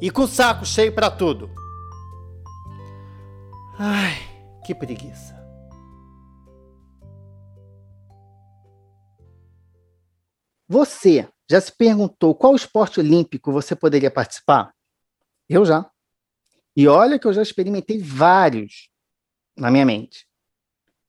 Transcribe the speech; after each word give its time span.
e 0.00 0.10
com 0.10 0.22
o 0.22 0.28
saco 0.28 0.64
cheio 0.64 0.94
para 0.94 1.10
tudo. 1.10 1.50
Ai, 3.78 4.14
que 4.64 4.74
preguiça. 4.74 5.36
Você 10.68 11.28
já 11.48 11.60
se 11.60 11.70
perguntou 11.70 12.34
qual 12.34 12.54
esporte 12.54 12.98
olímpico 12.98 13.52
você 13.52 13.76
poderia 13.76 14.10
participar? 14.10 14.74
Eu 15.48 15.64
já. 15.64 15.88
E 16.76 16.88
olha 16.88 17.18
que 17.18 17.26
eu 17.26 17.32
já 17.32 17.42
experimentei 17.42 17.98
vários 17.98 18.90
na 19.56 19.70
minha 19.70 19.86
mente. 19.86 20.26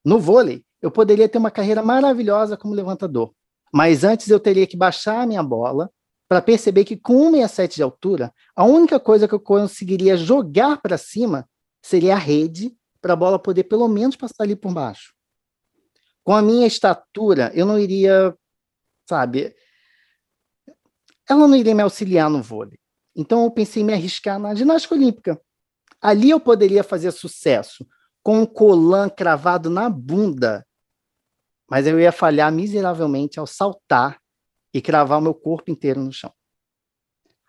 No 0.05 0.19
vôlei, 0.19 0.63
eu 0.81 0.91
poderia 0.91 1.27
ter 1.27 1.37
uma 1.37 1.51
carreira 1.51 1.81
maravilhosa 1.81 2.55
como 2.55 2.73
levantador, 2.73 3.33
mas 3.73 4.03
antes 4.03 4.29
eu 4.29 4.39
teria 4.39 4.67
que 4.67 4.77
baixar 4.77 5.21
a 5.21 5.25
minha 5.25 5.43
bola 5.43 5.91
para 6.27 6.41
perceber 6.41 6.83
que 6.83 6.97
com 6.97 7.31
1,67 7.31 7.75
de 7.75 7.83
altura, 7.83 8.33
a 8.55 8.65
única 8.65 8.99
coisa 8.99 9.27
que 9.27 9.33
eu 9.33 9.39
conseguiria 9.39 10.17
jogar 10.17 10.81
para 10.81 10.97
cima 10.97 11.47
seria 11.81 12.15
a 12.15 12.19
rede, 12.19 12.75
para 13.01 13.13
a 13.13 13.15
bola 13.15 13.39
poder 13.39 13.63
pelo 13.63 13.87
menos 13.87 14.15
passar 14.15 14.43
ali 14.43 14.55
por 14.55 14.73
baixo. 14.73 15.13
Com 16.23 16.33
a 16.33 16.41
minha 16.41 16.67
estatura, 16.67 17.51
eu 17.53 17.65
não 17.65 17.79
iria, 17.79 18.35
sabe, 19.07 19.55
ela 21.29 21.47
não 21.47 21.55
iria 21.55 21.73
me 21.73 21.81
auxiliar 21.81 22.29
no 22.29 22.41
vôlei. 22.41 22.77
Então 23.15 23.45
eu 23.45 23.51
pensei 23.51 23.81
em 23.81 23.85
me 23.85 23.93
arriscar 23.93 24.37
na 24.37 24.53
ginástica 24.53 24.95
olímpica. 24.95 25.41
Ali 26.01 26.29
eu 26.29 26.39
poderia 26.39 26.83
fazer 26.83 27.11
sucesso 27.11 27.87
com 28.21 28.41
um 28.41 28.45
colan 28.45 29.09
cravado 29.09 29.69
na 29.69 29.89
bunda, 29.89 30.65
mas 31.69 31.87
eu 31.87 31.99
ia 31.99 32.11
falhar 32.11 32.51
miseravelmente 32.51 33.39
ao 33.39 33.47
saltar 33.47 34.19
e 34.77 34.81
cravar 34.81 35.17
o 35.17 35.21
meu 35.21 35.33
corpo 35.33 35.71
inteiro 35.71 35.99
no 35.99 36.13
chão. 36.13 36.31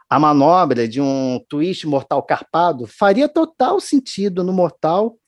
A 0.09 0.19
manobra 0.19 0.89
de 0.89 0.99
um 0.99 1.39
twist 1.47 1.87
mortal 1.87 2.23
carpado 2.23 2.87
faria 2.87 3.29
total 3.29 3.79
sentido 3.81 4.43
no 4.43 4.51
mortal 4.51 5.21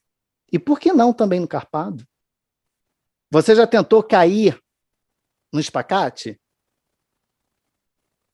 e 0.50 0.58
por 0.58 0.80
que 0.80 0.94
não 0.94 1.12
também 1.12 1.38
no 1.38 1.46
carpado? 1.46 2.02
Você 3.30 3.54
já 3.54 3.66
tentou 3.66 4.02
cair 4.02 4.58
no 5.52 5.60
espacate? 5.60 6.40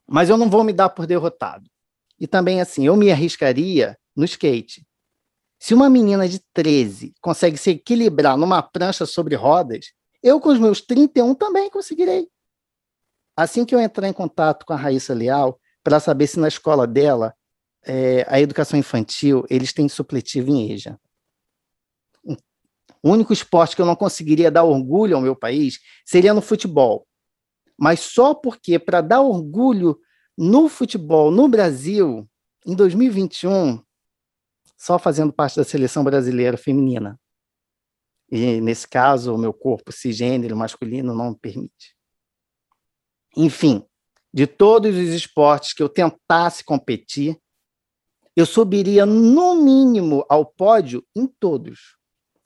Mas 0.09 0.31
eu 0.31 0.37
não 0.37 0.49
vou 0.49 0.63
me 0.63 0.73
dar 0.73 0.91
por 0.91 1.05
derrotado. 1.05 1.69
E 2.21 2.29
também 2.29 2.61
assim, 2.61 2.87
eu 2.87 2.97
me 2.97 3.11
arriscaria 3.11 3.99
no 4.15 4.25
skate. 4.25 4.87
Se 5.59 5.75
uma 5.75 5.91
menina 5.91 6.29
de 6.29 6.39
13 6.55 7.13
consegue 7.21 7.57
se 7.57 7.71
equilibrar 7.71 8.37
numa 8.37 8.63
prancha 8.63 9.05
sobre 9.05 9.35
rodas, 9.35 9.87
eu 10.23 10.41
com 10.41 10.51
os 10.51 10.59
meus 10.61 10.81
31 10.81 11.35
também 11.35 11.69
conseguirei. 11.69 12.31
Assim 13.37 13.65
que 13.65 13.75
eu 13.75 13.81
entrar 13.81 14.09
em 14.09 14.13
contato 14.13 14.65
com 14.65 14.73
a 14.73 14.77
Raíssa 14.77 15.13
Leal, 15.13 15.61
para 15.85 16.01
saber 16.01 16.27
se 16.27 16.41
na 16.41 16.49
escola 16.49 16.87
dela, 16.87 17.35
é, 17.85 18.25
a 18.29 18.41
educação 18.41 18.79
infantil, 18.79 19.45
eles 19.51 19.73
têm 19.73 19.89
supletivo 19.89 20.51
em 20.51 20.73
EJA. 20.73 20.99
O 23.03 23.11
único 23.11 23.33
esporte 23.33 23.77
que 23.77 23.83
eu 23.83 23.87
não 23.87 23.95
conseguiria 23.95 24.51
dar 24.51 24.65
orgulho 24.65 25.15
ao 25.15 25.23
meu 25.23 25.37
país 25.37 25.79
seria 26.05 26.35
no 26.35 26.43
futebol. 26.43 27.07
Mas 27.79 28.01
só 28.01 28.35
porque, 28.35 28.79
para 28.79 29.01
dar 29.01 29.21
orgulho 29.21 29.97
no 30.37 30.69
futebol 30.69 31.31
no 31.31 31.47
Brasil, 31.47 32.29
em 32.67 32.75
2021, 32.75 33.81
só 34.77 34.99
fazendo 34.99 35.33
parte 35.33 35.57
da 35.57 35.65
seleção 35.65 36.03
brasileira 36.03 36.57
feminina. 36.57 37.21
E, 38.31 38.61
nesse 38.61 38.89
caso, 38.89 39.35
o 39.35 39.39
meu 39.39 39.53
corpo 39.53 39.93
cisgênero 39.93 40.57
masculino 40.57 41.15
não 41.15 41.33
permite. 41.33 41.96
Enfim, 43.37 43.85
de 44.33 44.47
todos 44.47 44.97
os 44.97 45.09
esportes 45.09 45.73
que 45.73 45.83
eu 45.83 45.89
tentasse 45.89 46.65
competir, 46.65 47.41
eu 48.35 48.45
subiria 48.45 49.07
no 49.07 49.55
mínimo 49.57 50.25
ao 50.29 50.45
pódio 50.45 51.07
em 51.15 51.27
todos. 51.27 51.97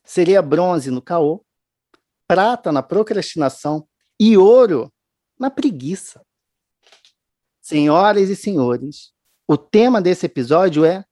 Seria 0.05 0.43
bronze 0.43 0.91
no 0.91 1.03
caô, 1.03 1.45
prata 2.27 2.71
na 2.71 2.83
procrastinação 2.83 3.89
e 4.19 4.37
ouro 4.37 4.93
na 5.39 5.51
preguiça. 5.51 6.25
Senhoras 7.61 8.29
e 8.29 8.37
senhores, 8.37 9.13
o 9.49 9.57
tema 9.57 10.01
desse 10.01 10.27
episódio 10.27 10.85
é 10.85 11.05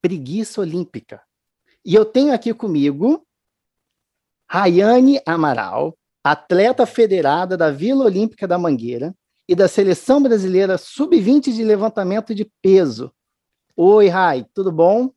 preguiça 0.00 0.60
olímpica. 0.60 1.22
E 1.84 1.94
eu 1.94 2.04
tenho 2.04 2.34
aqui 2.34 2.52
comigo 2.52 3.26
Rayane 4.46 5.20
Amaral, 5.24 5.96
atleta 6.22 6.86
federada 6.86 7.56
da 7.56 7.70
Vila 7.70 8.04
Olímpica 8.04 8.46
da 8.46 8.58
Mangueira 8.58 9.14
e 9.48 9.54
da 9.54 9.66
Seleção 9.66 10.22
Brasileira 10.22 10.78
Sub-20 10.78 11.52
de 11.52 11.64
levantamento 11.64 12.34
de 12.34 12.50
peso. 12.62 13.12
Oi, 13.76 14.08
Rai, 14.08 14.46
tudo 14.54 14.70
bom? 14.70 15.10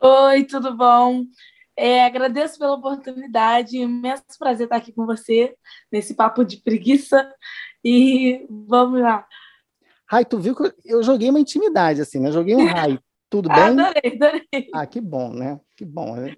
Oi, 0.00 0.44
tudo 0.44 0.76
bom? 0.76 1.24
É, 1.76 2.04
agradeço 2.04 2.58
pela 2.58 2.74
oportunidade, 2.74 3.78
imenso 3.78 4.24
prazer 4.36 4.64
estar 4.64 4.76
aqui 4.76 4.92
com 4.92 5.06
você 5.06 5.54
nesse 5.92 6.14
papo 6.14 6.44
de 6.44 6.56
preguiça 6.56 7.32
e 7.84 8.44
vamos 8.50 9.00
lá. 9.00 9.24
Rai, 10.06 10.24
tu 10.24 10.38
viu 10.38 10.56
que 10.56 10.74
eu 10.84 11.02
joguei 11.02 11.30
uma 11.30 11.38
intimidade 11.38 12.00
assim, 12.00 12.18
né? 12.18 12.32
Joguei 12.32 12.56
um 12.56 12.66
Rai. 12.66 12.98
Tudo 13.30 13.48
bem? 13.48 13.58
Adorei, 13.58 14.16
adorei. 14.16 14.70
Ah, 14.74 14.86
que 14.86 15.00
bom, 15.00 15.32
né? 15.32 15.60
Que 15.76 15.84
bom. 15.84 16.16
Né? 16.16 16.34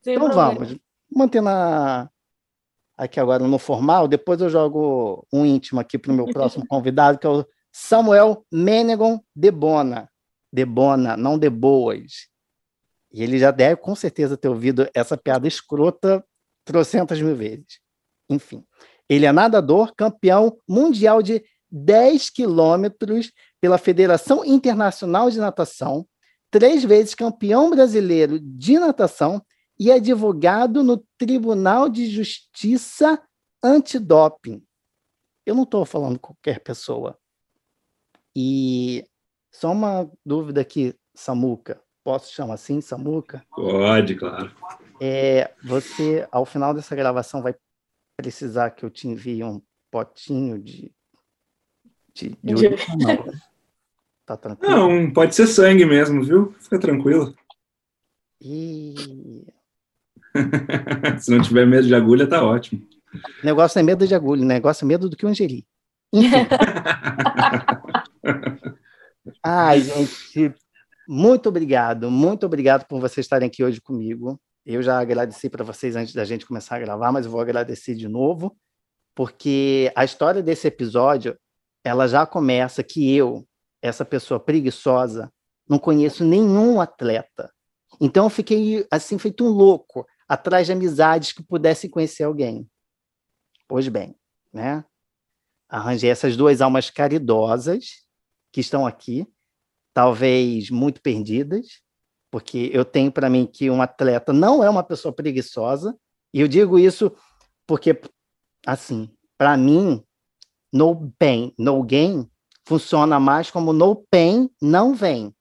então 0.00 0.28
problema. 0.28 0.54
vamos, 0.54 0.76
mantendo 1.10 1.48
a, 1.48 2.10
aqui 2.96 3.20
agora 3.20 3.46
no 3.46 3.58
formal, 3.58 4.08
depois 4.08 4.40
eu 4.40 4.48
jogo 4.48 5.26
um 5.32 5.44
íntimo 5.44 5.80
aqui 5.80 5.98
para 5.98 6.12
o 6.12 6.14
meu 6.14 6.26
próximo 6.26 6.64
convidado, 6.68 7.18
que 7.18 7.26
é 7.26 7.30
o 7.30 7.44
Samuel 7.72 8.44
Menegon 8.50 9.20
Debona. 9.34 10.08
Debona, 10.52 11.16
não 11.16 11.38
de 11.38 11.50
boas. 11.50 12.28
E 13.12 13.22
ele 13.22 13.38
já 13.38 13.50
deve, 13.50 13.76
com 13.76 13.94
certeza, 13.94 14.36
ter 14.36 14.48
ouvido 14.48 14.88
essa 14.94 15.16
piada 15.16 15.46
escrota 15.46 16.24
trocentas 16.64 17.20
mil 17.20 17.36
vezes. 17.36 17.80
Enfim, 18.28 18.64
ele 19.08 19.26
é 19.26 19.32
nadador, 19.32 19.94
campeão 19.94 20.58
mundial 20.68 21.22
de 21.22 21.44
10 21.70 22.30
quilômetros 22.30 23.32
pela 23.60 23.78
Federação 23.78 24.44
Internacional 24.44 25.30
de 25.30 25.38
Natação, 25.38 26.06
três 26.50 26.84
vezes 26.84 27.14
campeão 27.14 27.70
brasileiro 27.70 28.38
de 28.40 28.78
natação 28.78 29.42
e 29.78 29.90
advogado 29.92 30.82
no 30.82 31.04
Tribunal 31.18 31.88
de 31.88 32.06
Justiça 32.06 33.22
Antidoping. 33.62 34.62
Eu 35.44 35.54
não 35.54 35.64
estou 35.64 35.84
falando 35.84 36.18
qualquer 36.18 36.60
pessoa. 36.60 37.18
E 38.34 39.06
só 39.52 39.72
uma 39.72 40.10
dúvida 40.24 40.60
aqui, 40.60 40.94
Samuca. 41.14 41.80
Posso 42.04 42.32
chamar 42.32 42.54
assim, 42.54 42.80
Samuca? 42.80 43.44
Pode, 43.50 44.14
claro. 44.14 44.54
É, 45.00 45.54
você, 45.62 46.26
ao 46.30 46.44
final 46.44 46.74
dessa 46.74 46.94
gravação, 46.96 47.42
vai 47.42 47.54
precisar 48.16 48.70
que 48.70 48.84
eu 48.84 48.90
te 48.90 49.08
envie 49.08 49.44
um 49.44 49.60
potinho 49.90 50.58
de, 50.58 50.92
de, 52.14 52.36
de 52.42 52.54
urina? 52.54 52.76
Não. 52.98 53.32
Tá 54.24 54.36
tranquilo? 54.36 54.74
Não, 54.74 55.12
pode 55.12 55.34
ser 55.34 55.46
sangue 55.46 55.86
mesmo, 55.86 56.22
viu? 56.22 56.52
Fica 56.60 56.80
tranquilo. 56.80 57.34
E 58.40 59.46
Se 61.18 61.30
não 61.30 61.42
tiver 61.42 61.66
medo 61.66 61.86
de 61.86 61.94
agulha, 61.94 62.26
tá 62.26 62.42
ótimo. 62.44 62.86
O 63.42 63.46
negócio 63.46 63.78
é 63.78 63.82
medo 63.82 64.06
de 64.06 64.14
agulha, 64.14 64.42
o 64.42 64.46
negócio 64.46 64.84
é 64.84 64.88
medo 64.88 65.08
do 65.08 65.16
que 65.16 65.24
um 65.24 65.30
angeli. 65.30 65.66
Ai, 69.42 69.80
gente, 69.80 70.54
muito 71.08 71.48
obrigado, 71.48 72.10
muito 72.10 72.44
obrigado 72.46 72.86
por 72.86 73.00
vocês 73.00 73.24
estarem 73.24 73.48
aqui 73.48 73.64
hoje 73.64 73.80
comigo. 73.80 74.40
Eu 74.64 74.82
já 74.82 74.98
agradeci 74.98 75.48
para 75.48 75.64
vocês 75.64 75.94
antes 75.94 76.12
da 76.12 76.24
gente 76.24 76.44
começar 76.46 76.76
a 76.76 76.80
gravar, 76.80 77.12
mas 77.12 77.24
eu 77.24 77.30
vou 77.30 77.40
agradecer 77.40 77.94
de 77.94 78.08
novo, 78.08 78.56
porque 79.14 79.92
a 79.94 80.04
história 80.04 80.42
desse 80.42 80.66
episódio, 80.66 81.38
ela 81.84 82.08
já 82.08 82.26
começa 82.26 82.82
que 82.82 83.14
eu, 83.14 83.46
essa 83.80 84.04
pessoa 84.04 84.40
preguiçosa, 84.40 85.32
não 85.68 85.78
conheço 85.78 86.24
nenhum 86.24 86.80
atleta. 86.80 87.50
Então 88.00 88.24
eu 88.24 88.30
fiquei 88.30 88.86
assim 88.90 89.18
feito 89.18 89.44
um 89.44 89.48
louco, 89.48 90.06
atrás 90.28 90.66
de 90.66 90.72
amizades 90.72 91.32
que 91.32 91.42
pudessem 91.42 91.90
conhecer 91.90 92.24
alguém. 92.24 92.68
Pois 93.68 93.88
bem, 93.88 94.14
né? 94.52 94.84
Arranjei 95.68 96.10
essas 96.10 96.36
duas 96.36 96.60
almas 96.60 96.90
caridosas 96.90 98.06
que 98.52 98.60
estão 98.60 98.86
aqui 98.86 99.26
talvez 99.92 100.70
muito 100.70 101.00
perdidas, 101.00 101.80
porque 102.30 102.70
eu 102.72 102.84
tenho 102.84 103.10
para 103.10 103.30
mim 103.30 103.46
que 103.46 103.70
um 103.70 103.80
atleta 103.80 104.32
não 104.32 104.62
é 104.62 104.68
uma 104.68 104.82
pessoa 104.84 105.12
preguiçosa, 105.12 105.96
e 106.34 106.40
eu 106.40 106.48
digo 106.48 106.78
isso 106.78 107.10
porque, 107.66 107.98
assim, 108.66 109.10
para 109.38 109.56
mim, 109.56 110.04
no 110.72 111.10
pain, 111.18 111.54
no 111.58 111.82
gain 111.82 112.30
funciona 112.66 113.18
mais 113.18 113.50
como 113.50 113.72
no 113.72 113.96
pain, 114.10 114.50
não 114.60 114.94
vem. 114.94 115.34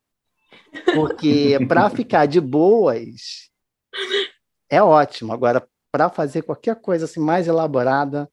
Porque 0.94 1.58
para 1.68 1.90
ficar 1.90 2.26
de 2.26 2.40
boas 2.40 3.50
é 4.70 4.82
ótimo. 4.82 5.34
Agora, 5.34 5.68
para 5.92 6.10
fazer 6.10 6.42
qualquer 6.42 6.76
coisa 6.76 7.06
assim 7.06 7.20
mais 7.20 7.48
elaborada, 7.48 8.30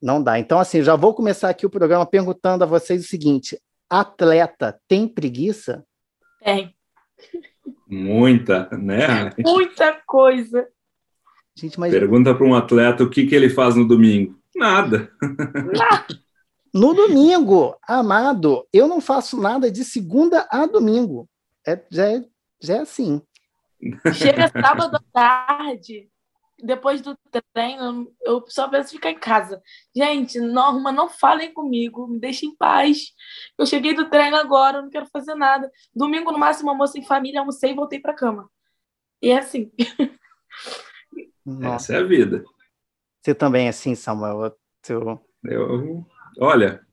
não 0.00 0.22
dá. 0.22 0.38
Então, 0.38 0.58
assim, 0.58 0.82
já 0.82 0.96
vou 0.96 1.14
começar 1.14 1.48
aqui 1.48 1.66
o 1.66 1.70
programa 1.70 2.06
perguntando 2.06 2.64
a 2.64 2.66
vocês 2.66 3.04
o 3.04 3.08
seguinte: 3.08 3.60
atleta 3.88 4.80
tem 4.86 5.08
preguiça? 5.08 5.84
Tem. 6.42 6.74
Muita, 7.86 8.68
né? 8.72 9.32
Muita 9.38 10.00
coisa. 10.06 10.68
Gente, 11.54 11.80
mas... 11.80 11.90
Pergunta 11.90 12.34
para 12.34 12.46
um 12.46 12.54
atleta 12.54 13.02
o 13.02 13.10
que, 13.10 13.26
que 13.26 13.34
ele 13.34 13.50
faz 13.50 13.74
no 13.74 13.86
domingo. 13.86 14.38
Nada. 14.54 15.10
No 16.74 16.92
domingo, 16.92 17.76
amado, 17.88 18.66
eu 18.72 18.86
não 18.86 19.00
faço 19.00 19.40
nada 19.40 19.70
de 19.70 19.84
segunda 19.84 20.46
a 20.50 20.66
domingo. 20.66 21.28
É, 21.66 21.82
já, 21.90 22.06
é, 22.06 22.24
já 22.60 22.76
é 22.76 22.78
assim. 22.80 23.22
Chega 24.14 24.48
sábado 24.62 24.96
à 24.96 25.02
tarde, 25.12 26.08
depois 26.62 27.00
do 27.00 27.16
treino, 27.52 28.12
eu 28.22 28.44
só 28.48 28.68
penso 28.68 28.90
ficar 28.90 29.10
em 29.10 29.18
casa. 29.18 29.62
Gente, 29.94 30.40
Norma, 30.40 30.90
não 30.90 31.08
falem 31.08 31.52
comigo, 31.52 32.08
me 32.08 32.18
deixem 32.18 32.50
em 32.50 32.56
paz. 32.56 33.12
Eu 33.56 33.64
cheguei 33.64 33.94
do 33.94 34.10
treino 34.10 34.36
agora, 34.36 34.82
não 34.82 34.90
quero 34.90 35.06
fazer 35.06 35.34
nada. 35.34 35.70
Domingo, 35.94 36.32
no 36.32 36.38
máximo, 36.38 36.70
almoço 36.70 36.98
em 36.98 37.06
família, 37.06 37.40
almocei 37.40 37.70
e 37.70 37.74
voltei 37.74 38.00
para 38.00 38.14
cama. 38.14 38.50
E 39.22 39.30
é 39.30 39.38
assim. 39.38 39.70
Nossa. 41.46 41.92
Essa 41.92 41.94
é 41.94 41.96
a 41.98 42.06
vida. 42.06 42.44
Você 43.22 43.34
também 43.34 43.66
é 43.66 43.70
assim, 43.70 43.94
Samuel? 43.94 44.56
Seu... 44.82 45.20
Eu, 45.44 46.04
olha, 46.40 46.84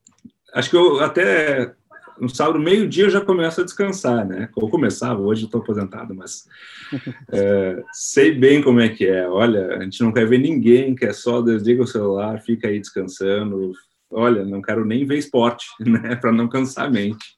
acho 0.54 0.70
que 0.70 0.78
eu 0.78 1.00
até 1.00 1.76
no 2.20 2.30
sábado, 2.30 2.60
meio-dia, 2.60 3.06
eu 3.06 3.10
já 3.10 3.22
começo 3.22 3.62
a 3.62 3.64
descansar, 3.64 4.26
né? 4.26 4.50
Ou 4.56 4.70
começava, 4.70 5.22
hoje 5.22 5.46
estou 5.46 5.62
aposentado, 5.62 6.14
mas 6.16 6.48
é, 7.32 7.84
sei 7.92 8.32
bem 8.32 8.62
como 8.62 8.80
é 8.80 8.90
que 8.90 9.06
é. 9.06 9.28
Olha, 9.28 9.78
a 9.78 9.84
gente 9.84 10.02
não 10.02 10.12
quer 10.12 10.28
ver 10.28 10.38
ninguém, 10.38 10.96
quer 10.96 11.14
só 11.14 11.42
desliga 11.42 11.84
o 11.84 11.88
celular, 11.88 12.42
fica 12.42 12.68
aí 12.68 12.80
descansando. 12.80 13.74
Olha, 14.10 14.46
não 14.46 14.62
quero 14.62 14.86
nem 14.86 15.06
ver 15.06 15.18
esporte, 15.18 15.66
né? 15.80 16.16
Para 16.16 16.32
não 16.32 16.48
cansar 16.48 16.86
a 16.86 16.90
mente. 16.90 17.36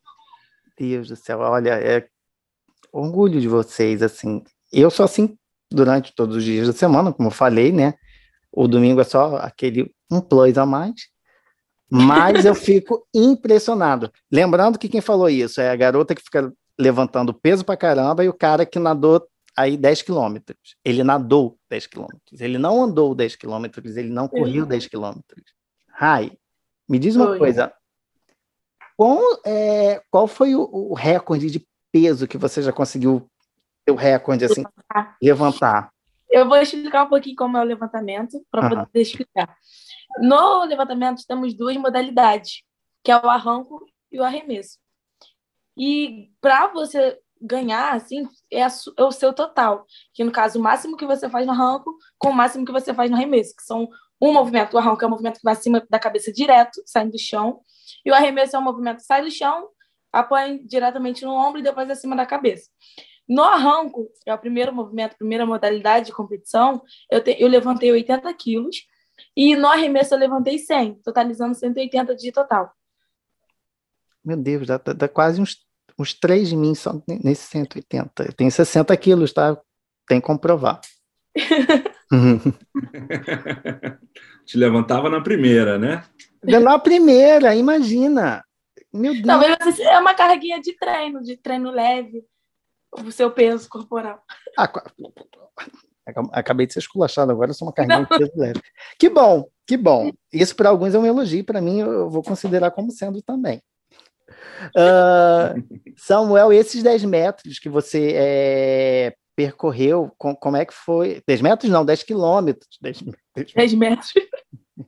Deus 0.78 1.08
do 1.08 1.16
céu, 1.16 1.40
olha, 1.40 1.72
é 1.72 2.08
orgulho 2.92 3.42
de 3.42 3.48
vocês, 3.48 4.02
assim. 4.02 4.44
Eu 4.72 4.90
sou 4.90 5.06
assim 5.06 5.36
durante 5.72 6.14
todos 6.16 6.38
os 6.38 6.44
dias 6.44 6.68
da 6.68 6.74
semana, 6.74 7.12
como 7.12 7.28
eu 7.30 7.34
falei, 7.34 7.72
né? 7.72 7.94
O 8.52 8.68
domingo 8.68 9.02
é 9.02 9.04
só 9.04 9.38
aquele 9.38 9.92
um 10.10 10.22
plus 10.22 10.58
a 10.58 10.66
mais. 10.66 10.94
Mas 11.89 12.45
eu 12.45 12.54
fico 12.54 13.07
impressionado. 13.13 14.12
Lembrando 14.31 14.78
que 14.78 14.89
quem 14.89 15.01
falou 15.01 15.30
isso 15.30 15.62
é 15.62 15.69
a 15.69 15.75
garota 15.75 16.13
que 16.13 16.22
fica 16.22 16.51
levantando 16.78 17.34
peso 17.34 17.66
pra 17.66 17.78
caramba 17.78 18.24
e 18.24 18.30
o 18.30 18.34
cara 18.34 18.66
que 18.66 18.78
nadou 18.78 19.25
aí 19.56 19.75
10 19.75 20.04
quilômetros. 20.04 20.75
Ele 20.86 21.04
nadou 21.04 21.57
10 21.69 21.88
quilômetros. 21.88 22.39
Ele 22.39 22.57
não 22.57 22.84
andou 22.84 23.16
10 23.16 23.36
quilômetros, 23.36 23.98
ele 23.98 24.10
não 24.10 24.28
correu 24.28 24.66
10 24.66 24.88
quilômetros. 24.88 25.44
Rai, 25.89 26.31
me 26.88 27.00
diz 27.00 27.16
uma 27.16 27.31
Oi. 27.31 27.39
coisa. 27.39 27.74
Qual, 28.95 29.19
é, 29.45 30.01
qual 30.12 30.28
foi 30.28 30.56
o, 30.56 30.62
o, 30.62 30.94
recorde 30.94 31.50
de 31.50 31.68
peso 31.92 32.28
que 32.28 32.38
você 32.38 32.62
já 32.62 32.72
conseguiu 32.72 33.30
o 33.90 33.95
recorde 33.95 34.45
assim, 34.45 34.63
levantar? 34.63 35.18
levantar? 35.22 35.90
Eu 36.30 36.48
vou 36.48 36.57
explicar 36.57 37.04
um 37.04 37.10
pouquinho 37.10 37.36
como 37.36 37.57
é 37.57 37.62
o 37.62 37.63
levantamento, 37.63 38.44
para 38.51 38.69
poder 38.69 39.01
explicar. 39.01 39.56
No 40.19 40.64
levantamento, 40.66 41.25
temos 41.28 41.54
duas 41.54 41.75
modalidades, 41.78 42.64
que 43.04 43.12
é 43.12 43.18
o 43.18 43.30
arranco 43.30 43.86
e 44.12 44.19
o 44.19 44.24
arremesso. 44.24 44.78
E 45.78 46.31
para 46.42 46.68
você 46.68 47.19
ganhar, 47.42 47.94
assim, 47.94 48.28
é, 48.52 48.62
é, 48.62 49.04
o 49.04 49.12
seu 49.12 49.31
total, 49.31 49.86
que 50.14 50.24
no 50.24 50.31
caso, 50.31 50.60
o 50.60 50.62
máximo 50.62 50.98
que 50.98 51.06
você 51.06 51.30
faz 51.30 51.46
no 51.46 51.52
arranco 51.52 51.96
com 52.18 52.30
o 52.30 52.34
máximo 52.34 52.66
que 52.66 52.72
você 52.72 52.94
faz 52.94 53.12
no 53.12 53.16
arremesso, 53.16 53.56
que 53.56 53.64
são 53.64 53.88
um 54.19 54.34
movimento, 54.34 54.74
o 54.74 54.78
arranco 54.80 55.04
é 55.04 55.08
um 55.08 55.12
movimento 55.12 55.38
que 55.38 55.44
vai 55.44 55.54
acima 55.54 55.86
da 55.90 56.00
cabeça 56.00 56.34
direto, 56.34 56.81
saindo 56.86 57.12
do 57.12 57.19
chão, 57.19 57.62
e 58.04 58.12
o 58.12 58.16
arremesso 58.16 58.56
é 58.56 58.60
um 58.60 58.64
movimento 58.64 58.98
que 58.98 59.04
sai 59.04 59.22
do 59.22 59.30
chão, 59.30 59.69
apoia 60.12 60.60
diretamente 60.66 61.24
no 61.24 61.31
ombro 61.31 61.60
e 61.60 61.64
depois 61.64 61.90
acima 61.90 62.16
da 62.16 62.25
cabeça. 62.25 62.69
No 63.28 63.44
arranco, 63.44 64.08
é 64.25 64.34
o 64.34 64.38
primeiro 64.38 64.74
movimento, 64.74 65.18
primeira 65.18 65.46
modalidade 65.46 66.08
de 66.08 66.14
competição, 66.14 66.81
eu, 67.12 67.22
te, 67.22 67.36
eu 67.40 67.48
levantei 67.48 67.92
80 67.92 68.34
quilos, 68.34 68.78
e 69.36 69.56
no 69.56 69.68
arremesso 69.68 70.14
eu 70.14 70.19
levantei 70.19 70.58
100, 70.58 71.02
totalizando 71.04 71.56
180 71.56 72.16
de 72.16 72.31
total. 72.31 72.72
Meu 74.24 74.38
Deus, 74.38 74.68
dá, 74.68 74.78
dá 74.78 75.08
quase 75.08 75.42
uns, 75.42 75.58
uns 75.98 76.14
3 76.14 76.50
de 76.50 76.56
mim 76.56 76.75
só 76.75 77.02
nesse 77.24 77.48
180. 77.48 78.24
Eu 78.24 78.34
tenho 78.34 78.52
60 78.52 78.96
quilos, 78.98 79.31
tá? 79.31 79.58
Tem 80.08 80.19
que 80.19 80.28
comprovar. 80.28 80.81
Te 84.46 84.58
levantava 84.58 85.10
na 85.10 85.22
primeira, 85.22 85.78
né? 85.78 86.04
Na 86.44 86.80
primeira, 86.80 87.56
imagina. 87.56 88.44
Meu 88.94 89.14
Deus. 89.14 89.25
Talvez 89.25 89.80
é 89.80 90.00
uma 90.00 90.14
carguinha 90.14 90.62
de 90.62 90.74
treino, 90.74 91.22
de 91.22 91.38
treino 91.38 91.72
leve, 91.72 92.24
o 92.92 93.12
seu 93.12 93.31
peso 93.31 93.69
corporal. 93.69 94.24
Ah, 94.58 94.72
Acabei 96.31 96.65
de 96.65 96.74
ser 96.74 96.80
esculachado 96.80 97.31
agora, 97.31 97.51
eu 97.51 97.54
sou 97.54 97.68
uma 97.68 97.74
carninha 97.74 98.01
de 98.01 98.18
peso 98.18 98.31
leve. 98.36 98.62
Que 98.98 99.09
bom, 99.09 99.48
que 99.65 99.77
bom. 99.77 100.12
Isso 100.31 100.56
para 100.56 100.69
alguns 100.69 100.95
é 100.95 101.00
um 101.00 101.06
elogio, 101.06 101.44
para 101.44 101.62
mim 101.62 101.80
eu 101.80 102.09
vou 102.09 102.24
considerar 102.24 102.71
como 102.71 102.92
sendo 102.92 103.21
também. 103.21 103.62
Uh, 104.69 105.62
Samuel, 105.98 106.51
esses 106.54 106.81
10 106.83 107.06
metros 107.06 107.59
que 107.59 107.69
você 107.69 108.13
é, 108.15 109.15
percorreu, 109.36 110.12
com, 110.18 110.35
como 110.35 110.57
é 110.57 110.66
que 110.66 110.73
foi? 110.73 111.21
10 111.28 111.42
metros 111.42 111.71
não, 111.71 111.85
10 111.85 112.04
quilômetros. 112.04 112.78
10, 112.81 113.04
10, 113.35 113.54
10 113.54 113.73
metros. 113.73 114.11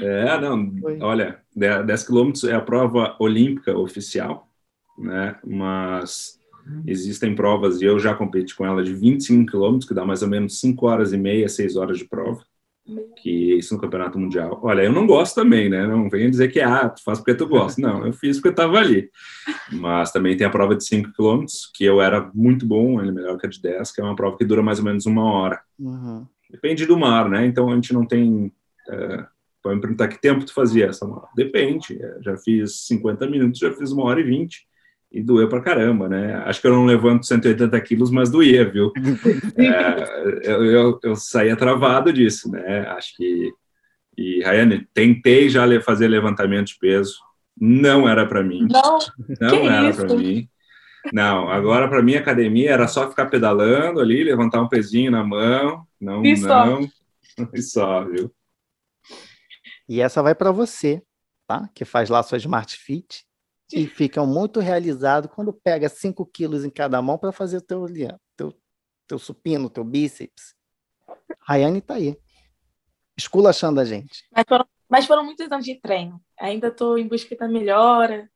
É, 0.00 0.40
não, 0.40 0.74
foi. 0.80 1.00
olha, 1.00 1.40
10 1.54 2.04
quilômetros 2.04 2.44
é 2.44 2.54
a 2.54 2.60
prova 2.60 3.16
olímpica 3.18 3.76
oficial, 3.76 4.48
né? 4.96 5.38
Mas 5.44 6.38
Existem 6.86 7.34
provas, 7.34 7.80
e 7.80 7.84
eu 7.84 7.98
já 7.98 8.14
competi 8.14 8.54
com 8.54 8.64
ela, 8.64 8.82
de 8.82 8.92
25 8.92 9.50
quilômetros, 9.50 9.88
que 9.88 9.94
dá 9.94 10.04
mais 10.04 10.22
ou 10.22 10.28
menos 10.28 10.60
5 10.60 10.86
horas 10.86 11.12
e 11.12 11.16
meia, 11.16 11.48
6 11.48 11.76
horas 11.76 11.98
de 11.98 12.04
prova. 12.04 12.42
Que 13.16 13.54
isso 13.56 13.74
no 13.74 13.80
campeonato 13.80 14.18
mundial. 14.18 14.58
Olha, 14.62 14.82
eu 14.82 14.92
não 14.92 15.06
gosto 15.06 15.36
também, 15.36 15.68
né? 15.68 15.86
Não 15.86 16.10
venha 16.10 16.28
dizer 16.28 16.48
que 16.48 16.60
ah, 16.60 16.88
tu 16.88 17.02
faz 17.04 17.18
porque 17.18 17.34
tu 17.34 17.46
gosta. 17.46 17.80
Não, 17.80 18.04
eu 18.04 18.12
fiz 18.12 18.36
porque 18.36 18.48
eu 18.48 18.52
estava 18.52 18.78
ali. 18.78 19.08
Mas 19.70 20.10
também 20.10 20.36
tem 20.36 20.44
a 20.44 20.50
prova 20.50 20.74
de 20.74 20.84
5 20.84 21.12
quilômetros, 21.12 21.70
que 21.72 21.84
eu 21.84 22.02
era 22.02 22.28
muito 22.34 22.66
bom, 22.66 23.00
ele 23.00 23.12
melhor 23.12 23.38
que 23.38 23.46
a 23.46 23.50
de 23.50 23.62
10, 23.62 23.92
que 23.92 24.00
é 24.00 24.04
uma 24.04 24.16
prova 24.16 24.36
que 24.36 24.44
dura 24.44 24.62
mais 24.62 24.80
ou 24.80 24.84
menos 24.84 25.06
uma 25.06 25.24
hora. 25.24 25.60
Uhum. 25.78 26.26
Depende 26.50 26.84
do 26.84 26.98
mar, 26.98 27.30
né? 27.30 27.46
Então 27.46 27.70
a 27.70 27.74
gente 27.76 27.94
não 27.94 28.04
tem. 28.04 28.52
É, 28.88 29.26
me 29.64 29.80
perguntar 29.80 30.08
que 30.08 30.20
tempo 30.20 30.44
tu 30.44 30.52
fazia 30.52 30.86
essa? 30.86 31.06
Depende. 31.36 32.00
Já 32.20 32.36
fiz 32.36 32.86
50 32.86 33.28
minutos, 33.28 33.60
já 33.60 33.72
fiz 33.72 33.92
uma 33.92 34.02
hora 34.02 34.20
e 34.20 34.24
20 34.24 34.66
e 35.12 35.22
doeu 35.22 35.46
pra 35.46 35.60
caramba, 35.60 36.08
né? 36.08 36.36
Acho 36.46 36.60
que 36.60 36.66
eu 36.66 36.72
não 36.72 36.86
levanto 36.86 37.26
180 37.26 37.78
quilos, 37.82 38.10
mas 38.10 38.30
doía, 38.30 38.68
viu? 38.68 38.90
é, 39.58 40.50
eu, 40.50 40.64
eu, 40.64 41.00
eu, 41.02 41.16
saía 41.16 41.54
travado 41.54 42.10
disso, 42.12 42.50
né? 42.50 42.86
Acho 42.88 43.14
que. 43.16 43.52
E, 44.16 44.42
Rayane, 44.42 44.86
tentei 44.94 45.48
já 45.48 45.64
fazer 45.82 46.08
levantamento 46.08 46.68
de 46.68 46.78
peso, 46.78 47.18
não 47.58 48.08
era 48.08 48.26
para 48.26 48.42
mim. 48.42 48.66
Não, 48.70 48.98
não 49.40 49.70
era 49.70 49.94
para 49.94 50.14
mim. 50.14 50.48
Não, 51.12 51.48
agora 51.50 51.88
para 51.88 52.02
mim 52.02 52.14
academia 52.14 52.70
era 52.70 52.86
só 52.86 53.08
ficar 53.08 53.26
pedalando 53.26 54.00
ali, 54.00 54.22
levantar 54.22 54.62
um 54.62 54.68
pezinho 54.68 55.10
na 55.10 55.24
mão, 55.24 55.84
não, 56.00 56.24
e 56.24 56.38
não, 56.38 56.88
e 57.52 57.60
só, 57.60 58.04
viu? 58.04 58.32
E 59.88 60.00
essa 60.00 60.22
vai 60.22 60.34
para 60.34 60.52
você, 60.52 61.02
tá? 61.46 61.68
Que 61.74 61.84
faz 61.84 62.08
lá 62.08 62.22
sua 62.22 62.38
Smart 62.38 62.76
Fit 62.76 63.26
e 63.72 63.86
ficam 63.86 64.26
muito 64.26 64.60
realizados 64.60 65.30
quando 65.32 65.52
pega 65.52 65.88
5 65.88 66.24
quilos 66.26 66.64
em 66.64 66.70
cada 66.70 67.00
mão 67.00 67.18
para 67.18 67.32
fazer 67.32 67.58
o 67.58 67.62
teu, 67.62 67.86
teu, 68.36 68.54
teu 69.06 69.18
supino, 69.18 69.70
teu 69.70 69.84
bíceps. 69.84 70.54
Rayane 71.40 71.78
está 71.78 71.94
aí, 71.94 72.16
esculachando 73.16 73.80
a 73.80 73.84
gente. 73.84 74.24
Mas 74.30 74.44
foram, 74.48 74.66
mas 74.88 75.06
foram 75.06 75.24
muitos 75.24 75.50
anos 75.50 75.64
de 75.64 75.74
treino. 75.80 76.22
Ainda 76.38 76.68
estou 76.68 76.98
em 76.98 77.08
busca 77.08 77.34
da 77.36 77.48
melhora, 77.48 78.30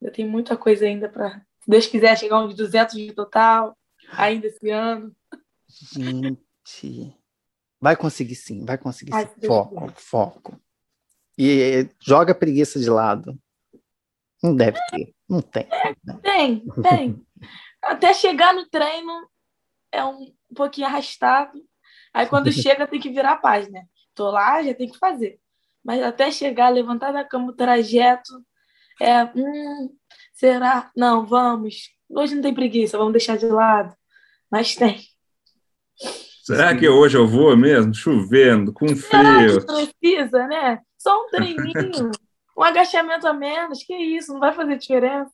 ainda 0.00 0.12
tem 0.12 0.26
muita 0.26 0.56
coisa 0.56 0.84
ainda 0.84 1.08
para, 1.08 1.38
se 1.60 1.70
Deus 1.70 1.86
quiser, 1.86 2.18
chegar 2.18 2.42
uns 2.44 2.54
200 2.54 2.94
de 2.94 3.12
total, 3.12 3.76
ainda 4.12 4.46
esse 4.46 4.70
ano. 4.70 5.14
Gente, 5.68 7.16
vai 7.80 7.96
conseguir 7.96 8.34
sim, 8.34 8.64
vai 8.64 8.76
conseguir 8.76 9.14
Ai, 9.14 9.26
sim. 9.26 9.46
Foco, 9.46 9.92
foco. 9.96 10.60
E 11.38 11.88
joga 12.00 12.32
a 12.32 12.34
preguiça 12.34 12.78
de 12.78 12.90
lado. 12.90 13.38
Não 14.42 14.56
deve 14.56 14.78
ter. 14.90 15.14
Não 15.28 15.40
tem. 15.40 15.66
É, 15.70 15.94
tem, 16.22 16.66
tem. 16.82 17.26
Até 17.82 18.12
chegar 18.14 18.54
no 18.54 18.68
treino 18.68 19.28
é 19.92 20.04
um 20.04 20.32
pouquinho 20.54 20.86
arrastado. 20.86 21.58
Aí 22.12 22.26
quando 22.26 22.50
chega 22.52 22.86
tem 22.86 23.00
que 23.00 23.10
virar 23.10 23.32
a 23.32 23.38
página. 23.38 23.80
Tô 24.14 24.30
lá, 24.30 24.62
já 24.62 24.74
tem 24.74 24.88
que 24.88 24.98
fazer. 24.98 25.38
Mas 25.82 26.02
até 26.02 26.30
chegar, 26.30 26.68
levantar 26.68 27.10
da 27.10 27.24
cama 27.24 27.52
o 27.52 27.56
trajeto, 27.56 28.44
é, 29.00 29.24
hum, 29.24 29.96
será? 30.34 30.90
Não, 30.94 31.24
vamos. 31.24 31.88
Hoje 32.08 32.34
não 32.34 32.42
tem 32.42 32.52
preguiça, 32.52 32.98
vamos 32.98 33.14
deixar 33.14 33.38
de 33.38 33.46
lado. 33.46 33.94
Mas 34.50 34.74
tem. 34.74 35.00
Será 36.42 36.76
que 36.76 36.88
hoje 36.88 37.16
eu 37.16 37.26
vou 37.26 37.56
mesmo? 37.56 37.94
Chovendo, 37.94 38.72
com 38.72 38.88
frio. 38.88 39.60
Será 39.60 39.86
que 39.86 39.94
precisa, 39.98 40.46
né? 40.46 40.80
Só 40.98 41.24
um 41.24 41.28
treininho, 41.30 42.10
um 42.60 42.62
agachamento 42.62 43.26
a 43.26 43.32
menos, 43.32 43.82
que 43.82 43.94
isso, 43.94 44.32
não 44.34 44.40
vai 44.40 44.52
fazer 44.52 44.76
diferença. 44.76 45.30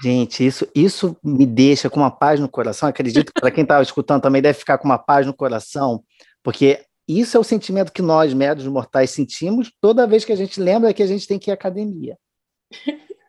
Gente, 0.00 0.46
isso, 0.46 0.68
isso 0.74 1.16
me 1.22 1.44
deixa 1.44 1.90
com 1.90 1.98
uma 1.98 2.10
paz 2.10 2.38
no 2.38 2.48
coração. 2.48 2.88
Acredito 2.88 3.32
que 3.32 3.40
para 3.40 3.50
quem 3.50 3.62
estava 3.62 3.82
escutando 3.82 4.22
também 4.22 4.40
deve 4.40 4.58
ficar 4.58 4.78
com 4.78 4.84
uma 4.84 4.98
paz 4.98 5.26
no 5.26 5.34
coração, 5.34 6.04
porque 6.42 6.84
isso 7.08 7.36
é 7.36 7.40
o 7.40 7.44
sentimento 7.44 7.92
que 7.92 8.00
nós, 8.00 8.32
médios 8.32 8.66
mortais, 8.68 9.10
sentimos 9.10 9.72
toda 9.80 10.06
vez 10.06 10.24
que 10.24 10.32
a 10.32 10.36
gente 10.36 10.60
lembra 10.60 10.94
que 10.94 11.02
a 11.02 11.06
gente 11.06 11.26
tem 11.26 11.38
que 11.38 11.50
ir 11.50 11.52
à 11.52 11.54
academia. 11.54 12.16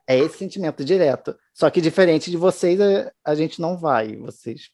É 0.06 0.20
esse 0.20 0.38
sentimento 0.38 0.84
direto. 0.84 1.34
Só 1.54 1.70
que 1.70 1.80
diferente 1.80 2.30
de 2.30 2.36
vocês, 2.36 2.80
a, 2.80 3.10
a 3.26 3.36
gente 3.36 3.62
não 3.62 3.78
vai. 3.78 4.18
Vocês 4.18 4.70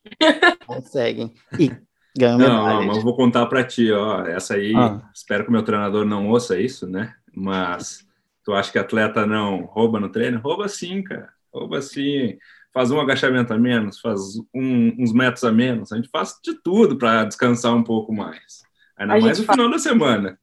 conseguem. 0.65 1.33
E 1.57 1.71
ganham 2.17 2.39
Não, 2.39 2.65
não, 2.65 2.85
mas 2.87 2.97
eu 2.97 3.03
vou 3.03 3.15
contar 3.15 3.45
para 3.45 3.63
ti, 3.63 3.91
ó. 3.91 4.25
Essa 4.25 4.55
aí, 4.55 4.73
ah. 4.75 4.99
espero 5.13 5.43
que 5.43 5.49
o 5.49 5.53
meu 5.53 5.61
treinador 5.61 6.03
não 6.03 6.27
ouça 6.29 6.59
isso, 6.59 6.87
né? 6.87 7.13
Mas 7.31 8.08
tu 8.49 8.55
acha 8.55 8.71
que 8.71 8.79
atleta 8.79 9.27
não 9.27 9.65
rouba 9.65 9.99
no 9.99 10.09
treino? 10.09 10.39
Rouba 10.39 10.67
sim, 10.67 11.03
cara. 11.03 11.31
Rouba 11.53 11.83
sim. 11.83 12.35
Faz 12.73 12.89
um 12.89 12.99
agachamento 12.99 13.53
a 13.53 13.59
menos, 13.59 13.99
faz 13.99 14.19
um, 14.55 14.95
uns 14.97 15.13
metros 15.13 15.43
a 15.43 15.51
menos. 15.51 15.91
A 15.91 15.97
gente 15.97 16.09
faz 16.09 16.39
de 16.43 16.55
tudo 16.63 16.97
para 16.97 17.25
descansar 17.25 17.75
um 17.75 17.83
pouco 17.83 18.11
mais. 18.11 18.63
Ainda 18.97 19.13
a 19.13 19.21
mais 19.21 19.37
no 19.37 19.45
faz... 19.45 19.55
final 19.55 19.71
da 19.71 19.77
semana. 19.77 20.39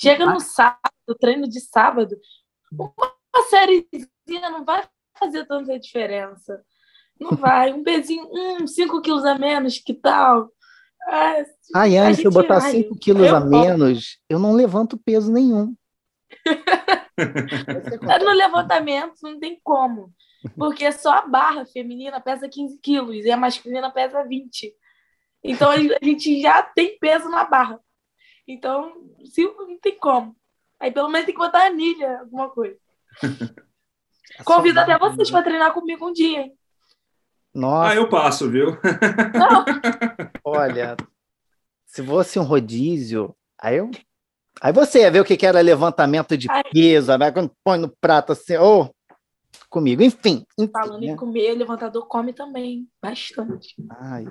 Chega 0.00 0.26
no 0.26 0.40
sábado, 0.40 1.16
treino 1.20 1.48
de 1.48 1.60
sábado, 1.60 2.16
uma 2.72 3.48
sériezinha 3.48 4.50
não 4.50 4.64
vai 4.64 4.82
fazer 5.16 5.46
tanta 5.46 5.78
diferença. 5.78 6.60
Não 7.20 7.36
vai. 7.36 7.72
Um 7.72 7.84
pezinho, 7.84 8.28
um, 8.32 8.66
5 8.66 9.00
quilos 9.00 9.24
a 9.24 9.38
menos, 9.38 9.78
que 9.78 9.94
tal? 9.94 10.50
Ah, 11.08 11.44
ai, 11.76 11.98
ai, 11.98 12.14
se 12.14 12.24
eu 12.24 12.32
botar 12.32 12.60
5 12.60 12.96
quilos 12.98 13.28
a 13.28 13.38
menos, 13.38 14.18
eu 14.28 14.40
não 14.40 14.54
levanto 14.54 14.98
peso 14.98 15.30
nenhum. 15.30 15.72
no 18.24 18.32
levantamento 18.32 19.14
não 19.22 19.38
tem 19.38 19.60
como. 19.62 20.12
Porque 20.56 20.90
só 20.92 21.12
a 21.12 21.26
barra 21.26 21.64
feminina 21.64 22.20
pesa 22.20 22.48
15 22.48 22.78
quilos 22.80 23.24
e 23.24 23.30
a 23.30 23.36
masculina 23.36 23.90
pesa 23.90 24.24
20. 24.24 24.74
Então 25.44 25.70
a 25.70 25.76
gente 25.76 26.40
já 26.40 26.62
tem 26.62 26.98
peso 26.98 27.28
na 27.28 27.44
barra. 27.44 27.80
Então, 28.46 28.92
não 29.38 29.78
tem 29.78 29.96
como. 29.98 30.36
Aí 30.80 30.90
pelo 30.90 31.08
menos 31.08 31.26
tem 31.26 31.34
que 31.34 31.40
botar 31.40 31.66
anilha, 31.66 32.20
alguma 32.20 32.50
coisa. 32.50 32.76
Convido 34.44 34.80
até 34.80 34.98
vocês 34.98 35.30
para 35.30 35.44
treinar 35.44 35.72
comigo 35.72 36.08
um 36.08 36.12
dia, 36.12 36.40
hein? 36.40 36.58
Nossa. 37.54 37.90
Ah, 37.90 37.94
eu 37.94 38.08
passo, 38.08 38.50
viu? 38.50 38.78
Olha, 40.42 40.96
se 41.84 42.02
fosse 42.02 42.38
um 42.38 42.42
rodízio, 42.42 43.36
aí 43.58 43.76
eu. 43.76 43.90
Aí 44.62 44.72
você 44.72 45.00
ia 45.00 45.10
ver 45.10 45.18
o 45.18 45.24
que 45.24 45.44
era 45.44 45.60
levantamento 45.60 46.38
de 46.38 46.46
peso, 46.72 47.18
né? 47.18 47.32
quando 47.32 47.50
põe 47.64 47.76
no 47.76 47.88
prato 47.88 48.30
assim, 48.30 48.56
ô, 48.56 48.82
oh, 48.82 48.90
comigo. 49.68 50.04
Enfim. 50.04 50.46
enfim 50.56 50.70
Falando 50.70 51.00
né? 51.00 51.08
em 51.08 51.16
comer, 51.16 51.56
levantador 51.56 52.06
come 52.06 52.32
também, 52.32 52.88
bastante. 53.02 53.74
Ai. 53.90 54.24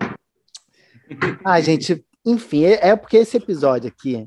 Ai, 1.43 1.61
gente, 1.61 2.05
enfim, 2.25 2.63
é, 2.63 2.91
é 2.91 2.95
porque 2.95 3.17
esse 3.17 3.35
episódio 3.35 3.89
aqui 3.89 4.25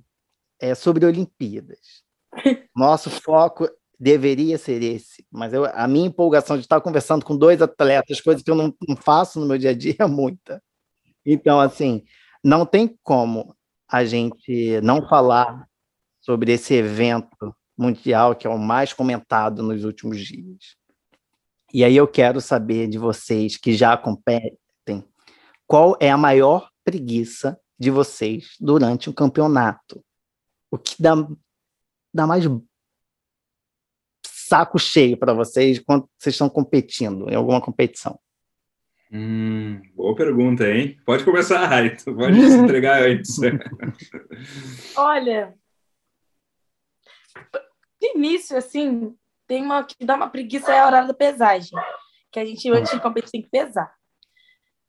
é 0.61 0.75
sobre 0.75 1.07
Olimpíadas. 1.07 2.05
Nosso 2.77 3.09
foco 3.09 3.67
deveria 3.99 4.59
ser 4.59 4.83
esse, 4.83 5.25
mas 5.33 5.55
eu, 5.55 5.65
a 5.65 5.89
minha 5.89 6.09
empolgação 6.09 6.57
de 6.57 6.65
estar 6.65 6.83
conversando 6.83 7.25
com 7.25 7.35
dois 7.35 7.63
atletas, 7.63 8.21
coisa 8.21 8.45
que 8.45 8.51
eu 8.51 8.55
não, 8.55 8.75
não 8.87 8.95
faço 8.95 9.41
no 9.41 9.47
meu 9.47 9.57
dia 9.57 9.71
a 9.71 9.75
dia, 9.75 9.97
é 10.01 10.07
muita. 10.07 10.63
Então, 11.25 11.59
assim, 11.59 12.05
não 12.45 12.67
tem 12.67 12.95
como 13.03 13.57
a 13.89 14.05
gente 14.05 14.79
não 14.83 15.09
falar 15.09 15.67
sobre 16.25 16.53
esse 16.53 16.73
evento 16.73 17.55
mundial 17.77 18.35
que 18.35 18.47
é 18.47 18.51
o 18.51 18.59
mais 18.59 18.95
comentado 18.95 19.63
nos 19.63 19.85
últimos 19.85 20.19
dias. 20.21 20.75
E 21.73 21.85
aí 21.85 21.95
eu 21.95 22.09
quero 22.09 22.41
saber 22.41 22.89
de 22.89 22.97
vocês 22.97 23.59
que 23.59 23.75
já 23.75 23.95
competem, 23.95 24.57
qual 25.67 25.97
é 26.01 26.11
a 26.11 26.17
maior 26.17 26.71
preguiça 26.83 27.61
de 27.79 27.91
vocês 27.91 28.57
durante 28.59 29.11
o 29.11 29.13
campeonato? 29.13 30.03
O 30.71 30.79
que 30.79 31.03
dá, 31.03 31.15
dá 32.13 32.27
mais 32.27 32.45
saco 34.27 34.79
cheio 34.79 35.19
para 35.19 35.35
vocês 35.35 35.79
quando 35.79 36.09
vocês 36.19 36.35
estão 36.35 36.49
competindo 36.49 37.29
em 37.29 37.35
alguma 37.35 37.61
competição? 37.61 38.19
Hum, 39.13 39.83
boa 39.95 40.15
pergunta, 40.15 40.67
hein? 40.67 40.97
Pode 41.05 41.23
começar, 41.23 41.65
Raito. 41.69 42.15
Pode 42.15 42.41
se 42.41 42.57
entregar 42.57 43.03
antes. 43.03 43.37
Olha, 44.97 45.55
início, 48.15 48.57
assim, 48.57 49.15
tem 49.47 49.63
uma 49.63 49.85
que 49.85 50.05
dá 50.05 50.15
uma 50.15 50.29
preguiça 50.29 50.73
é 50.73 50.81
a 50.81 50.87
hora 50.87 51.07
da 51.07 51.15
pesagem. 51.15 51.71
Que 52.33 52.41
a 52.41 52.45
gente, 52.45 52.71
antes 52.71 52.93
de 52.93 53.01
competir, 53.01 53.31
tem 53.31 53.43
que 53.43 53.49
pesar. 53.49 53.93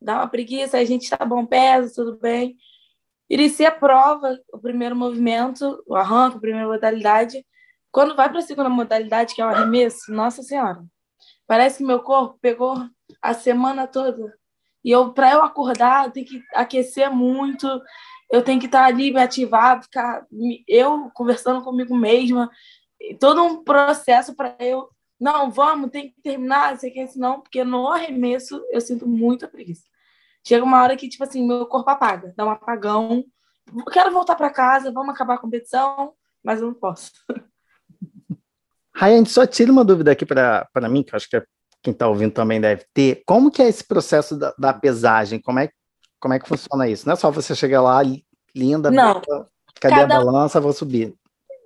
Dá 0.01 0.15
uma 0.15 0.27
preguiça, 0.27 0.77
a 0.77 0.85
gente 0.85 1.09
tá 1.09 1.23
bom, 1.25 1.45
pesa, 1.45 1.93
tudo 1.95 2.17
bem. 2.17 2.55
Inicia 3.29 3.69
a 3.69 3.71
prova, 3.71 4.39
o 4.53 4.59
primeiro 4.59 4.95
movimento, 4.95 5.83
o 5.87 5.95
arranco, 5.95 6.37
a 6.37 6.41
primeira 6.41 6.67
modalidade. 6.67 7.45
Quando 7.91 8.15
vai 8.15 8.29
para 8.29 8.39
a 8.39 8.43
segunda 8.43 8.69
modalidade, 8.69 9.33
que 9.33 9.41
é 9.41 9.45
o 9.45 9.49
arremesso, 9.49 10.11
nossa 10.11 10.43
senhora, 10.43 10.83
parece 11.47 11.77
que 11.79 11.83
meu 11.83 12.01
corpo 12.01 12.37
pegou 12.41 12.75
a 13.21 13.33
semana 13.33 13.87
toda. 13.87 14.37
E 14.83 14.91
eu, 14.91 15.11
para 15.13 15.31
eu 15.31 15.43
acordar, 15.43 16.05
eu 16.05 16.11
tenho 16.11 16.25
que 16.27 16.43
aquecer 16.53 17.09
muito, 17.11 17.67
eu 18.31 18.43
tenho 18.43 18.59
que 18.59 18.65
estar 18.67 18.85
ali 18.85 19.11
me 19.11 19.19
ativar, 19.19 19.81
ficar 19.81 20.25
eu 20.67 21.09
conversando 21.13 21.63
comigo 21.63 21.95
mesma, 21.95 22.49
todo 23.19 23.43
um 23.43 23.63
processo 23.63 24.35
para 24.35 24.55
eu, 24.59 24.89
não, 25.19 25.49
vamos, 25.49 25.91
tem 25.91 26.09
que 26.09 26.21
terminar, 26.21 26.77
sei 26.77 26.91
que 26.91 27.07
senão, 27.07 27.41
porque 27.41 27.63
no 27.63 27.87
arremesso 27.87 28.63
eu 28.71 28.81
sinto 28.81 29.07
muita 29.07 29.47
preguiça. 29.47 29.83
Chega 30.45 30.63
uma 30.63 30.81
hora 30.81 30.95
que 30.95 31.09
tipo 31.09 31.23
assim, 31.23 31.45
meu 31.45 31.65
corpo 31.65 31.89
apaga, 31.89 32.33
dá 32.35 32.45
um 32.45 32.51
apagão. 32.51 33.23
Eu 33.75 33.85
quero 33.85 34.11
voltar 34.11 34.35
para 34.35 34.49
casa, 34.49 34.91
vamos 34.91 35.13
acabar 35.13 35.35
a 35.35 35.39
competição, 35.39 36.13
mas 36.43 36.59
eu 36.59 36.67
não 36.67 36.73
posso. 36.73 37.11
Ryan, 38.95 39.25
só 39.25 39.45
tira 39.45 39.71
uma 39.71 39.83
dúvida 39.83 40.11
aqui 40.11 40.25
para 40.25 40.89
mim, 40.89 41.03
que 41.03 41.13
eu 41.13 41.17
acho 41.17 41.29
que 41.29 41.43
quem 41.81 41.91
está 41.91 42.07
ouvindo 42.07 42.31
também 42.31 42.61
deve 42.61 42.85
ter. 42.93 43.23
Como 43.25 43.51
que 43.51 43.61
é 43.61 43.67
esse 43.67 43.85
processo 43.85 44.37
da, 44.37 44.53
da, 44.57 44.73
pesagem? 44.73 45.41
Como 45.41 45.59
é, 45.59 45.69
como 46.19 46.33
é 46.33 46.39
que 46.39 46.47
funciona 46.47 46.87
isso? 46.87 47.05
Não 47.05 47.13
é 47.13 47.15
só 47.17 47.29
você 47.29 47.53
chegar 47.53 47.81
lá, 47.81 48.01
linda, 48.55 48.89
Não. 48.89 49.21
cadê 49.81 49.95
cada... 49.95 50.15
a 50.15 50.23
balança, 50.23 50.61
vou 50.61 50.71
subir. 50.71 51.13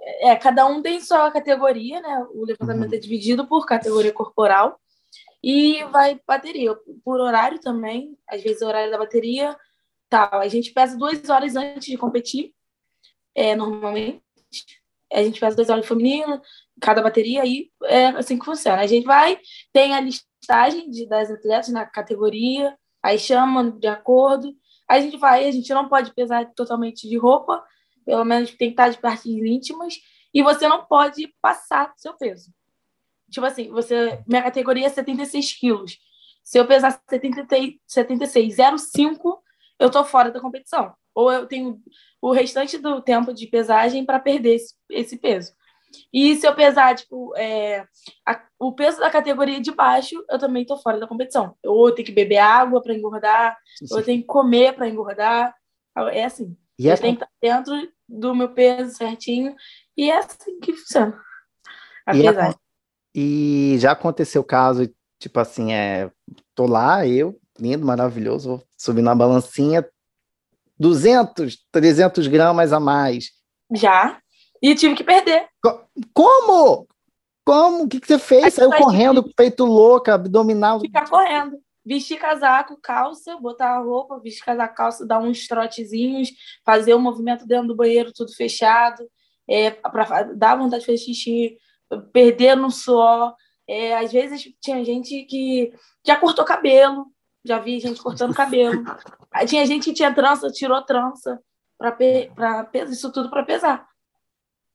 É, 0.02 0.36
cada 0.36 0.66
um 0.66 0.82
tem 0.82 1.00
sua 1.02 1.30
categoria, 1.32 2.02
né? 2.02 2.26
O 2.34 2.46
levantamento 2.46 2.92
uhum. 2.92 2.98
é 2.98 3.00
dividido 3.00 3.48
por 3.48 3.66
categoria 3.66 4.14
corporal 4.14 4.80
e 5.44 5.84
vai 5.86 6.20
bateria, 6.28 6.76
por 7.04 7.20
horário 7.20 7.60
também, 7.60 8.18
às 8.28 8.42
vezes 8.42 8.62
o 8.62 8.68
horário 8.68 8.92
da 8.92 8.98
bateria, 8.98 9.56
tal. 10.10 10.40
A 10.40 10.48
gente 10.48 10.72
pesa 10.72 10.98
duas 10.98 11.30
horas 11.30 11.56
antes 11.56 11.86
de 11.86 11.98
competir, 11.98 12.54
é, 13.34 13.56
normalmente. 13.56 14.22
A 15.12 15.24
gente 15.24 15.40
pesa 15.40 15.56
duas 15.56 15.70
horas 15.70 15.88
feminino, 15.88 16.42
cada 16.80 17.02
bateria, 17.02 17.42
aí 17.42 17.72
é 17.86 18.08
assim 18.08 18.38
que 18.38 18.46
funciona. 18.46 18.82
A 18.82 18.88
gente 18.88 19.06
vai, 19.06 19.40
tem 19.74 19.96
a 19.96 20.02
listagem 20.02 20.90
de, 20.90 21.08
das 21.08 21.32
atletas 21.32 21.70
na 21.70 21.86
categoria, 21.86 22.78
aí 23.02 23.18
chama 23.18 23.72
de 23.72 23.88
acordo. 23.88 24.54
A 24.88 25.00
gente 25.00 25.18
vai, 25.18 25.48
a 25.48 25.52
gente 25.52 25.74
não 25.74 25.88
pode 25.88 26.14
pesar 26.14 26.46
totalmente 26.54 27.08
de 27.08 27.18
roupa, 27.18 27.64
pelo 28.06 28.24
menos 28.26 28.52
tem 28.52 28.70
que 28.70 28.74
estar 28.74 28.90
de 28.90 28.98
partes 28.98 29.26
íntimas, 29.26 29.96
e 30.34 30.44
você 30.44 30.68
não 30.68 30.86
pode 30.86 31.34
passar 31.42 31.94
seu 31.98 32.14
peso. 32.14 32.52
Tipo 33.30 33.46
assim, 33.46 33.70
você, 33.70 34.22
minha 34.28 34.44
categoria 34.44 34.88
é 34.88 34.90
76 34.90 35.54
quilos. 35.54 35.98
Se 36.44 36.58
eu 36.58 36.66
pesar 36.66 37.00
76, 37.10 37.76
76,05, 37.88 39.40
eu 39.80 39.90
tô 39.90 40.04
fora 40.04 40.32
da 40.32 40.40
competição. 40.40 40.94
Ou 41.14 41.32
eu 41.32 41.46
tenho 41.48 41.80
o 42.22 42.32
restante 42.32 42.78
do 42.78 43.02
tempo 43.02 43.34
de 43.34 43.48
pesagem 43.48 44.06
para 44.06 44.20
perder 44.20 44.56
esse, 44.56 44.76
esse 44.90 45.18
peso. 45.18 45.54
E 46.14 46.36
se 46.36 46.48
eu 46.48 46.54
pesar, 46.56 46.96
tipo, 46.96 47.36
é, 47.36 47.86
a, 48.26 48.42
o 48.60 48.74
peso 48.74 49.00
da 49.00 49.10
categoria 49.10 49.60
de 49.60 49.72
baixo, 49.72 50.24
eu 50.30 50.38
também 50.38 50.66
tô 50.66 50.78
fora 50.78 51.00
da 51.00 51.08
competição. 51.08 51.56
Ou 51.64 51.90
eu 51.90 51.96
tenho 51.96 52.06
que 52.06 52.12
beber 52.12 52.38
água 52.38 52.82
para 52.82 52.94
engordar, 52.94 53.58
Sim. 53.78 53.86
ou 53.92 54.00
eu 54.00 54.06
tenho 54.06 54.22
que 54.22 54.28
comer 54.28 54.74
para 54.74 54.88
engordar. 54.88 55.56
É 56.14 56.24
assim. 56.24 56.56
E 56.80 56.88
eu 56.88 56.94
é... 56.94 56.98
tenho 56.98 57.18
que 57.18 57.26
estar 57.26 57.30
dentro 57.42 57.92
do 58.08 58.34
meu 58.34 58.50
peso 58.54 58.96
certinho. 58.96 59.54
E 59.98 60.10
é 60.10 60.18
assim 60.18 60.60
que 60.62 60.74
funciona. 60.74 61.20
A 62.06 62.16
e 62.16 62.22
pesagem. 62.24 62.60
E 63.14 63.76
já 63.80 63.92
aconteceu 63.92 64.42
o 64.42 64.46
caso, 64.46 64.90
tipo 65.20 65.40
assim, 65.40 65.74
é, 65.74 66.10
tô 66.56 66.66
lá, 66.66 67.06
eu, 67.06 67.38
lindo, 67.60 67.86
maravilhoso, 67.86 68.50
vou 68.50 68.64
subir 68.78 69.02
na 69.02 69.14
balancinha, 69.14 69.86
200, 70.80 71.58
300 71.72 72.28
gramas 72.28 72.72
a 72.72 72.80
mais. 72.80 73.32
Já. 73.76 74.20
E 74.62 74.74
tive 74.76 74.96
que 74.96 75.04
perder. 75.04 75.48
Como? 76.14 76.88
Como? 77.44 77.84
O 77.84 77.88
que, 77.88 78.00
que 78.00 78.08
você 78.08 78.20
fez? 78.20 78.54
Saiu 78.54 78.72
correndo, 78.72 79.24
peito 79.36 79.66
louco, 79.66 80.12
abdominal. 80.12 80.80
Ficar 80.80 81.10
correndo. 81.10 81.58
Vestir 81.90 82.20
casaco, 82.20 82.78
calça, 82.80 83.36
botar 83.38 83.72
a 83.72 83.80
roupa, 83.80 84.20
vestir 84.20 84.46
casaco, 84.46 84.76
calça, 84.76 85.08
dar 85.08 85.18
uns 85.18 85.48
trotezinhos, 85.48 86.30
fazer 86.64 86.94
o 86.94 86.98
um 86.98 87.02
movimento 87.02 87.48
dentro 87.48 87.70
do 87.70 87.76
banheiro, 87.76 88.14
tudo 88.14 88.32
fechado, 88.36 89.10
é, 89.50 89.72
para 89.72 90.22
dar 90.36 90.56
vontade 90.56 90.82
de 90.82 90.86
fazer 90.86 91.00
xixi, 91.00 91.58
perder 92.14 92.56
no 92.56 92.70
suor. 92.70 93.34
É, 93.68 93.98
às 93.98 94.12
vezes 94.12 94.54
tinha 94.62 94.86
gente 94.86 95.24
que 95.24 95.74
já 96.06 96.16
cortou 96.16 96.46
cabelo, 96.46 97.08
já 97.44 97.58
vi 97.58 97.80
gente 97.80 98.00
cortando 98.00 98.36
cabelo. 98.36 98.84
Tinha 99.48 99.66
gente 99.66 99.86
que 99.86 99.94
tinha 99.94 100.14
trança, 100.14 100.52
tirou 100.52 100.82
trança 100.84 101.40
para 101.78 101.92
pesar, 101.92 102.70
isso 102.88 103.12
tudo 103.12 103.30
para 103.32 103.44
pesar. 103.44 103.88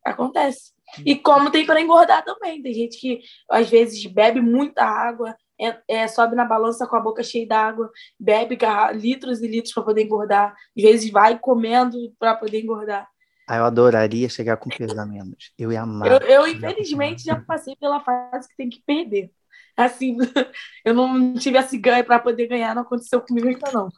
Acontece. 0.05 0.73
E 1.05 1.17
como 1.17 1.51
tem 1.51 1.65
para 1.65 1.81
engordar 1.81 2.25
também. 2.25 2.63
Tem 2.63 2.73
gente 2.73 2.99
que 2.99 3.21
às 3.51 3.69
vezes 3.69 4.05
bebe 4.07 4.41
muita 4.41 4.85
água, 4.85 5.37
é, 5.61 5.79
é, 5.89 6.09
sobe 6.09 6.35
na 6.35 6.45
balança 6.45 6.87
com 6.87 6.97
a 6.97 7.01
boca 7.01 7.23
cheia 7.23 7.47
d'água, 7.47 7.91
bebe 8.19 8.59
litros 8.95 9.41
e 9.41 9.47
litros 9.47 9.73
para 9.73 9.83
poder 9.83 10.03
engordar. 10.03 10.55
Às 10.77 10.83
vezes 10.83 11.11
vai 11.11 11.39
comendo 11.39 11.99
para 12.19 12.35
poder 12.35 12.61
engordar. 12.63 13.09
Ah, 13.47 13.57
eu 13.57 13.65
adoraria 13.65 14.29
chegar 14.29 14.57
com 14.57 14.71
peso 14.71 14.99
a 14.99 15.05
menos. 15.05 15.53
Eu 15.59 15.71
ia 15.71 15.83
amar. 15.83 16.11
Eu, 16.11 16.19
eu 16.29 16.47
infelizmente, 16.47 17.25
já 17.25 17.39
passei 17.41 17.77
pela 17.77 18.01
fase 18.01 18.49
que 18.49 18.57
tem 18.57 18.71
que 18.71 18.83
perder. 18.87 19.31
Assim, 19.77 20.17
eu 20.85 20.95
não 20.95 21.35
tive 21.35 21.59
esse 21.59 21.77
ganho 21.77 22.05
para 22.05 22.19
poder 22.19 22.47
ganhar, 22.47 22.75
não 22.75 22.83
aconteceu 22.83 23.21
comigo 23.21 23.49
ainda 23.49 23.71
não. 23.73 23.89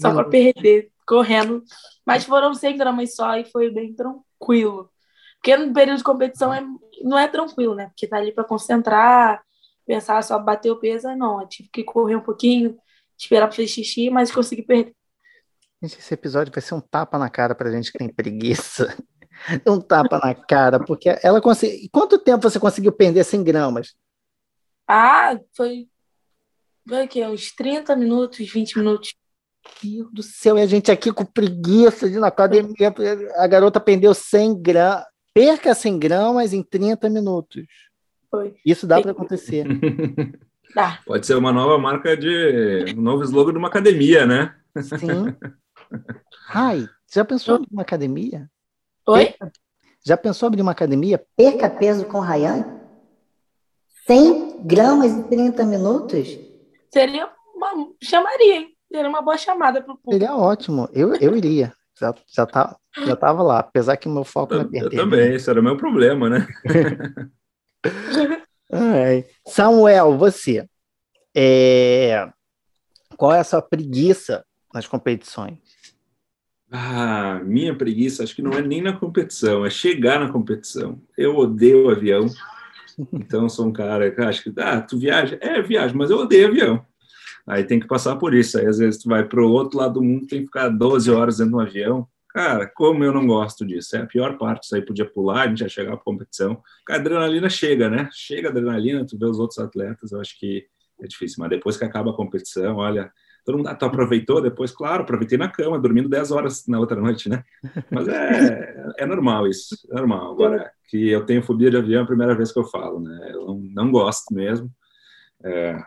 Só 0.00 0.12
para 0.12 0.28
perder, 0.28 0.90
correndo. 1.06 1.64
Mas 2.06 2.24
foram 2.24 2.54
100 2.54 2.76
gramas 2.76 3.14
só 3.14 3.36
e 3.36 3.44
foi 3.44 3.70
bem 3.70 3.94
tranquilo. 3.94 4.90
Porque 5.36 5.56
no 5.56 5.72
período 5.72 5.98
de 5.98 6.04
competição 6.04 6.54
é, 6.54 6.64
não 7.02 7.18
é 7.18 7.26
tranquilo, 7.26 7.74
né? 7.74 7.86
Porque 7.86 8.06
tá 8.06 8.18
ali 8.18 8.32
para 8.32 8.44
concentrar, 8.44 9.42
pensar 9.86 10.22
só 10.22 10.38
bater 10.38 10.70
o 10.70 10.78
peso, 10.78 11.08
não. 11.16 11.40
Eu 11.40 11.48
tive 11.48 11.68
que 11.68 11.84
correr 11.84 12.16
um 12.16 12.20
pouquinho, 12.20 12.78
esperar 13.18 13.46
para 13.46 13.56
fazer 13.56 13.68
xixi, 13.68 14.10
mas 14.10 14.32
consegui 14.32 14.62
perder. 14.62 14.94
Esse 15.82 16.14
episódio 16.14 16.52
vai 16.52 16.62
ser 16.62 16.74
um 16.74 16.80
tapa 16.80 17.18
na 17.18 17.28
cara 17.28 17.54
pra 17.54 17.70
gente 17.70 17.90
que 17.90 17.98
tem 17.98 18.12
preguiça. 18.12 18.96
Um 19.66 19.80
tapa 19.80 20.20
na 20.22 20.34
cara, 20.34 20.78
porque 20.78 21.18
ela 21.20 21.40
conseguiu. 21.40 21.88
Quanto 21.90 22.16
tempo 22.16 22.48
você 22.48 22.60
conseguiu 22.60 22.92
perder 22.92 23.24
100 23.24 23.42
gramas? 23.42 23.94
Ah, 24.86 25.36
foi. 25.56 25.88
Foi 26.88 27.02
aqui, 27.02 27.24
uns 27.24 27.50
30 27.50 27.96
minutos, 27.96 28.38
20 28.38 28.78
minutos. 28.78 29.14
Meu 29.82 30.04
Deus 30.04 30.12
do 30.12 30.22
céu, 30.22 30.58
e 30.58 30.62
a 30.62 30.66
gente 30.66 30.92
aqui 30.92 31.12
com 31.12 31.24
preguiça 31.24 32.08
de 32.08 32.16
ir 32.16 32.20
na 32.20 32.28
academia. 32.28 32.94
A 33.36 33.46
garota 33.48 33.80
perdeu 33.80 34.14
100 34.14 34.62
gramas. 34.62 35.06
Perca 35.34 35.74
100 35.74 35.98
gramas 35.98 36.52
em 36.52 36.62
30 36.62 37.08
minutos. 37.08 37.64
Foi. 38.32 38.54
Isso 38.64 38.86
dá 38.86 38.98
para 38.98 39.10
acontecer. 39.10 39.66
Dá. 40.74 41.00
Pode 41.04 41.26
ser 41.26 41.34
uma 41.34 41.52
nova 41.52 41.76
marca 41.76 42.16
de. 42.16 42.94
um 42.96 43.02
novo 43.02 43.22
slogan 43.24 43.52
de 43.52 43.58
uma 43.58 43.68
academia, 43.68 44.24
né? 44.24 44.54
Sim. 44.80 45.36
Ai, 46.48 46.88
já 47.12 47.26
pensou 47.26 47.58
em 47.58 47.66
uma 47.70 47.82
academia? 47.82 48.48
Oi? 49.06 49.34
Já 50.02 50.16
pensou 50.16 50.46
abrir 50.46 50.62
uma 50.62 50.72
academia? 50.72 51.22
Perca 51.36 51.68
peso 51.68 52.06
com 52.06 52.20
Rayane? 52.20 52.64
100 54.06 54.66
gramas 54.66 55.12
em 55.12 55.22
30 55.24 55.64
minutos? 55.66 56.38
Seria 56.90 57.28
uma. 57.54 57.92
Chamaria, 58.02 58.56
hein? 58.56 58.74
Seria 58.90 59.10
uma 59.10 59.20
boa 59.20 59.36
chamada 59.36 59.82
para 59.82 59.92
o 59.92 59.98
público. 59.98 60.12
Seria 60.12 60.34
ótimo. 60.34 60.88
Eu, 60.94 61.14
eu 61.16 61.36
iria. 61.36 61.74
Já, 62.00 62.14
já, 62.26 62.46
tá, 62.46 62.76
já 63.04 63.14
tava 63.14 63.42
lá, 63.42 63.58
apesar 63.58 63.98
que 63.98 64.08
o 64.08 64.10
meu 64.10 64.24
foco 64.24 64.54
eu, 64.54 64.62
é 64.62 64.64
perder. 64.64 64.98
Eu 64.98 65.04
também, 65.04 65.34
esse 65.34 65.50
era 65.50 65.60
o 65.60 65.62
meu 65.62 65.76
problema, 65.76 66.30
né? 66.30 66.48
Ai. 68.72 69.24
Samuel, 69.46 70.16
você. 70.16 70.66
É... 71.34 72.28
Qual 73.16 73.32
é 73.32 73.40
a 73.40 73.44
sua 73.44 73.62
preguiça 73.62 74.44
nas 74.72 74.86
competições? 74.86 75.58
Ah, 76.70 77.40
minha 77.44 77.76
preguiça 77.76 78.22
acho 78.22 78.34
que 78.34 78.40
não 78.40 78.52
é 78.52 78.62
nem 78.62 78.80
na 78.80 78.94
competição, 78.94 79.64
é 79.64 79.68
chegar 79.68 80.18
na 80.18 80.32
competição. 80.32 81.02
Eu 81.18 81.36
odeio 81.36 81.90
avião, 81.90 82.26
então 83.12 83.46
sou 83.46 83.66
um 83.66 83.72
cara 83.72 84.10
que 84.10 84.20
acho 84.22 84.42
que, 84.42 84.60
ah, 84.60 84.80
tu 84.80 84.98
viaja? 84.98 85.38
É, 85.42 85.60
viaja, 85.60 85.94
mas 85.94 86.10
eu 86.10 86.18
odeio 86.18 86.48
avião. 86.48 86.86
Aí 87.46 87.64
tem 87.64 87.78
que 87.78 87.86
passar 87.86 88.16
por 88.16 88.32
isso. 88.34 88.58
Aí 88.58 88.66
às 88.66 88.78
vezes 88.78 89.02
tu 89.02 89.08
vai 89.08 89.24
para 89.24 89.42
o 89.42 89.50
outro 89.50 89.78
lado 89.78 89.94
do 89.94 90.02
mundo, 90.02 90.26
tem 90.26 90.40
que 90.40 90.46
ficar 90.46 90.68
12 90.68 91.10
horas 91.10 91.38
dentro 91.38 91.52
do 91.52 91.60
avião. 91.60 92.08
Cara, 92.32 92.66
como 92.66 93.04
eu 93.04 93.12
não 93.12 93.26
gosto 93.26 93.64
disso. 93.66 93.96
É 93.96 94.00
a 94.00 94.06
pior 94.06 94.38
parte. 94.38 94.64
Isso 94.64 94.74
aí 94.74 94.82
podia 94.82 95.04
pular, 95.04 95.42
a 95.42 95.48
gente 95.48 95.60
ia 95.60 95.68
chegar 95.68 95.92
para 95.92 96.04
competição. 96.04 96.62
A 96.88 96.94
adrenalina 96.94 97.48
chega, 97.48 97.90
né? 97.90 98.08
Chega 98.12 98.48
a 98.48 98.50
adrenalina, 98.50 99.06
tu 99.06 99.18
vê 99.18 99.26
os 99.26 99.38
outros 99.38 99.58
atletas, 99.58 100.12
eu 100.12 100.20
acho 100.20 100.38
que 100.38 100.66
é 101.02 101.06
difícil. 101.06 101.36
Mas 101.40 101.50
depois 101.50 101.76
que 101.76 101.84
acaba 101.84 102.10
a 102.10 102.16
competição, 102.16 102.76
olha, 102.76 103.12
Todo 103.44 103.58
mundo, 103.58 103.68
ah, 103.68 103.74
tu 103.74 103.84
aproveitou 103.84 104.40
depois? 104.40 104.70
Claro, 104.70 105.02
aproveitei 105.02 105.36
na 105.36 105.48
cama, 105.48 105.78
dormindo 105.78 106.08
10 106.08 106.30
horas 106.30 106.64
na 106.68 106.78
outra 106.78 107.00
noite, 107.00 107.28
né? 107.28 107.42
Mas 107.90 108.06
é, 108.06 108.92
é 108.98 109.06
normal 109.06 109.48
isso, 109.48 109.76
é 109.90 109.96
normal. 109.96 110.30
Agora, 110.32 110.70
que 110.88 111.10
eu 111.10 111.26
tenho 111.26 111.42
fobia 111.42 111.70
de 111.70 111.76
avião 111.76 112.00
é 112.00 112.04
a 112.04 112.06
primeira 112.06 112.36
vez 112.36 112.52
que 112.52 112.58
eu 112.58 112.64
falo, 112.64 113.00
né? 113.00 113.30
Eu 113.32 113.46
não, 113.46 113.58
não 113.58 113.90
gosto 113.90 114.32
mesmo. 114.32 114.70
É, 115.42 115.82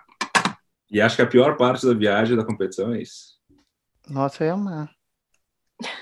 e 0.91 0.99
acho 0.99 1.15
que 1.15 1.21
a 1.21 1.27
pior 1.27 1.55
parte 1.55 1.85
da 1.85 1.93
viagem, 1.93 2.35
da 2.35 2.43
competição, 2.43 2.93
é 2.93 3.01
isso. 3.01 3.35
Nossa, 4.09 4.43
eu 4.43 4.47
ia 4.47 4.53
amar. 4.53 4.94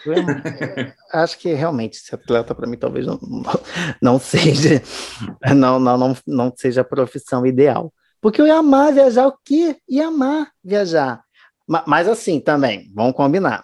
Eu 0.06 0.14
amar. 0.20 0.96
acho 1.14 1.38
que 1.40 1.54
realmente 1.54 1.98
esse 1.98 2.14
atleta 2.14 2.54
para 2.54 2.68
mim 2.68 2.78
talvez 2.78 3.06
não, 3.06 3.20
não 4.02 4.20
seja 4.20 4.82
não, 5.56 5.80
não, 5.80 5.98
não, 5.98 6.18
não 6.28 6.54
seja 6.56 6.82
a 6.82 6.86
profissão 6.86 7.46
ideal. 7.46 7.94
Porque 8.22 8.40
eu 8.40 8.48
ia 8.48 8.56
amar 8.56 8.94
viajar 8.94 9.28
o 9.28 9.38
quê? 9.44 9.78
Ia 9.90 10.08
amar 10.08 10.52
viajar. 10.64 11.24
Mas 11.68 12.08
assim 12.08 12.40
também, 12.40 12.92
vamos 12.94 13.14
combinar. 13.14 13.64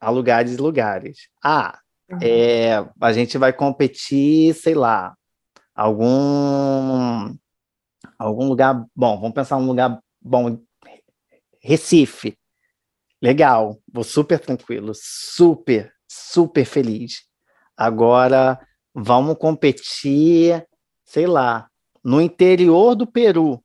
Há 0.00 0.10
lugares 0.10 0.54
e 0.54 0.56
lugares. 0.56 1.28
Ah, 1.42 1.78
uhum. 2.10 2.18
é, 2.20 2.84
a 3.00 3.12
gente 3.12 3.38
vai 3.38 3.52
competir, 3.52 4.54
sei 4.54 4.74
lá, 4.74 5.14
algum 5.74 7.36
algum 8.18 8.48
lugar 8.48 8.84
bom. 8.94 9.20
Vamos 9.20 9.34
pensar 9.34 9.56
um 9.56 9.66
lugar 9.66 9.98
bom. 10.20 10.58
Recife. 11.60 12.36
Legal, 13.22 13.80
vou 13.90 14.02
super 14.02 14.40
tranquilo, 14.40 14.92
super, 14.96 15.94
super 16.08 16.64
feliz. 16.64 17.22
Agora 17.76 18.58
vamos 18.92 19.38
competir, 19.38 20.66
sei 21.04 21.28
lá, 21.28 21.70
no 22.02 22.20
interior 22.20 22.96
do 22.96 23.06
Peru. 23.06 23.62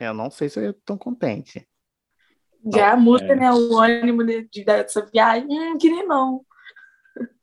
Eu 0.00 0.12
não 0.12 0.32
sei 0.32 0.48
se 0.48 0.58
eu 0.58 0.64
ia 0.64 0.76
tão 0.84 0.98
contente. 0.98 1.64
Já 2.74 2.96
muda, 2.96 3.24
é. 3.24 3.36
né? 3.36 3.52
O 3.52 3.78
ânimo 3.78 4.24
de, 4.24 4.48
de, 4.48 4.64
dessa 4.64 5.06
viagem, 5.06 5.46
hum, 5.48 5.78
que 5.78 5.88
nem 5.88 6.04
não. 6.04 6.44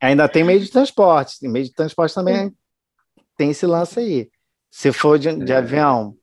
Ainda 0.02 0.28
tem 0.28 0.44
meio 0.44 0.60
de 0.60 0.68
transporte. 0.72 1.48
Meio 1.48 1.66
de 1.66 1.74
transporte 1.74 2.14
também 2.14 2.54
tem 3.38 3.52
esse 3.52 3.66
lance 3.66 3.98
aí. 3.98 4.30
Se 4.70 4.92
for 4.92 5.18
de, 5.18 5.34
de 5.38 5.54
é. 5.54 5.56
avião, 5.56 6.18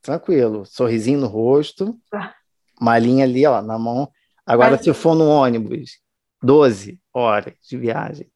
tranquilo, 0.00 0.64
sorrisinho 0.64 1.20
no 1.20 1.26
rosto, 1.26 1.98
ah. 2.12 2.34
Malinha 2.80 3.24
ali, 3.24 3.46
ó, 3.46 3.60
na 3.60 3.78
mão. 3.78 4.08
Agora, 4.46 4.76
se 4.78 4.92
for 4.94 5.14
no 5.14 5.26
ônibus, 5.26 6.00
12 6.42 7.00
horas 7.12 7.54
de 7.68 7.76
viagem. 7.76 8.30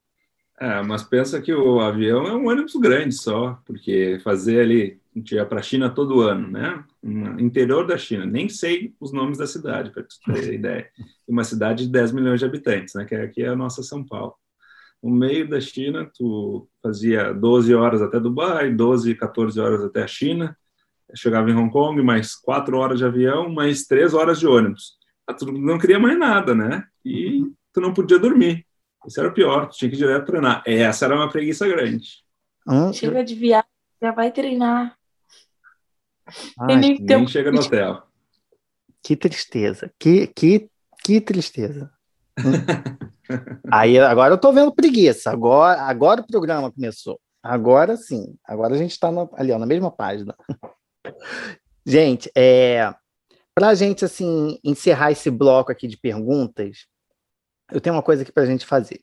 É, 0.61 0.83
mas 0.83 1.03
pensa 1.03 1.41
que 1.43 1.53
o 1.53 1.81
avião 1.81 2.27
é 2.27 2.35
um 2.35 2.49
ônibus 2.49 2.77
grande 2.77 3.15
só, 3.15 3.61
porque 3.65 4.21
fazer 4.23 4.61
ali 4.61 5.01
a 5.15 5.19
gente 5.19 5.35
ia 5.35 5.47
para 5.47 5.61
a 5.61 5.63
China 5.63 5.91
todo 5.91 6.23
ano, 6.23 6.49
né? 6.49 6.85
Interior 7.39 7.87
da 7.87 7.97
China, 7.97 8.27
nem 8.27 8.49
sei 8.49 8.95
os 9.01 9.13
nomes 9.13 9.39
da 9.39 9.47
cidade, 9.47 9.91
para 9.91 10.03
ter 10.03 10.55
ideia. 10.55 10.89
Uma 11.27 11.45
cidade 11.45 11.87
de 11.87 11.93
10 11.93 12.13
milhões 12.13 12.41
de 12.41 12.47
habitantes, 12.47 12.95
né? 12.95 13.05
Que 13.05 13.15
aqui 13.15 13.43
é 13.43 13.49
a 13.49 13.57
nossa 13.57 13.83
São 13.83 14.05
Paulo. 14.05 14.35
No 15.03 15.11
meio 15.11 15.49
da 15.49 15.61
China, 15.61 16.11
tu 16.17 16.69
fazia 16.83 17.33
12 17.33 17.75
horas 17.75 18.03
até 18.03 18.19
Dubai, 18.19 18.73
12, 18.73 19.15
14 19.15 19.61
horas 19.61 19.85
até 19.85 20.03
a 20.03 20.07
China, 20.07 20.57
chegava 21.15 21.51
em 21.51 21.55
Hong 21.55 21.71
Kong, 21.71 22.01
mais 22.03 22.35
4 22.35 22.77
horas 22.77 22.99
de 22.99 23.05
avião, 23.05 23.49
mais 23.53 23.85
3 23.85 24.15
horas 24.15 24.39
de 24.39 24.47
ônibus. 24.47 24.93
Ah, 25.27 25.35
tu 25.35 25.51
não 25.53 25.79
queria 25.79 25.99
mais 25.99 26.19
nada, 26.19 26.55
né? 26.55 26.85
E 27.05 27.45
tu 27.73 27.81
não 27.81 27.93
podia 27.93 28.19
dormir. 28.19 28.67
Isso 29.07 29.21
era 29.21 29.29
o 29.29 29.35
pior, 29.35 29.69
tu 29.69 29.77
tinha 29.77 29.91
que 29.91 29.97
ir 29.97 29.99
direto 29.99 30.27
treinar. 30.27 30.63
Essa 30.67 31.05
era 31.05 31.17
uma 31.17 31.29
preguiça 31.29 31.67
grande. 31.69 32.25
Hum? 32.67 32.93
Chega 32.93 33.23
de 33.23 33.35
viagem, 33.35 33.69
já 34.01 34.13
vai 34.13 34.33
treinar. 34.33 34.97
Ai, 36.59 36.77
nem, 36.77 36.99
nem 36.99 37.27
chega 37.27 37.53
no 37.53 37.61
hotel. 37.61 38.03
Que 39.03 39.15
tristeza. 39.17 39.93
Que, 39.99 40.27
que, 40.29 40.69
que 41.05 41.21
tristeza. 41.21 41.93
Aí 43.71 43.99
agora 43.99 44.35
eu 44.35 44.39
tô 44.39 44.53
vendo 44.53 44.75
preguiça. 44.75 45.31
Agora, 45.31 45.83
agora 45.83 46.23
o 46.23 46.27
programa 46.27 46.73
começou. 46.73 47.21
Agora 47.43 47.97
sim. 47.97 48.35
Agora 48.43 48.75
a 48.75 48.79
gente 48.79 48.93
está 48.93 49.11
ali, 49.35 49.53
ó, 49.53 49.59
na 49.59 49.67
mesma 49.67 49.91
página. 49.91 50.35
Gente, 51.87 52.31
é, 52.37 52.95
para 53.55 53.69
a 53.69 53.75
gente 53.75 54.05
assim 54.05 54.59
encerrar 54.65 55.13
esse 55.13 55.31
bloco 55.31 55.71
aqui 55.71 55.87
de 55.87 55.97
perguntas, 55.97 56.87
eu 57.73 57.81
tenho 57.81 57.97
uma 57.97 58.03
coisa 58.03 58.23
aqui 58.23 58.33
para 58.33 58.43
a 58.43 58.47
gente 58.47 58.67
fazer, 58.67 59.01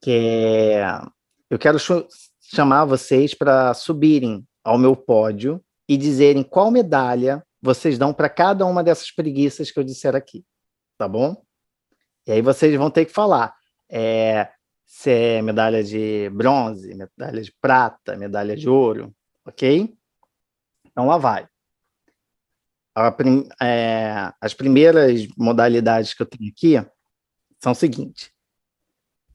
que 0.00 0.10
é 0.10 0.84
eu 1.50 1.58
quero 1.58 1.78
chamar 2.40 2.84
vocês 2.84 3.34
para 3.34 3.74
subirem 3.74 4.46
ao 4.62 4.78
meu 4.78 4.94
pódio 4.94 5.60
e 5.88 5.96
dizerem 5.96 6.44
qual 6.44 6.70
medalha 6.70 7.44
vocês 7.60 7.98
dão 7.98 8.14
para 8.14 8.28
cada 8.28 8.64
uma 8.64 8.84
dessas 8.84 9.10
preguiças 9.10 9.70
que 9.70 9.78
eu 9.78 9.82
disser 9.82 10.14
aqui, 10.14 10.44
tá 10.96 11.08
bom? 11.08 11.42
E 12.26 12.32
aí 12.32 12.40
vocês 12.40 12.74
vão 12.76 12.88
ter 12.88 13.04
que 13.04 13.12
falar 13.12 13.52
é, 13.90 14.48
se 14.86 15.10
é 15.10 15.42
medalha 15.42 15.82
de 15.82 16.30
bronze, 16.30 16.94
medalha 16.94 17.42
de 17.42 17.52
prata, 17.60 18.16
medalha 18.16 18.56
de 18.56 18.68
ouro, 18.68 19.12
ok? 19.44 19.92
Então 20.90 21.06
lá 21.06 21.16
vai. 21.18 21.48
Prim, 23.16 23.48
é, 23.62 24.32
as 24.40 24.52
primeiras 24.52 25.26
modalidades 25.36 26.12
que 26.12 26.22
eu 26.22 26.26
tenho 26.26 26.50
aqui 26.50 26.74
são 27.58 27.72
o 27.72 27.74
seguinte: 27.74 28.32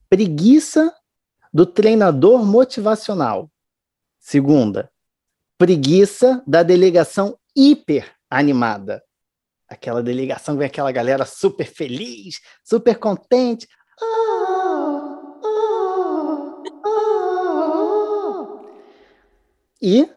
preguiça 0.08 0.94
do 1.52 1.64
treinador 1.64 2.44
motivacional. 2.44 3.50
Segunda, 4.18 4.90
preguiça 5.56 6.42
da 6.46 6.62
delegação 6.62 7.38
hiper 7.56 8.14
animada. 8.30 9.02
Aquela 9.68 10.02
delegação 10.02 10.56
vem 10.56 10.66
aquela 10.66 10.92
galera 10.92 11.24
super 11.24 11.66
feliz, 11.66 12.40
super 12.62 12.98
contente. 12.98 13.66
E 19.80 20.08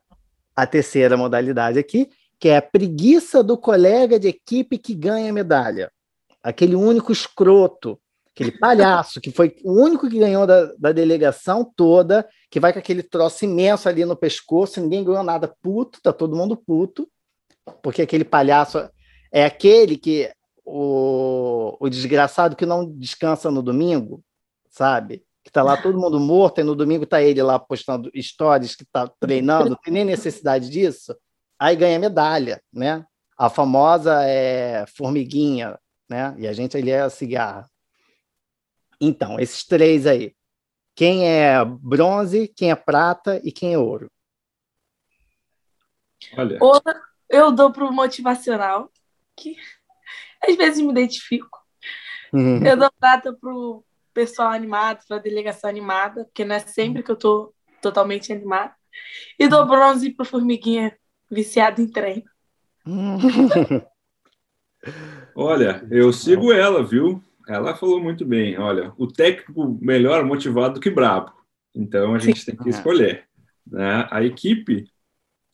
a 0.61 0.67
terceira 0.67 1.17
modalidade 1.17 1.79
aqui, 1.79 2.09
que 2.39 2.49
é 2.49 2.57
a 2.57 2.61
preguiça 2.61 3.43
do 3.43 3.57
colega 3.57 4.19
de 4.19 4.27
equipe 4.27 4.77
que 4.77 4.93
ganha 4.93 5.31
medalha. 5.33 5.91
Aquele 6.41 6.75
único 6.75 7.11
escroto 7.11 7.99
aquele 8.39 8.51
palhaço 8.57 9.19
que 9.19 9.31
foi 9.31 9.55
o 9.65 9.73
único 9.73 10.09
que 10.09 10.17
ganhou 10.17 10.47
da, 10.47 10.71
da 10.77 10.91
delegação 10.93 11.69
toda, 11.75 12.27
que 12.49 12.59
vai 12.59 12.71
com 12.71 12.79
aquele 12.79 13.03
troço 13.03 13.43
imenso 13.43 13.89
ali 13.89 14.05
no 14.05 14.15
pescoço, 14.15 14.79
ninguém 14.79 15.03
ganhou 15.03 15.23
nada, 15.23 15.53
puto, 15.61 16.01
tá 16.01 16.13
todo 16.13 16.37
mundo 16.37 16.55
puto, 16.55 17.09
porque 17.83 18.01
aquele 18.01 18.23
palhaço 18.23 18.89
é 19.29 19.43
aquele 19.43 19.97
que 19.97 20.31
o, 20.63 21.75
o 21.79 21.89
desgraçado 21.89 22.55
que 22.55 22.65
não 22.65 22.89
descansa 22.89 23.51
no 23.51 23.61
domingo, 23.61 24.23
sabe? 24.69 25.23
Que 25.49 25.53
tá 25.53 25.63
lá 25.63 25.75
todo 25.81 25.99
mundo 25.99 26.19
morto 26.19 26.61
e 26.61 26.63
no 26.63 26.75
domingo 26.75 27.07
tá 27.07 27.23
ele 27.23 27.41
lá 27.41 27.57
postando 27.57 28.11
stories 28.15 28.75
que 28.75 28.85
tá 28.85 29.07
treinando, 29.19 29.71
não 29.71 29.75
tem 29.77 29.91
nem 29.91 30.05
necessidade 30.05 30.69
disso. 30.69 31.17
Aí 31.57 31.75
ganha 31.75 31.97
medalha, 31.97 32.61
né? 32.71 33.03
A 33.35 33.49
famosa 33.49 34.23
é 34.25 34.85
formiguinha, 34.95 35.79
né? 36.07 36.35
E 36.37 36.47
a 36.47 36.53
gente 36.53 36.77
ali 36.77 36.91
é 36.91 37.01
a 37.01 37.09
cigarra. 37.09 37.67
Então, 39.01 39.39
esses 39.39 39.65
três 39.65 40.05
aí. 40.05 40.35
Quem 40.93 41.27
é 41.27 41.65
bronze, 41.65 42.47
quem 42.55 42.69
é 42.69 42.75
prata 42.75 43.41
e 43.43 43.51
quem 43.51 43.73
é 43.73 43.77
ouro? 43.79 44.11
Olha. 46.37 46.59
Eu 47.27 47.51
dou 47.51 47.71
pro 47.71 47.91
motivacional, 47.91 48.91
que 49.35 49.57
às 50.47 50.55
vezes 50.55 50.79
me 50.79 50.91
identifico. 50.91 51.57
Uhum. 52.31 52.63
Eu 52.63 52.77
dou 52.77 52.91
prata 52.99 53.33
pro 53.33 53.83
pessoal 54.19 54.51
animado, 54.51 54.99
pra 55.07 55.17
delegação 55.17 55.69
animada, 55.69 56.25
porque 56.25 56.43
não 56.43 56.53
é 56.53 56.59
sempre 56.59 57.01
que 57.01 57.09
eu 57.09 57.15
tô 57.15 57.53
totalmente 57.81 58.33
animada. 58.33 58.73
E 59.39 59.47
dou 59.47 59.65
bronze 59.65 60.09
pro 60.09 60.25
formiguinha 60.25 60.93
viciado 61.31 61.81
em 61.81 61.87
treino. 61.87 62.25
Olha, 65.33 65.87
eu 65.89 66.11
sigo 66.11 66.51
ela, 66.51 66.83
viu? 66.83 67.23
Ela 67.47 67.77
falou 67.77 68.01
muito 68.01 68.25
bem. 68.25 68.59
Olha, 68.59 68.91
o 68.97 69.07
técnico 69.07 69.79
melhor 69.81 70.25
motivado 70.25 70.81
que 70.81 70.89
brabo. 70.89 71.31
Então 71.73 72.13
a 72.13 72.19
gente 72.19 72.41
Sim. 72.41 72.51
tem 72.51 72.57
que 72.57 72.69
escolher. 72.69 73.25
Né? 73.65 74.05
A 74.11 74.21
equipe, 74.21 74.91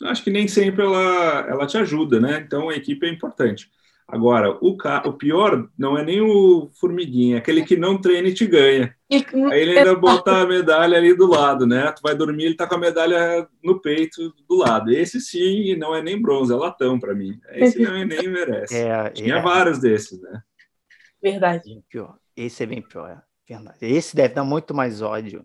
acho 0.06 0.23
que 0.23 0.32
nem 0.32 0.47
sempre 0.47 0.84
ela, 0.84 1.45
ela 1.47 1.67
te 1.67 1.78
ajuda, 1.78 2.19
né? 2.19 2.39
Então 2.39 2.69
a 2.69 2.75
equipe 2.75 3.06
é 3.06 3.10
importante. 3.12 3.69
Agora, 4.08 4.56
o, 4.62 4.78
o 4.78 5.13
pior 5.13 5.68
não 5.76 5.98
é 5.98 6.06
nem 6.06 6.22
o 6.22 6.70
formiguinha, 6.80 7.38
é 7.38 7.39
aquele 7.39 7.65
que 7.65 7.76
não 7.76 8.00
treina 8.00 8.28
e 8.28 8.34
te 8.34 8.46
ganha. 8.46 8.96
Aí 9.12 9.62
ele 9.62 9.80
ainda 9.80 9.96
botar 9.96 10.41
a 10.41 10.48
medalha 10.48 10.96
ali 10.96 11.15
do 11.15 11.26
lado, 11.26 11.65
né? 11.65 11.91
Tu 11.91 12.02
vai 12.04 12.15
dormir, 12.15 12.46
ele 12.46 12.56
tá 12.56 12.68
com 12.68 12.76
a 12.76 12.80
medalha 12.80 13.48
no 13.63 13.82
peito 13.82 14.32
do 14.48 14.58
lado. 14.58 14.91
Esse 14.91 15.20
sim, 15.20 15.76
não 15.76 15.96
é 15.96 16.04
nem 16.04 16.22
bronze, 16.22 16.54
é 16.54 16.56
latão 16.56 17.00
para 17.00 17.15
mim. 17.15 17.39
Esse 17.50 17.82
não 17.82 17.96
é 17.96 18.06
nem 18.06 18.28
merece. 18.30 18.76
É, 18.78 19.10
Tinha 19.10 19.38
é. 19.38 19.41
vários 19.41 19.80
desses, 19.80 20.22
né? 20.22 20.41
Verdade. 21.22 21.84
Pior. 21.89 22.15
Esse 22.38 22.62
é 22.62 22.65
bem 22.68 22.84
pior. 22.84 23.10
É 23.50 23.54
verdade. 23.56 23.78
Esse 23.82 24.15
deve 24.15 24.36
dar 24.36 24.44
muito 24.44 24.72
mais 24.72 25.02
ódio. 25.02 25.44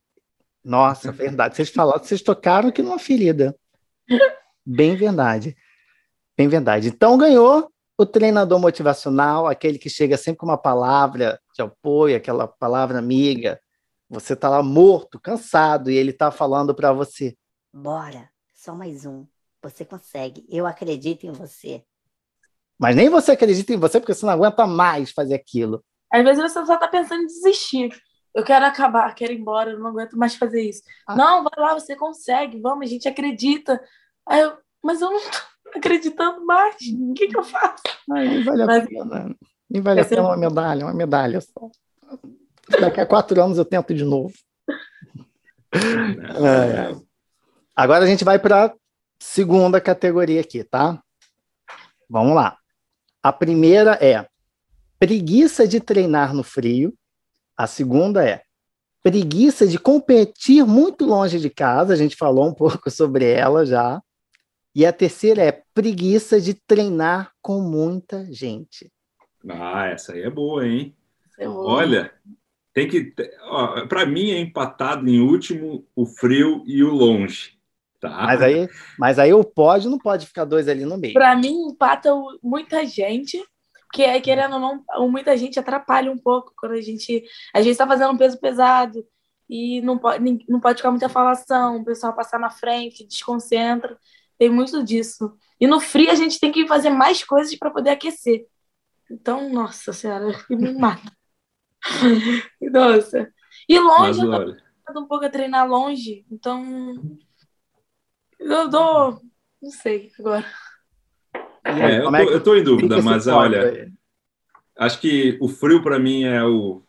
Nossa, 0.63 1.11
verdade. 1.13 1.57
Vocês 1.57 1.71
falaram, 1.71 2.05
vocês 2.05 2.21
tocaram 2.21 2.69
aqui 2.69 2.83
numa 2.83 2.99
ferida. 2.99 3.57
Bem 4.67 4.97
verdade. 4.97 5.57
Bem 6.37 6.47
verdade. 6.47 6.89
Então 6.89 7.17
ganhou 7.17 7.71
o 8.01 8.07
treinador 8.07 8.59
motivacional, 8.59 9.47
aquele 9.47 9.79
que 9.79 9.91
chega 9.91 10.17
sempre 10.17 10.39
com 10.39 10.47
uma 10.47 10.57
palavra 10.57 11.39
de 11.55 11.61
apoio, 11.61 12.17
aquela 12.17 12.49
palavra 12.49 12.99
amiga. 12.99 13.61
Você 14.09 14.33
está 14.33 14.49
lá 14.49 14.63
morto, 14.63 15.21
cansado, 15.21 15.91
e 15.91 15.97
ele 15.97 16.11
está 16.11 16.31
falando 16.31 16.75
para 16.75 16.95
você: 16.95 17.37
Bora, 17.71 18.31
só 18.55 18.75
mais 18.75 19.05
um. 19.05 19.27
Você 19.63 19.85
consegue. 19.85 20.47
Eu 20.49 20.67
acredito 20.67 21.27
em 21.27 21.33
você. 21.33 21.85
Mas 22.79 22.97
nem 22.97 23.11
você 23.11 23.33
acredita 23.33 23.75
em 23.75 23.77
você 23.77 24.01
porque 24.01 24.15
você 24.15 24.25
não 24.25 24.33
aguenta 24.33 24.67
mais 24.67 25.11
fazer 25.11 25.35
aquilo. 25.35 25.85
Às 26.11 26.25
vezes 26.25 26.43
você 26.43 26.65
só 26.65 26.79
tá 26.79 26.89
pensando 26.89 27.25
em 27.25 27.27
desistir. 27.27 27.91
Eu 28.35 28.43
quero 28.43 28.65
acabar, 28.65 29.15
quero 29.15 29.35
ir 29.35 29.41
embora, 29.41 29.73
eu 29.73 29.79
não 29.79 29.89
aguento 29.89 30.17
mais 30.17 30.35
fazer 30.37 30.63
isso. 30.63 30.81
Ah. 31.07 31.15
Não, 31.15 31.45
vai 31.45 31.53
lá, 31.59 31.75
você 31.75 31.95
consegue, 31.95 32.59
vamos, 32.63 32.87
a 32.87 32.89
gente 32.89 33.07
acredita. 33.07 33.79
Aí 34.27 34.41
eu, 34.41 34.57
mas 34.83 35.03
eu 35.03 35.11
não 35.11 35.21
tô 35.21 35.50
acreditando 35.79 36.45
mais. 36.45 36.77
O 36.77 37.15
que, 37.15 37.29
que 37.29 37.37
eu 37.37 37.43
faço? 37.43 37.83
Ai, 38.11 38.29
nem 38.29 38.45
vale 38.45 38.65
mas, 38.65 38.85
a 38.85 38.87
pena. 38.87 39.37
Nem 39.69 39.83
vale 39.83 40.01
a 40.01 40.05
pena 40.05 40.23
uma 40.23 40.37
medalha, 40.37 40.87
uma 40.87 40.95
medalha 40.95 41.41
só. 41.41 41.71
Daqui 42.81 43.01
a 43.01 43.07
quatro 43.07 43.43
anos 43.43 43.59
eu 43.59 43.65
tento 43.65 43.95
de 43.95 44.05
novo. 44.05 44.33
É. 45.73 46.95
Agora 47.75 48.05
a 48.05 48.07
gente 48.07 48.25
vai 48.25 48.39
para 48.39 48.67
a 48.67 48.75
segunda 49.19 49.81
categoria 49.81 50.41
aqui, 50.41 50.65
tá? 50.65 51.01
Vamos 52.09 52.35
lá. 52.35 52.57
A 53.23 53.33
primeira 53.33 53.93
é 54.01 54.27
preguiça 54.99 55.67
de 55.67 55.81
treinar 55.81 56.35
no 56.35 56.43
frio. 56.43 56.95
A 57.57 57.67
segunda 57.67 58.27
é 58.27 58.43
preguiça 59.03 59.67
de 59.67 59.79
competir 59.79 60.65
muito 60.65 61.05
longe 61.05 61.39
de 61.39 61.51
casa. 61.51 61.93
A 61.93 61.97
gente 61.97 62.17
falou 62.17 62.49
um 62.49 62.55
pouco 62.55 62.91
sobre 62.91 63.31
ela 63.31 63.65
já. 63.65 64.01
E 64.75 64.87
a 64.87 64.93
terceira 64.93 65.43
é 65.43 65.63
preguiça 65.75 66.41
de 66.41 66.55
treinar 66.55 67.33
com 67.43 67.61
muita 67.61 68.33
gente. 68.33 68.91
Ah, 69.49 69.87
essa 69.87 70.13
aí 70.13 70.23
é 70.23 70.31
boa, 70.31 70.67
hein? 70.67 70.97
É 71.39 71.47
boa. 71.47 71.73
Olha, 71.73 72.13
tem 72.73 72.89
que. 72.89 73.13
Para 73.89 74.07
mim 74.07 74.31
é 74.31 74.39
empatado 74.39 75.09
em 75.09 75.21
último 75.21 75.87
o 75.97 76.07
frio 76.07 76.63
e 76.67 76.85
o 76.85 76.91
longe. 76.91 77.59
Tá. 78.01 78.09
Mas 78.27 78.41
aí, 78.41 78.69
mas 78.99 79.19
aí 79.19 79.33
o 79.35 79.45
pódio 79.45 79.91
não 79.91 79.99
pode 79.99 80.27
ficar 80.27 80.45
dois 80.45 80.69
ali 80.69 80.87
no 80.87 80.97
meio. 80.97 81.13
Para 81.13 81.37
mim, 81.37 81.69
empata 81.69 82.11
muita 82.43 82.87
gente, 82.87 83.43
que 83.93 84.03
é 84.03 84.19
querendo 84.21 84.55
ou 84.55 84.61
não, 84.61 85.11
muita 85.11 85.37
gente 85.37 85.59
atrapalha 85.59 86.11
um 86.11 86.17
pouco 86.17 86.53
quando 86.57 86.73
a 86.73 86.81
gente. 86.81 87.25
A 87.55 87.61
gente 87.61 87.73
está 87.73 87.87
fazendo 87.87 88.13
um 88.13 88.17
peso 88.17 88.41
pesado 88.41 89.05
e 89.49 89.83
não 89.83 89.99
pode, 89.99 90.45
não 90.49 90.61
pode 90.61 90.79
ficar 90.79 90.91
muita 90.91 91.09
falação, 91.09 91.79
o 91.79 91.85
pessoal 91.85 92.15
passar 92.15 92.39
na 92.39 92.51
frente, 92.51 93.07
desconcentra. 93.07 93.99
Tem 94.41 94.49
muito 94.49 94.83
disso. 94.83 95.37
E 95.61 95.67
no 95.67 95.79
frio 95.81 96.11
a 96.11 96.15
gente 96.15 96.41
tem 96.41 96.51
que 96.51 96.67
fazer 96.67 96.89
mais 96.89 97.23
coisas 97.23 97.55
para 97.57 97.71
poder 97.71 97.91
aquecer. 97.91 98.47
Então, 99.11 99.53
nossa 99.53 99.93
senhora, 99.93 100.33
me 100.49 100.73
mata. 100.73 101.13
nossa. 102.73 103.31
E 103.69 103.79
longe, 103.79 104.25
Mas, 104.25 104.49
eu 104.89 104.95
tô 104.95 105.01
um 105.01 105.07
pouco 105.07 105.27
a 105.27 105.29
treinar 105.29 105.69
longe, 105.69 106.25
então 106.31 107.19
eu 108.39 108.67
dou. 108.67 109.21
Não 109.61 109.71
sei 109.71 110.11
agora. 110.19 110.47
É, 111.63 111.99
eu, 111.99 112.05
tô, 112.05 112.17
é 112.17 112.25
eu 112.25 112.43
tô 112.43 112.57
em 112.57 112.65
dúvida, 112.65 113.03
mas 113.03 113.27
olha. 113.27 113.93
Acho 114.75 115.01
que 115.01 115.37
o 115.43 115.49
frio 115.49 115.83
para 115.83 115.99
mim 115.99 116.25
é 116.25 116.43
o. 116.43 116.83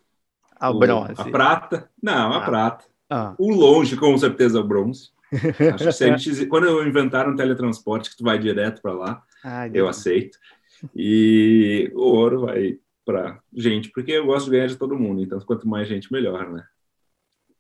A 0.57 0.69
o, 0.69 0.79
bronze. 0.79 1.19
A 1.19 1.25
prata. 1.25 1.91
Não, 2.01 2.31
a 2.31 2.37
ah. 2.37 2.45
prata. 2.45 2.85
Ah. 3.09 3.35
O 3.37 3.53
longe, 3.53 3.97
com 3.97 4.17
certeza, 4.17 4.57
é 4.57 4.61
o 4.61 4.67
bronze. 4.67 5.11
Acho 5.73 5.85
que 5.85 5.91
se 5.93 6.03
a 6.03 6.17
gente, 6.17 6.45
quando 6.47 6.83
inventaram 6.83 7.35
teletransporte, 7.35 8.09
que 8.09 8.17
tu 8.17 8.23
vai 8.23 8.37
direto 8.37 8.81
para 8.81 8.93
lá, 8.93 9.23
Ai, 9.43 9.71
eu 9.73 9.87
aceito. 9.87 10.37
E 10.95 11.91
o 11.93 12.01
ouro 12.01 12.41
vai 12.41 12.79
para 13.05 13.39
gente, 13.53 13.89
porque 13.89 14.11
eu 14.11 14.25
gosto 14.25 14.45
de 14.45 14.51
ganhar 14.51 14.67
de 14.67 14.75
todo 14.75 14.97
mundo. 14.97 15.21
Então, 15.21 15.39
quanto 15.41 15.67
mais 15.67 15.87
gente, 15.87 16.11
melhor, 16.11 16.49
né? 16.49 16.65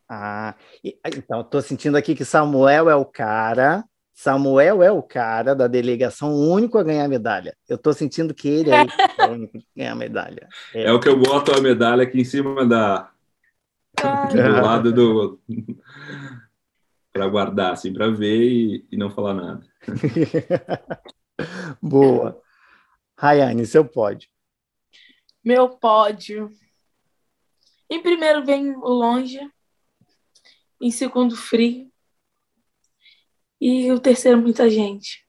Ah, 0.09 0.55
então 0.83 1.39
estou 1.39 1.61
sentindo 1.61 1.95
aqui 1.95 2.13
que 2.13 2.25
Samuel 2.25 2.89
é 2.89 2.95
o 2.95 3.05
cara. 3.05 3.83
Samuel 4.13 4.83
é 4.83 4.91
o 4.91 5.01
cara 5.01 5.55
da 5.55 5.67
delegação 5.67 6.35
único 6.35 6.77
a 6.77 6.83
ganhar 6.83 7.05
a 7.05 7.07
medalha. 7.07 7.55
Eu 7.67 7.77
estou 7.77 7.93
sentindo 7.93 8.33
que 8.33 8.47
ele 8.47 8.69
é, 8.69 8.83
o 8.83 9.31
único 9.31 9.57
a 9.79 9.95
medalha. 9.95 10.49
É. 10.75 10.83
é. 10.83 10.91
o 10.91 10.99
que 10.99 11.07
eu 11.07 11.17
boto 11.17 11.53
a 11.53 11.61
medalha 11.61 12.03
aqui 12.03 12.19
em 12.19 12.25
cima 12.25 12.65
da 12.65 13.09
do 14.31 14.61
lado 14.61 14.91
do 14.91 15.39
para 17.11 17.27
guardar 17.27 17.73
assim 17.73 17.93
para 17.93 18.09
ver 18.09 18.41
e, 18.41 18.87
e, 18.91 18.97
não 18.97 19.09
falar 19.09 19.33
nada. 19.33 19.67
Boa. 21.81 22.41
Rayane, 23.17 23.65
seu 23.65 23.85
pódio. 23.85 24.29
Meu 25.43 25.69
pódio. 25.69 26.49
Em 27.89 28.01
primeiro 28.01 28.45
vem 28.45 28.75
o 28.75 28.87
longe, 28.87 29.39
em 30.79 30.89
segundo, 30.89 31.35
frio. 31.35 31.91
E 33.59 33.91
o 33.91 33.99
terceiro, 33.99 34.41
muita 34.41 34.69
gente. 34.69 35.25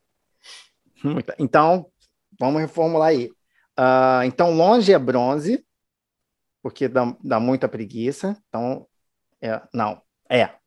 Então, 1.38 1.90
vamos 2.38 2.60
reformular 2.60 3.08
aí. 3.08 3.30
Uh, 3.78 4.22
então, 4.24 4.54
longe 4.54 4.92
é 4.92 4.98
bronze, 4.98 5.66
porque 6.62 6.88
dá, 6.88 7.16
dá 7.22 7.40
muita 7.40 7.68
preguiça. 7.68 8.40
Então, 8.48 8.86
é, 9.40 9.60
não, 9.74 10.00
é. 10.30 10.61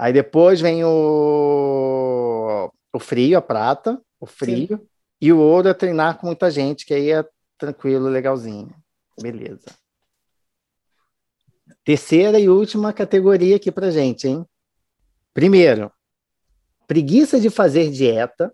Aí 0.00 0.14
depois 0.14 0.62
vem 0.62 0.82
o, 0.82 2.72
o 2.90 2.98
frio, 2.98 3.36
a 3.36 3.42
prata, 3.42 4.00
o 4.18 4.24
frio. 4.24 4.78
Sim. 4.78 4.88
E 5.20 5.30
o 5.30 5.38
ouro 5.38 5.68
é 5.68 5.74
treinar 5.74 6.16
com 6.16 6.26
muita 6.26 6.50
gente, 6.50 6.86
que 6.86 6.94
aí 6.94 7.10
é 7.10 7.22
tranquilo, 7.58 8.08
legalzinho. 8.08 8.74
Beleza. 9.20 9.66
Terceira 11.84 12.40
e 12.40 12.48
última 12.48 12.94
categoria 12.94 13.56
aqui 13.56 13.70
para 13.70 13.90
gente, 13.90 14.26
hein? 14.26 14.46
Primeiro, 15.34 15.92
preguiça 16.86 17.38
de 17.38 17.50
fazer 17.50 17.90
dieta. 17.90 18.50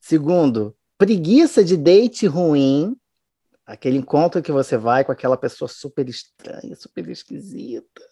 Segundo, 0.00 0.74
preguiça 0.96 1.62
de 1.62 1.76
date 1.76 2.26
ruim. 2.26 2.96
Aquele 3.66 3.98
encontro 3.98 4.42
que 4.42 4.52
você 4.52 4.78
vai 4.78 5.04
com 5.04 5.12
aquela 5.12 5.36
pessoa 5.36 5.68
super 5.68 6.08
estranha, 6.08 6.74
super 6.76 7.06
esquisita. 7.10 8.08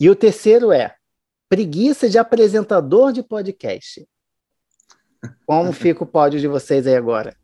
E 0.00 0.08
o 0.08 0.16
terceiro 0.16 0.72
é 0.72 0.97
preguiça 1.48 2.08
de 2.08 2.18
apresentador 2.18 3.12
de 3.12 3.22
podcast. 3.22 4.04
Como 5.46 5.70
fica 5.72 6.04
o 6.04 6.06
pódio 6.06 6.40
de 6.40 6.48
vocês 6.48 6.86
aí 6.86 6.96
agora? 6.96 7.36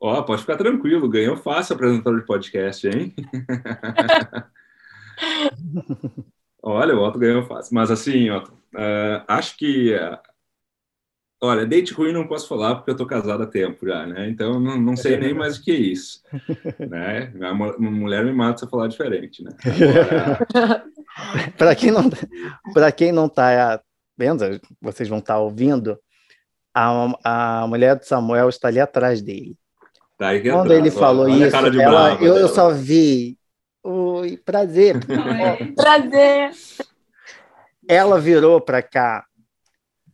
Ó, 0.00 0.18
oh, 0.18 0.24
pode 0.24 0.40
ficar 0.40 0.56
tranquilo, 0.56 1.08
ganhou 1.08 1.36
fácil 1.36 1.74
apresentador 1.74 2.20
de 2.20 2.26
podcast, 2.26 2.88
hein? 2.88 3.14
Olha, 6.62 6.94
o 6.94 7.02
Otto 7.02 7.18
ganhou 7.18 7.42
fácil. 7.44 7.74
Mas 7.74 7.90
assim, 7.90 8.30
Otto, 8.30 8.52
uh, 8.74 9.24
acho 9.26 9.56
que. 9.56 9.94
Uh, 9.94 10.18
olha, 11.42 11.66
date 11.66 11.92
ruim 11.92 12.12
não 12.12 12.26
posso 12.26 12.48
falar 12.48 12.76
porque 12.76 12.92
eu 12.92 12.96
tô 12.96 13.04
casado 13.04 13.42
há 13.42 13.46
tempo 13.46 13.86
já, 13.86 14.06
né? 14.06 14.28
Então 14.28 14.60
não, 14.60 14.80
não 14.80 14.96
sei 14.96 15.16
nem 15.16 15.34
mais 15.34 15.58
o 15.58 15.62
que 15.62 15.72
é 15.72 15.76
isso. 15.76 16.22
né? 16.78 17.32
Uma, 17.52 17.76
mulher 17.78 18.24
me 18.24 18.32
mata 18.32 18.58
se 18.58 18.64
eu 18.64 18.68
falar 18.68 18.86
diferente, 18.86 19.42
né? 19.42 19.50
Para 21.58 21.74
quem 21.74 21.90
não 21.90 22.10
para 22.72 22.92
quem 22.92 23.12
não 23.12 23.28
tá 23.28 23.80
vendo, 24.16 24.60
vocês 24.80 25.08
vão 25.08 25.18
estar 25.18 25.34
tá 25.34 25.40
ouvindo, 25.40 25.98
a, 26.74 27.62
a 27.62 27.66
mulher 27.66 27.96
do 27.96 28.04
Samuel 28.04 28.48
está 28.48 28.68
ali 28.68 28.80
atrás 28.80 29.20
dele. 29.20 29.56
Tá 30.18 30.28
Quando 30.40 30.72
ele 30.72 30.90
falou 30.90 31.28
isso, 31.28 31.54
ela, 31.56 32.14
eu, 32.22 32.36
eu 32.36 32.48
só 32.48 32.70
vi 32.70 33.36
Oi, 33.84 34.36
prazer. 34.36 34.94
Oi, 35.10 35.72
prazer. 35.72 36.52
Ela 37.88 38.20
virou 38.20 38.60
para 38.60 38.80
cá. 38.80 39.26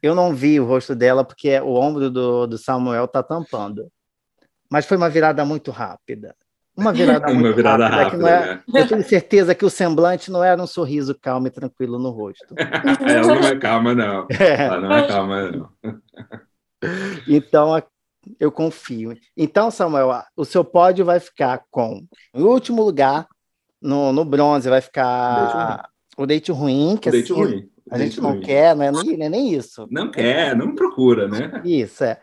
Eu 0.01 0.15
não 0.15 0.35
vi 0.35 0.59
o 0.59 0.65
rosto 0.65 0.95
dela 0.95 1.23
porque 1.23 1.61
o 1.61 1.75
ombro 1.75 2.11
do, 2.11 2.47
do 2.47 2.57
Samuel 2.57 3.07
tá 3.07 3.23
tampando. 3.23 3.93
Mas 4.71 4.87
foi 4.87 4.97
uma 4.97 5.11
virada 5.11 5.45
muito 5.45 5.71
rápida. 5.71 6.35
Uma 6.79 6.93
virada 6.93 7.27
muito 7.27 7.41
uma 7.41 7.53
virada 7.53 7.89
rápida. 7.89 8.31
rápida 8.31 8.31
é, 8.31 8.55
né? 8.55 8.83
Eu 8.83 8.87
tenho 8.87 9.03
certeza 9.03 9.53
que 9.53 9.65
o 9.65 9.71
semblante 9.71 10.31
não 10.31 10.45
era 10.45 10.63
um 10.63 10.67
sorriso 10.67 11.13
calmo 11.21 11.49
e 11.49 11.51
tranquilo 11.51 11.99
no 11.99 12.11
rosto. 12.11 12.55
Ela 13.05 13.35
não 13.35 13.49
é 13.49 13.59
calma, 13.59 13.95
não. 13.97 14.29
É. 14.31 14.65
Ela 14.65 14.81
não 14.81 14.93
é 14.93 15.09
calma, 15.09 15.51
não. 15.51 15.69
Então, 17.27 17.83
eu 18.39 18.53
confio. 18.53 19.17
Então, 19.37 19.73
Samuel, 19.73 20.23
o 20.37 20.45
seu 20.45 20.65
pódio 20.65 21.05
vai 21.05 21.19
ficar 21.19 21.65
com, 21.69 22.07
em 22.33 22.43
último 22.43 22.83
lugar, 22.85 23.27
no, 23.83 24.13
no 24.13 24.25
bronze 24.25 24.69
vai 24.69 24.81
ficar 24.81 25.89
o 26.17 26.27
date 26.27 26.53
ruim, 26.53 26.97
que 26.97 27.11
date 27.11 27.33
assim, 27.33 27.43
ruim. 27.43 27.71
a 27.91 27.99
gente 27.99 28.21
não 28.21 28.31
ruim. 28.31 28.41
quer, 28.41 28.77
não 28.77 28.85
é, 28.85 28.93
nem, 28.93 29.23
é 29.23 29.29
nem 29.29 29.53
isso. 29.53 29.87
Não 29.91 30.11
quer, 30.13 30.57
não 30.57 30.77
procura, 30.77 31.27
né? 31.27 31.61
Isso, 31.65 32.05
é. 32.05 32.21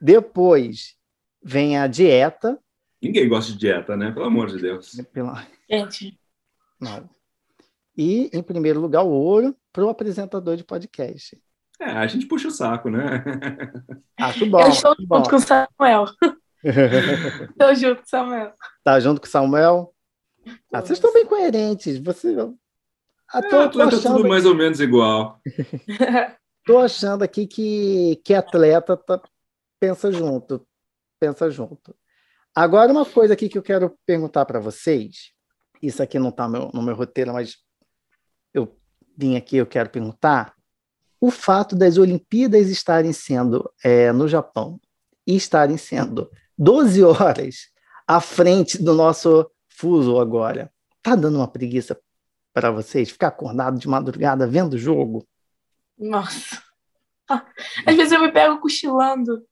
Depois 0.00 0.94
vem 1.42 1.76
a 1.78 1.86
dieta. 1.86 2.58
Ninguém 3.04 3.28
gosta 3.28 3.52
de 3.52 3.58
dieta, 3.58 3.96
né? 3.98 4.10
Pelo 4.10 4.24
amor 4.24 4.48
de 4.48 4.58
Deus. 4.58 4.98
Pela... 5.12 5.46
Gente. 5.70 6.18
Não. 6.80 7.08
E, 7.94 8.30
em 8.32 8.42
primeiro 8.42 8.80
lugar, 8.80 9.02
o 9.02 9.10
ouro 9.10 9.54
para 9.70 9.84
o 9.84 9.90
apresentador 9.90 10.56
de 10.56 10.64
podcast. 10.64 11.38
É, 11.78 11.90
a 11.90 12.06
gente 12.06 12.24
puxa 12.24 12.48
o 12.48 12.50
saco, 12.50 12.88
né? 12.88 13.22
Acho 14.18 14.46
bom. 14.46 14.58
Eu 14.58 14.68
estou 14.68 14.94
junto 14.96 15.06
bom. 15.06 15.22
com 15.22 15.36
o 15.36 15.38
Samuel. 15.38 16.06
Estou 16.64 17.74
junto 17.74 17.96
com 17.96 18.06
o 18.06 18.08
Samuel. 18.08 18.52
Tá 18.82 18.98
junto 18.98 19.20
com 19.20 19.26
o 19.26 19.30
Samuel? 19.30 19.94
Ah, 20.72 20.80
vocês 20.80 20.92
estão 20.98 21.12
bem 21.12 21.26
coerentes. 21.26 21.98
Você... 21.98 22.34
Ah, 23.28 23.42
tô, 23.42 23.62
é, 23.62 23.68
tô 23.68 23.82
achando... 23.82 24.16
tudo 24.16 24.28
mais 24.28 24.46
ou 24.46 24.54
menos 24.54 24.80
igual. 24.80 25.42
Estou 26.60 26.78
achando 26.78 27.22
aqui 27.22 27.46
que, 27.46 28.18
que 28.24 28.32
atleta 28.32 28.96
tá... 28.96 29.20
pensa 29.78 30.10
junto. 30.10 30.66
Pensa 31.20 31.50
junto. 31.50 31.94
Agora, 32.54 32.92
uma 32.92 33.04
coisa 33.04 33.34
aqui 33.34 33.48
que 33.48 33.58
eu 33.58 33.62
quero 33.62 33.98
perguntar 34.06 34.44
para 34.44 34.60
vocês. 34.60 35.32
Isso 35.82 36.02
aqui 36.02 36.18
não 36.18 36.28
está 36.28 36.48
no 36.48 36.82
meu 36.82 36.94
roteiro, 36.94 37.32
mas 37.32 37.56
eu 38.52 38.78
vim 39.16 39.36
aqui, 39.36 39.56
eu 39.56 39.66
quero 39.66 39.90
perguntar. 39.90 40.54
O 41.20 41.30
fato 41.30 41.74
das 41.74 41.98
Olimpíadas 41.98 42.68
estarem 42.68 43.12
sendo 43.12 43.68
é, 43.82 44.12
no 44.12 44.28
Japão 44.28 44.80
e 45.26 45.34
estarem 45.34 45.76
sendo 45.76 46.30
12 46.56 47.02
horas 47.02 47.70
à 48.06 48.20
frente 48.20 48.80
do 48.80 48.94
nosso 48.94 49.50
fuso 49.68 50.18
agora. 50.18 50.72
Tá 51.02 51.16
dando 51.16 51.36
uma 51.36 51.48
preguiça 51.48 51.98
para 52.52 52.70
vocês 52.70 53.10
ficar 53.10 53.28
acordado 53.28 53.78
de 53.78 53.88
madrugada 53.88 54.46
vendo 54.46 54.74
o 54.74 54.78
jogo? 54.78 55.26
Nossa. 55.98 56.62
Às 57.84 57.96
vezes 57.96 58.12
eu 58.12 58.20
me 58.20 58.30
pego 58.30 58.60
cochilando. 58.60 59.44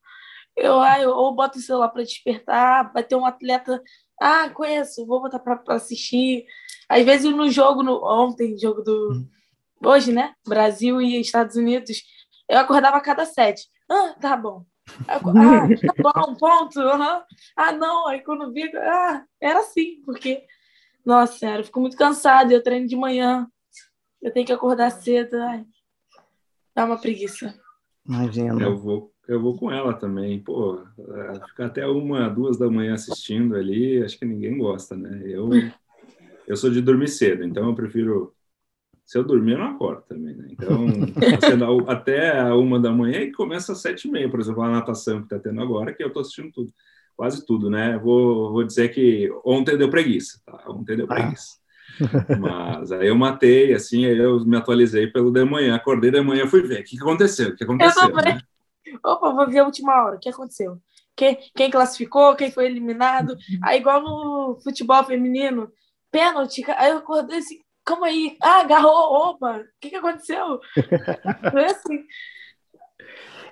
Eu, 0.55 0.79
ah, 0.79 1.01
eu 1.01 1.09
ou 1.09 1.33
boto 1.33 1.57
o 1.57 1.61
celular 1.61 1.89
para 1.89 2.03
despertar, 2.03 2.91
vai 2.93 3.03
ter 3.03 3.15
um 3.15 3.25
atleta. 3.25 3.81
Ah, 4.21 4.49
conheço, 4.49 5.05
vou 5.05 5.21
botar 5.21 5.39
para 5.39 5.61
assistir. 5.69 6.45
Às 6.87 7.03
vezes 7.03 7.31
no 7.31 7.49
jogo, 7.49 7.81
no, 7.81 8.03
ontem, 8.03 8.57
jogo 8.57 8.81
do. 8.81 9.13
Hum. 9.13 9.29
Hoje, 9.85 10.13
né? 10.13 10.33
Brasil 10.47 11.01
e 11.01 11.19
Estados 11.19 11.55
Unidos, 11.55 12.03
eu 12.47 12.57
acordava 12.59 12.97
a 12.97 13.01
cada 13.01 13.25
sete. 13.25 13.67
Ah, 13.89 14.15
tá 14.19 14.37
bom. 14.37 14.65
Ah, 15.07 15.19
tá 15.19 15.23
bom, 16.01 16.35
ponto. 16.35 16.79
Uhum. 16.79 17.21
Ah, 17.55 17.71
não. 17.71 18.07
Aí 18.07 18.21
quando 18.21 18.51
vi, 18.51 18.63
ah, 18.77 19.25
era 19.41 19.59
assim, 19.59 20.01
porque, 20.05 20.45
nossa 21.05 21.37
senhora, 21.37 21.61
eu 21.61 21.65
fico 21.65 21.79
muito 21.79 21.97
cansada. 21.97 22.53
Eu 22.53 22.63
treino 22.63 22.87
de 22.87 22.95
manhã, 22.95 23.47
eu 24.21 24.31
tenho 24.31 24.45
que 24.45 24.53
acordar 24.53 24.91
cedo. 24.91 25.35
Ai, 25.35 25.65
dá 26.75 26.85
uma 26.85 26.97
preguiça. 26.97 27.53
Imagina. 28.07 28.61
Eu 28.61 28.77
vou, 28.77 29.12
eu 29.27 29.41
vou 29.41 29.57
com 29.57 29.71
ela 29.71 29.93
também. 29.93 30.39
Pô, 30.39 30.81
é, 31.15 31.47
ficar 31.47 31.67
até 31.67 31.87
uma, 31.87 32.29
duas 32.29 32.57
da 32.57 32.69
manhã 32.69 32.93
assistindo 32.93 33.55
ali, 33.55 34.03
acho 34.03 34.17
que 34.17 34.25
ninguém 34.25 34.57
gosta, 34.57 34.95
né? 34.95 35.21
Eu, 35.25 35.49
eu 36.47 36.55
sou 36.55 36.69
de 36.69 36.81
dormir 36.81 37.07
cedo, 37.07 37.43
então 37.43 37.67
eu 37.67 37.75
prefiro 37.75 38.33
se 39.05 39.17
eu 39.17 39.23
dormir, 39.23 39.53
eu 39.53 39.59
não 39.59 39.67
acordo 39.67 40.01
também, 40.07 40.35
né? 40.35 40.47
Então, 40.49 40.87
até 41.87 42.41
uma 42.53 42.79
da 42.79 42.91
manhã 42.91 43.19
e 43.19 43.31
começa 43.31 43.73
às 43.73 43.81
sete 43.81 44.07
e 44.07 44.11
meia, 44.11 44.29
por 44.29 44.39
exemplo, 44.39 44.63
a 44.63 44.71
natação 44.71 45.19
que 45.19 45.25
está 45.25 45.39
tendo 45.39 45.61
agora, 45.61 45.93
que 45.93 46.01
eu 46.01 46.07
estou 46.07 46.21
assistindo 46.21 46.51
tudo, 46.51 46.73
quase 47.15 47.45
tudo, 47.45 47.69
né? 47.69 47.97
Vou, 47.97 48.51
vou 48.51 48.63
dizer 48.63 48.89
que 48.89 49.29
ontem 49.43 49.77
deu 49.77 49.89
preguiça, 49.89 50.39
tá? 50.45 50.63
Ontem 50.67 50.95
deu 50.95 51.05
ah. 51.09 51.15
preguiça. 51.15 51.57
Ah. 52.01 52.37
Mas 52.39 52.91
aí 52.91 53.07
eu 53.07 53.15
matei, 53.15 53.73
assim, 53.73 54.05
aí 54.05 54.17
eu 54.17 54.43
me 54.45 54.55
atualizei 54.55 55.07
pelo 55.07 55.31
de 55.31 55.43
manhã, 55.43 55.75
acordei 55.75 56.09
de 56.09 56.21
manhã, 56.21 56.47
fui 56.47 56.61
ver 56.61 56.79
o 56.79 56.83
que, 56.83 56.95
que 56.97 57.03
aconteceu, 57.03 57.49
o 57.49 57.55
que 57.55 57.63
aconteceu. 57.65 58.09
Eu 58.09 58.15
né? 58.15 58.39
Opa, 59.03 59.31
vou 59.31 59.49
ver 59.49 59.59
a 59.59 59.65
última 59.65 60.03
hora, 60.03 60.15
o 60.17 60.19
que 60.19 60.29
aconteceu? 60.29 60.79
Quem, 61.15 61.37
quem 61.55 61.69
classificou, 61.69 62.35
quem 62.35 62.51
foi 62.51 62.65
eliminado. 62.65 63.35
Aí, 63.63 63.79
igual 63.79 64.01
no 64.01 64.59
futebol 64.63 65.03
feminino, 65.03 65.71
pênalti, 66.11 66.63
aí 66.71 66.91
eu 66.91 66.97
acordei 66.97 67.37
assim, 67.37 67.59
Calma 67.85 68.07
aí. 68.07 68.37
Ah, 68.41 68.61
agarrou. 68.61 69.31
Opa, 69.31 69.57
o 69.57 69.63
que, 69.79 69.89
que 69.89 69.95
aconteceu? 69.95 70.59
Foi 71.51 71.65
assim. 71.65 72.03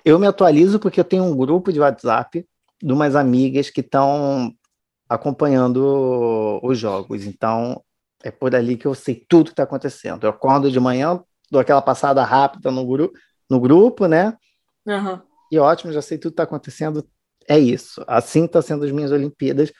Eu 0.04 0.18
me 0.18 0.26
atualizo 0.26 0.80
porque 0.80 0.98
eu 0.98 1.04
tenho 1.04 1.24
um 1.24 1.36
grupo 1.36 1.72
de 1.72 1.80
WhatsApp 1.80 2.46
de 2.82 2.92
umas 2.92 3.14
amigas 3.14 3.70
que 3.70 3.80
estão 3.80 4.52
acompanhando 5.08 6.58
os 6.62 6.78
jogos. 6.78 7.24
Então, 7.24 7.82
é 8.24 8.30
por 8.30 8.54
ali 8.54 8.76
que 8.76 8.86
eu 8.86 8.94
sei 8.94 9.24
tudo 9.28 9.46
que 9.46 9.52
está 9.52 9.64
acontecendo. 9.64 10.24
Eu 10.24 10.30
acordo 10.30 10.70
de 10.70 10.80
manhã, 10.80 11.22
dou 11.50 11.60
aquela 11.60 11.82
passada 11.82 12.24
rápida 12.24 12.70
no, 12.70 12.86
gru 12.86 13.12
no 13.48 13.60
grupo, 13.60 14.06
né? 14.06 14.36
Uhum. 14.86 15.20
E 15.52 15.58
ótimo, 15.58 15.92
já 15.92 16.00
sei 16.00 16.16
tudo 16.16 16.30
que 16.30 16.34
está 16.34 16.44
acontecendo. 16.44 17.06
É 17.46 17.58
isso. 17.58 18.02
Assim 18.06 18.46
estão 18.46 18.62
tá 18.62 18.66
sendo 18.66 18.86
as 18.86 18.90
minhas 18.90 19.12
Olimpíadas. 19.12 19.70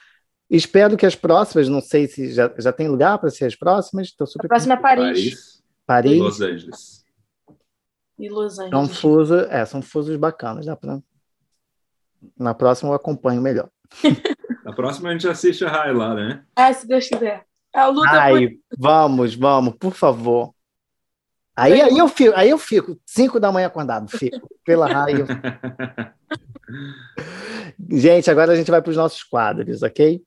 Espero 0.50 0.98
que 0.98 1.06
as 1.06 1.16
próximas, 1.16 1.66
não 1.66 1.80
sei 1.80 2.06
se 2.06 2.30
já, 2.30 2.52
já 2.58 2.70
tem 2.70 2.88
lugar 2.88 3.18
para 3.18 3.30
ser 3.30 3.46
as 3.46 3.56
próximas. 3.56 4.08
Estou 4.08 4.26
super 4.26 4.44
a 4.44 4.48
próxima 4.50 4.74
é 4.74 4.76
Paris. 4.76 5.62
Paris. 5.86 6.12
E 6.12 6.18
Los 6.18 6.40
Angeles. 6.42 7.04
E 8.18 8.28
Los 8.28 8.58
Angeles. 8.58 8.70
São 8.70 8.86
fusos, 8.86 9.46
é, 9.48 9.64
são 9.64 9.80
fusos 9.80 10.14
bacanas. 10.16 10.66
Dá 10.66 10.76
pra... 10.76 11.00
Na 12.38 12.52
próxima 12.52 12.90
eu 12.90 12.94
acompanho 12.94 13.40
melhor. 13.40 13.70
Na 14.66 14.74
próxima 14.74 15.08
a 15.08 15.12
gente 15.12 15.26
assiste 15.26 15.64
a 15.64 15.70
Rai 15.70 15.94
lá, 15.94 16.14
né? 16.14 16.44
Ah, 16.54 16.70
se 16.74 16.86
Deus 16.86 17.08
quiser. 17.08 17.46
A 17.74 17.86
luta 17.86 18.10
Ai, 18.10 18.48
por... 18.48 18.58
vamos, 18.78 19.34
vamos, 19.34 19.74
por 19.76 19.94
favor. 19.94 20.54
Aí, 21.54 21.80
aí 21.82 21.98
eu 21.98 22.08
fico, 22.08 22.34
aí 22.34 22.48
eu 22.50 22.58
fico, 22.58 22.98
5 23.04 23.38
da 23.38 23.52
manhã 23.52 23.66
acordado, 23.66 24.08
fico, 24.08 24.48
pela 24.64 24.86
raio. 24.86 25.26
gente, 27.90 28.30
agora 28.30 28.52
a 28.52 28.56
gente 28.56 28.70
vai 28.70 28.80
para 28.80 28.90
os 28.90 28.96
nossos 28.96 29.22
quadros, 29.22 29.82
ok? 29.82 30.22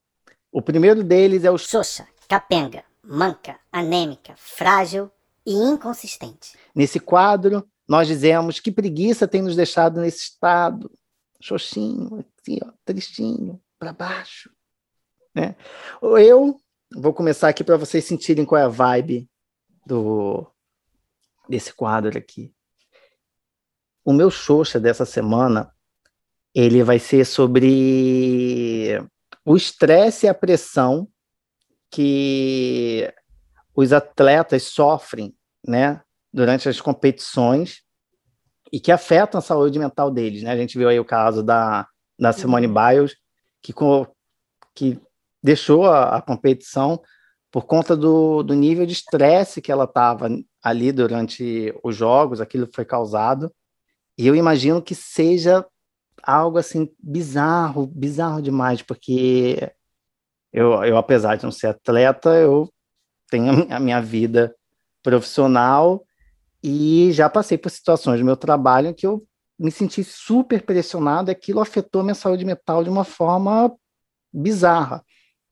O 0.51 0.61
primeiro 0.61 1.03
deles 1.03 1.43
é 1.43 1.49
o 1.49 1.57
Xoxa, 1.57 2.07
capenga, 2.27 2.83
manca, 3.03 3.57
anêmica, 3.71 4.35
frágil 4.37 5.09
e 5.45 5.53
inconsistente. 5.53 6.55
Nesse 6.75 6.99
quadro, 6.99 7.67
nós 7.87 8.07
dizemos 8.07 8.59
que 8.59 8.71
preguiça 8.71 9.27
tem 9.27 9.41
nos 9.41 9.55
deixado 9.55 10.01
nesse 10.01 10.19
estado, 10.19 10.91
xoxinho, 11.41 12.23
assim, 12.39 12.59
ó, 12.63 12.71
tristinho, 12.83 13.59
para 13.79 13.93
baixo. 13.93 14.51
Né? 15.33 15.55
Eu 16.01 16.57
vou 16.95 17.13
começar 17.13 17.49
aqui 17.49 17.63
para 17.63 17.77
vocês 17.77 18.05
sentirem 18.05 18.45
qual 18.45 18.61
é 18.61 18.63
a 18.63 18.69
vibe 18.69 19.29
do 19.85 20.47
desse 21.49 21.73
quadro 21.73 22.17
aqui. 22.17 22.53
O 24.03 24.13
meu 24.13 24.29
Xoxa 24.29 24.79
dessa 24.79 25.05
semana, 25.05 25.71
ele 26.53 26.83
vai 26.83 26.99
ser 26.99 27.25
sobre 27.25 28.99
o 29.43 29.55
estresse 29.55 30.25
e 30.25 30.29
a 30.29 30.33
pressão 30.33 31.07
que 31.89 33.11
os 33.75 33.91
atletas 33.91 34.63
sofrem, 34.63 35.35
né, 35.67 36.01
durante 36.31 36.69
as 36.69 36.79
competições 36.79 37.83
e 38.71 38.79
que 38.79 38.91
afetam 38.91 39.39
a 39.39 39.41
saúde 39.41 39.79
mental 39.79 40.11
deles, 40.11 40.43
né? 40.43 40.51
A 40.51 40.57
gente 40.57 40.77
viu 40.77 40.89
aí 40.89 40.99
o 40.99 41.05
caso 41.05 41.41
da, 41.41 41.87
da 42.19 42.33
Simone 42.33 42.67
uhum. 42.67 42.73
Biles, 42.73 43.15
que, 43.61 43.73
que 44.73 44.99
deixou 45.41 45.85
a, 45.85 46.17
a 46.17 46.21
competição 46.21 47.01
por 47.55 47.65
conta 47.65 47.95
do, 47.95 48.43
do 48.43 48.53
nível 48.53 48.85
de 48.85 48.91
estresse 48.91 49.61
que 49.61 49.71
ela 49.71 49.85
estava 49.85 50.27
ali 50.61 50.91
durante 50.91 51.73
os 51.81 51.95
jogos, 51.95 52.41
aquilo 52.41 52.67
foi 52.75 52.83
causado. 52.83 53.49
E 54.17 54.27
eu 54.27 54.35
imagino 54.35 54.81
que 54.81 54.93
seja 54.93 55.65
algo 56.21 56.57
assim 56.57 56.93
bizarro, 56.99 57.87
bizarro 57.87 58.41
demais, 58.41 58.81
porque 58.81 59.71
eu, 60.51 60.83
eu 60.83 60.97
apesar 60.97 61.37
de 61.37 61.45
não 61.45 61.51
ser 61.51 61.67
atleta, 61.67 62.31
eu 62.31 62.69
tenho 63.29 63.73
a 63.73 63.79
minha 63.79 64.01
vida 64.01 64.53
profissional 65.01 66.05
e 66.61 67.09
já 67.13 67.29
passei 67.29 67.57
por 67.57 67.71
situações 67.71 68.19
do 68.19 68.25
meu 68.25 68.35
trabalho 68.35 68.89
em 68.89 68.93
que 68.93 69.07
eu 69.07 69.25
me 69.57 69.71
senti 69.71 70.03
super 70.03 70.61
pressionado, 70.61 71.31
e 71.31 71.31
aquilo 71.31 71.61
afetou 71.61 72.03
minha 72.03 72.15
saúde 72.15 72.43
mental 72.43 72.83
de 72.83 72.89
uma 72.89 73.05
forma 73.05 73.73
bizarra. 74.33 75.01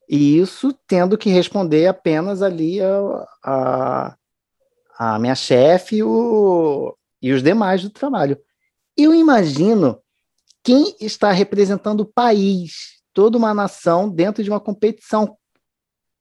E 0.10 0.38
isso 0.38 0.74
tendo 0.88 1.18
que 1.18 1.30
responder 1.30 1.88
apenas 1.88 2.42
ali 2.42 2.82
a, 2.82 3.28
a, 3.44 4.18
a 4.98 5.20
minha 5.20 5.36
chefe 5.36 5.98
e, 5.98 6.04
o, 6.04 6.96
e 7.22 7.32
os 7.32 7.42
demais 7.42 7.82
do 7.82 7.89
trabalho. 7.89 8.38
Eu 8.98 9.13
imagino 9.13 10.00
quem 10.63 10.96
está 11.00 11.32
representando 11.32 12.02
o 12.02 12.06
país, 12.06 13.02
toda 13.13 13.38
uma 13.38 13.54
nação 13.54 14.10
dentro 14.10 14.44
de 14.44 14.50
uma 14.50 14.60
competição. 14.60 15.38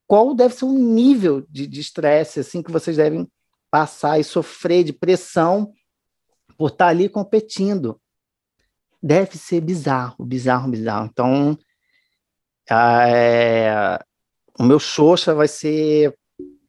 Qual 0.07 0.35
deve 0.35 0.55
ser 0.55 0.65
o 0.65 0.73
nível 0.73 1.45
de 1.49 1.81
estresse 1.81 2.41
assim 2.41 2.63
que 2.63 2.73
vocês 2.73 2.97
devem 2.97 3.27
passar 3.71 4.19
e 4.19 4.25
sofrer 4.25 4.85
de 4.85 4.93
pressão 4.93 5.73
por 6.57 6.69
estar 6.69 6.89
ali 6.89 7.09
competindo? 7.09 8.01
Deve 9.03 9.37
ser 9.37 9.61
bizarro, 9.61 10.25
bizarro, 10.25 10.71
bizarro. 10.71 11.07
Então, 11.11 11.59
é, 12.71 13.99
o 14.59 14.63
meu 14.63 14.79
xoxa 14.79 15.35
vai 15.35 15.49
ser 15.49 16.17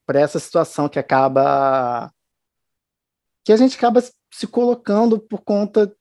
para 0.06 0.19
essa 0.19 0.39
situação 0.39 0.89
que 0.89 0.99
acaba 0.99 2.12
que 3.43 3.51
a 3.51 3.58
gente 3.58 3.75
acaba 3.75 4.01
se 4.32 4.47
colocando 4.47 5.19
por 5.19 5.41
conta 5.41 5.93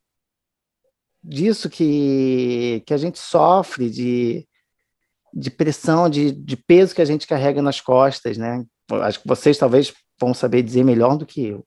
disso 1.23 1.69
que, 1.69 2.83
que 2.87 2.95
a 2.95 2.97
gente 2.97 3.19
sofre 3.19 3.91
de, 3.91 4.47
de 5.33 5.51
pressão, 5.51 6.09
de, 6.09 6.33
de 6.33 6.57
peso 6.57 6.95
que 6.95 7.03
a 7.03 7.05
gente 7.05 7.27
carrega 7.27 7.61
nas 7.61 7.81
costas, 7.81 8.37
né? 8.37 8.65
Acho 8.91 9.21
que 9.21 9.29
vocês 9.29 9.59
talvez 9.59 9.93
vão 10.21 10.35
saber 10.35 10.63
dizer 10.63 10.85
melhor 10.85 11.17
do 11.17 11.27
que 11.27 11.47
eu. 11.47 11.67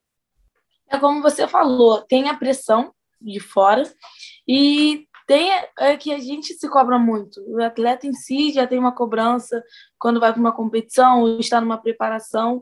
É 0.89 0.99
como 0.99 1.21
você 1.21 1.47
falou, 1.47 2.01
tem 2.01 2.29
a 2.29 2.35
pressão 2.35 2.93
de 3.19 3.39
fora 3.39 3.83
e 4.47 5.07
tem 5.25 5.51
é 5.79 5.97
que 5.97 6.13
a 6.13 6.19
gente 6.19 6.53
se 6.53 6.69
cobra 6.69 6.99
muito. 6.99 7.41
O 7.47 7.61
atleta 7.61 8.05
em 8.05 8.13
si 8.13 8.51
já 8.53 8.67
tem 8.67 8.77
uma 8.77 8.93
cobrança 8.93 9.63
quando 9.99 10.19
vai 10.19 10.31
para 10.31 10.39
uma 10.39 10.51
competição 10.51 11.21
ou 11.21 11.39
está 11.39 11.59
numa 11.59 11.77
preparação. 11.77 12.61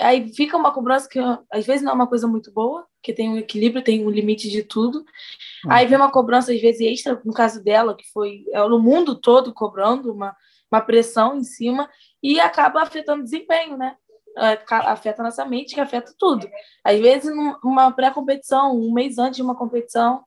Aí 0.00 0.32
fica 0.32 0.56
uma 0.56 0.72
cobrança 0.72 1.08
que 1.08 1.18
às 1.50 1.66
vezes 1.66 1.82
não 1.82 1.92
é 1.92 1.94
uma 1.94 2.06
coisa 2.06 2.26
muito 2.26 2.52
boa, 2.52 2.86
que 3.02 3.12
tem 3.12 3.28
um 3.28 3.36
equilíbrio, 3.36 3.82
tem 3.82 4.06
um 4.06 4.10
limite 4.10 4.48
de 4.48 4.62
tudo. 4.62 4.98
Uhum. 4.98 5.72
Aí 5.72 5.86
vem 5.86 5.96
uma 5.96 6.10
cobrança 6.10 6.52
às 6.52 6.60
vezes 6.60 6.80
extra, 6.80 7.20
no 7.24 7.32
caso 7.32 7.62
dela, 7.62 7.96
que 7.96 8.04
foi 8.12 8.44
é, 8.52 8.68
no 8.68 8.80
mundo 8.80 9.20
todo 9.20 9.52
cobrando 9.52 10.12
uma, 10.12 10.36
uma 10.70 10.80
pressão 10.80 11.36
em 11.36 11.44
cima 11.44 11.90
e 12.22 12.38
acaba 12.38 12.82
afetando 12.82 13.22
o 13.22 13.24
desempenho, 13.24 13.76
né? 13.76 13.96
É, 14.36 14.58
afeta 14.68 15.22
nossa 15.22 15.44
mente, 15.44 15.74
que 15.74 15.80
afeta 15.80 16.12
tudo. 16.18 16.48
Às 16.82 16.98
vezes, 16.98 17.32
numa 17.62 17.92
pré-competição, 17.92 18.76
um 18.76 18.92
mês 18.92 19.18
antes 19.18 19.36
de 19.36 19.42
uma 19.42 19.54
competição, 19.54 20.24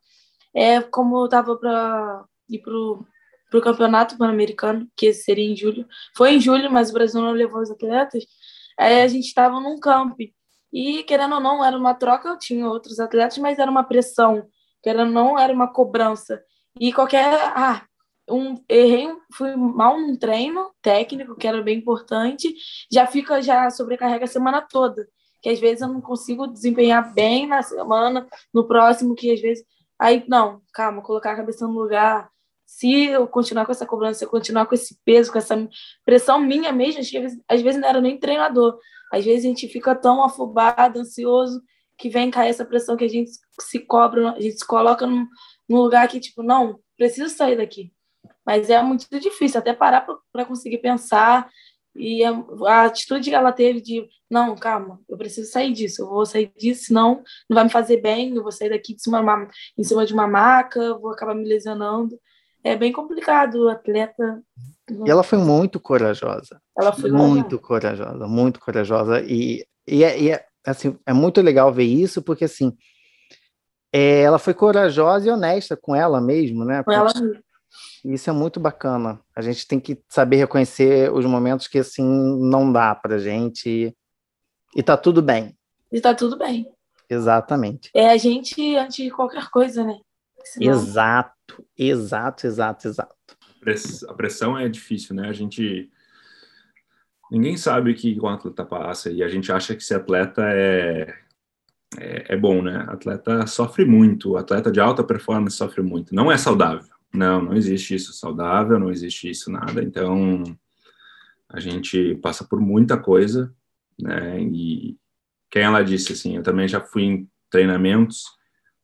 é 0.57 0.81
como 0.81 1.19
eu 1.19 1.25
estava 1.25 1.55
para 1.55 2.25
ir 2.49 2.59
pro 2.59 3.05
para 3.49 3.59
o 3.59 3.61
campeonato 3.61 4.17
pan-americano, 4.17 4.89
que 4.93 5.13
seria 5.13 5.49
em 5.49 5.55
julho. 5.55 5.87
Foi 6.17 6.33
em 6.35 6.39
julho, 6.39 6.69
mas 6.69 6.89
o 6.89 6.93
Brasil 6.93 7.21
não 7.21 7.31
levou 7.31 7.61
os 7.61 7.71
atletas. 7.71 8.25
Aí 8.77 9.01
a 9.01 9.07
gente 9.07 9.25
estava 9.25 9.57
num 9.59 9.79
camp. 9.79 10.19
E, 10.73 11.03
querendo 11.03 11.35
ou 11.35 11.39
não, 11.39 11.63
era 11.63 11.77
uma 11.77 11.93
troca, 11.93 12.27
eu 12.27 12.37
tinha 12.37 12.67
outros 12.67 12.99
atletas, 12.99 13.37
mas 13.37 13.57
era 13.57 13.71
uma 13.71 13.85
pressão. 13.85 14.45
Querendo 14.83 15.07
ou 15.07 15.13
não, 15.13 15.39
era 15.39 15.53
uma 15.53 15.71
cobrança. 15.71 16.41
E 16.77 16.91
qualquer. 16.91 17.23
Ah, 17.55 17.85
um, 18.29 18.55
errei, 18.67 19.07
fui 19.33 19.55
mal 19.55 19.97
num 19.97 20.17
treino 20.17 20.69
técnico, 20.81 21.35
que 21.35 21.47
era 21.47 21.61
bem 21.61 21.77
importante, 21.77 22.53
já 22.91 23.07
fica, 23.07 23.41
já 23.41 23.69
sobrecarrega 23.69 24.25
a 24.25 24.27
semana 24.27 24.61
toda. 24.61 25.07
Que 25.41 25.49
às 25.49 25.59
vezes 25.59 25.81
eu 25.81 25.87
não 25.87 26.01
consigo 26.01 26.47
desempenhar 26.47 27.13
bem 27.13 27.47
na 27.47 27.61
semana, 27.61 28.27
no 28.53 28.67
próximo, 28.67 29.15
que 29.15 29.31
às 29.31 29.39
vezes 29.39 29.63
Aí, 29.99 30.23
não, 30.27 30.61
calma, 30.73 31.01
colocar 31.01 31.31
a 31.31 31.35
cabeça 31.35 31.65
no 31.67 31.73
lugar. 31.73 32.29
Se 32.65 33.05
eu 33.07 33.27
continuar 33.27 33.65
com 33.65 33.71
essa 33.71 33.85
cobrança, 33.85 34.19
se 34.19 34.25
eu 34.25 34.29
continuar 34.29 34.65
com 34.65 34.75
esse 34.75 34.99
peso, 35.05 35.31
com 35.31 35.37
essa 35.37 35.55
pressão 36.05 36.39
minha 36.39 36.71
mesmo, 36.71 37.01
às 37.47 37.61
vezes, 37.61 37.81
não 37.81 37.87
era 37.87 38.01
nem 38.01 38.19
treinador. 38.19 38.77
Às 39.11 39.23
vezes 39.25 39.45
a 39.45 39.47
gente 39.47 39.67
fica 39.67 39.95
tão 39.95 40.23
afobado, 40.23 40.99
ansioso, 40.99 41.61
que 41.97 42.09
vem 42.09 42.29
cair 42.29 42.49
essa 42.49 42.65
pressão 42.65 42.97
que 42.97 43.05
a 43.05 43.09
gente 43.09 43.31
se 43.59 43.79
cobra, 43.79 44.31
a 44.31 44.39
gente 44.39 44.59
se 44.59 44.67
coloca 44.67 45.07
num, 45.07 45.25
num 45.67 45.77
lugar 45.77 46.07
que, 46.07 46.19
tipo, 46.19 46.43
não, 46.43 46.79
preciso 46.97 47.33
sair 47.35 47.55
daqui. 47.55 47.91
Mas 48.45 48.69
é 48.69 48.81
muito 48.81 49.07
difícil, 49.19 49.59
até 49.59 49.73
parar 49.73 50.05
para 50.31 50.45
conseguir 50.45 50.77
pensar 50.77 51.49
e 51.97 52.23
a, 52.23 52.31
a, 52.67 52.85
atitude 52.85 53.29
que 53.29 53.35
ela 53.35 53.51
teve 53.51 53.81
de, 53.81 54.07
não, 54.29 54.55
calma, 54.55 54.99
eu 55.09 55.17
preciso 55.17 55.51
sair 55.51 55.73
disso, 55.73 56.03
eu 56.03 56.07
vou 56.07 56.25
sair 56.25 56.51
disso, 56.55 56.85
senão 56.85 57.23
não 57.49 57.55
vai 57.55 57.63
me 57.63 57.69
fazer 57.69 57.97
bem, 57.97 58.35
eu 58.35 58.43
vou 58.43 58.51
sair 58.51 58.69
daqui 58.69 58.95
de 58.95 59.01
cima, 59.01 59.49
em 59.77 59.83
cima 59.83 60.05
de 60.05 60.13
uma 60.13 60.27
maca, 60.27 60.97
vou 60.97 61.11
acabar 61.11 61.35
me 61.35 61.47
lesionando. 61.47 62.17
É 62.63 62.75
bem 62.75 62.91
complicado, 62.91 63.65
o 63.65 63.69
atleta. 63.69 64.41
E 65.05 65.09
ela 65.09 65.23
foi 65.23 65.37
muito 65.37 65.79
corajosa. 65.79 66.61
Ela 66.77 66.91
foi 66.91 67.11
muito 67.11 67.59
corajosa, 67.59 68.27
muito 68.27 68.59
corajosa. 68.59 69.21
E, 69.23 69.65
e, 69.87 70.03
é, 70.03 70.21
e 70.21 70.31
é, 70.31 70.45
assim, 70.65 70.97
é 71.05 71.13
muito 71.13 71.41
legal 71.41 71.71
ver 71.71 71.85
isso, 71.85 72.21
porque 72.21 72.45
assim, 72.45 72.75
é, 73.93 74.21
ela 74.21 74.37
foi 74.37 74.53
corajosa 74.53 75.27
e 75.27 75.31
honesta 75.31 75.77
com 75.77 75.95
ela 75.95 76.19
mesmo, 76.19 76.65
né? 76.65 76.83
Com 76.83 76.91
ela 76.91 77.11
mesmo. 77.13 77.46
Isso 78.03 78.29
é 78.29 78.33
muito 78.33 78.59
bacana. 78.59 79.19
A 79.35 79.41
gente 79.41 79.67
tem 79.67 79.79
que 79.79 80.01
saber 80.09 80.37
reconhecer 80.37 81.11
os 81.11 81.25
momentos 81.25 81.67
que 81.67 81.79
assim 81.79 82.05
não 82.05 82.71
dá 82.71 82.95
pra 82.95 83.17
gente 83.17 83.95
e 84.75 84.83
tá 84.83 84.95
tudo 84.95 85.21
bem. 85.21 85.57
E 85.91 86.01
tá 86.01 86.13
tudo 86.13 86.37
bem. 86.37 86.71
Exatamente. 87.09 87.89
É 87.93 88.09
a 88.09 88.17
gente 88.17 88.75
antes 88.75 88.97
de 88.97 89.09
qualquer 89.09 89.49
coisa, 89.49 89.83
né? 89.83 89.97
Senão... 90.43 90.71
Exato, 90.71 91.65
exato, 91.77 92.47
exato, 92.47 92.87
exato. 92.87 93.15
A 94.07 94.13
pressão 94.13 94.57
é 94.57 94.69
difícil, 94.69 95.15
né? 95.15 95.27
A 95.27 95.33
gente 95.33 95.89
ninguém 97.29 97.57
sabe 97.57 97.91
o 97.91 97.95
que 97.95 98.19
um 98.21 98.27
atleta 98.27 98.65
passa 98.65 99.11
e 99.11 99.21
a 99.21 99.27
gente 99.27 99.51
acha 99.51 99.75
que 99.75 99.81
esse 99.81 99.93
atleta 99.93 100.41
é, 100.45 101.13
é, 101.97 102.33
é 102.33 102.37
bom, 102.37 102.61
né? 102.61 102.85
Atleta 102.87 103.45
sofre 103.47 103.85
muito, 103.85 104.31
o 104.31 104.37
atleta 104.37 104.71
de 104.71 104.79
alta 104.79 105.03
performance 105.03 105.57
sofre 105.57 105.81
muito. 105.81 106.15
Não 106.15 106.31
é 106.31 106.37
saudável. 106.37 106.96
Não, 107.17 107.41
não 107.41 107.53
existe 107.53 107.95
isso 107.95 108.13
saudável, 108.13 108.79
não 108.79 108.91
existe 108.91 109.29
isso 109.29 109.51
nada. 109.51 109.83
Então, 109.83 110.43
a 111.49 111.59
gente 111.59 112.15
passa 112.15 112.45
por 112.45 112.59
muita 112.59 112.97
coisa, 112.97 113.53
né? 113.99 114.39
E 114.41 114.95
quem 115.49 115.63
ela 115.63 115.83
disse 115.83 116.13
assim, 116.13 116.35
eu 116.35 116.43
também 116.43 116.67
já 116.67 116.79
fui 116.79 117.03
em 117.03 117.29
treinamentos, 117.49 118.25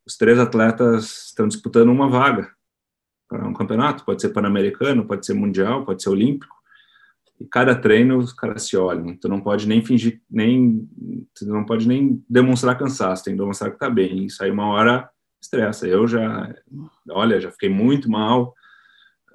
os 0.04 0.16
três 0.16 0.38
atletas 0.38 1.26
estão 1.26 1.46
disputando 1.46 1.90
uma 1.90 2.08
vaga 2.08 2.50
para 3.28 3.46
um 3.46 3.54
campeonato, 3.54 4.04
pode 4.04 4.20
ser 4.20 4.30
pan-americano, 4.30 5.06
pode 5.06 5.24
ser 5.24 5.34
mundial, 5.34 5.84
pode 5.84 6.02
ser 6.02 6.10
olímpico. 6.10 6.54
E 7.40 7.46
cada 7.46 7.74
treino 7.74 8.18
os 8.18 8.32
caras 8.32 8.64
se 8.64 8.76
olham. 8.76 9.16
Tu 9.16 9.28
não 9.28 9.40
pode 9.40 9.66
nem 9.66 9.84
fingir, 9.84 10.20
nem 10.30 10.88
tu 11.34 11.46
não 11.46 11.64
pode 11.64 11.86
nem 11.86 12.22
demonstrar 12.28 12.78
cansaço, 12.78 13.24
tem 13.24 13.34
que 13.34 13.40
demonstrar 13.40 13.70
que 13.70 13.78
tá 13.78 13.88
bem. 13.88 14.26
Isso 14.26 14.42
aí 14.42 14.50
uma 14.50 14.66
hora 14.66 15.08
estressa. 15.44 15.86
Eu 15.86 16.06
já, 16.06 16.54
olha, 17.10 17.40
já 17.40 17.50
fiquei 17.50 17.68
muito 17.68 18.10
mal, 18.10 18.54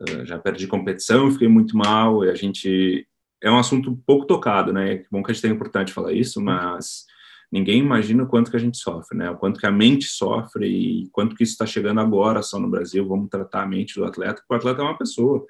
eh, 0.07 0.26
já 0.26 0.38
perdi 0.38 0.68
competição, 0.68 1.32
fiquei 1.32 1.47
muito 1.47 1.78
mal. 1.78 2.26
E 2.26 2.30
a 2.30 2.36
gente 2.36 3.07
é 3.41 3.49
um 3.49 3.57
assunto 3.57 3.97
pouco 4.05 4.26
tocado, 4.26 4.74
né? 4.74 4.97
Que 4.97 5.07
bom 5.12 5.24
que 5.24 5.32
a 5.32 5.34
gente 5.34 5.41
tem 5.41 5.51
importante 5.51 5.93
falar 5.93 6.14
isso, 6.14 6.41
mas 6.41 7.05
ninguém 7.51 7.80
imagina 7.80 8.24
o 8.24 8.28
quanto 8.28 8.51
que 8.51 8.57
a 8.57 8.60
gente 8.60 8.78
sofre, 8.78 9.18
né? 9.18 9.30
O 9.32 9.38
quanto 9.38 9.60
que 9.60 9.66
a 9.66 9.72
mente 9.72 10.05
sofre 10.05 10.68
e 10.68 11.10
quanto 11.12 11.36
que 11.36 11.43
isso 11.43 11.53
está 11.53 11.66
chegando 11.66 11.99
agora 11.99 12.41
só 12.41 12.60
no 12.60 12.70
Brasil. 12.70 13.07
Vamos 13.07 13.30
tratar 13.30 13.64
a 13.64 13.68
mente 13.68 13.95
do 13.95 14.05
atleta, 14.05 14.41
porque 14.41 14.53
o 14.53 14.57
atleta 14.57 14.82
é 14.82 14.86
uma 14.86 14.97
pessoa 14.97 15.45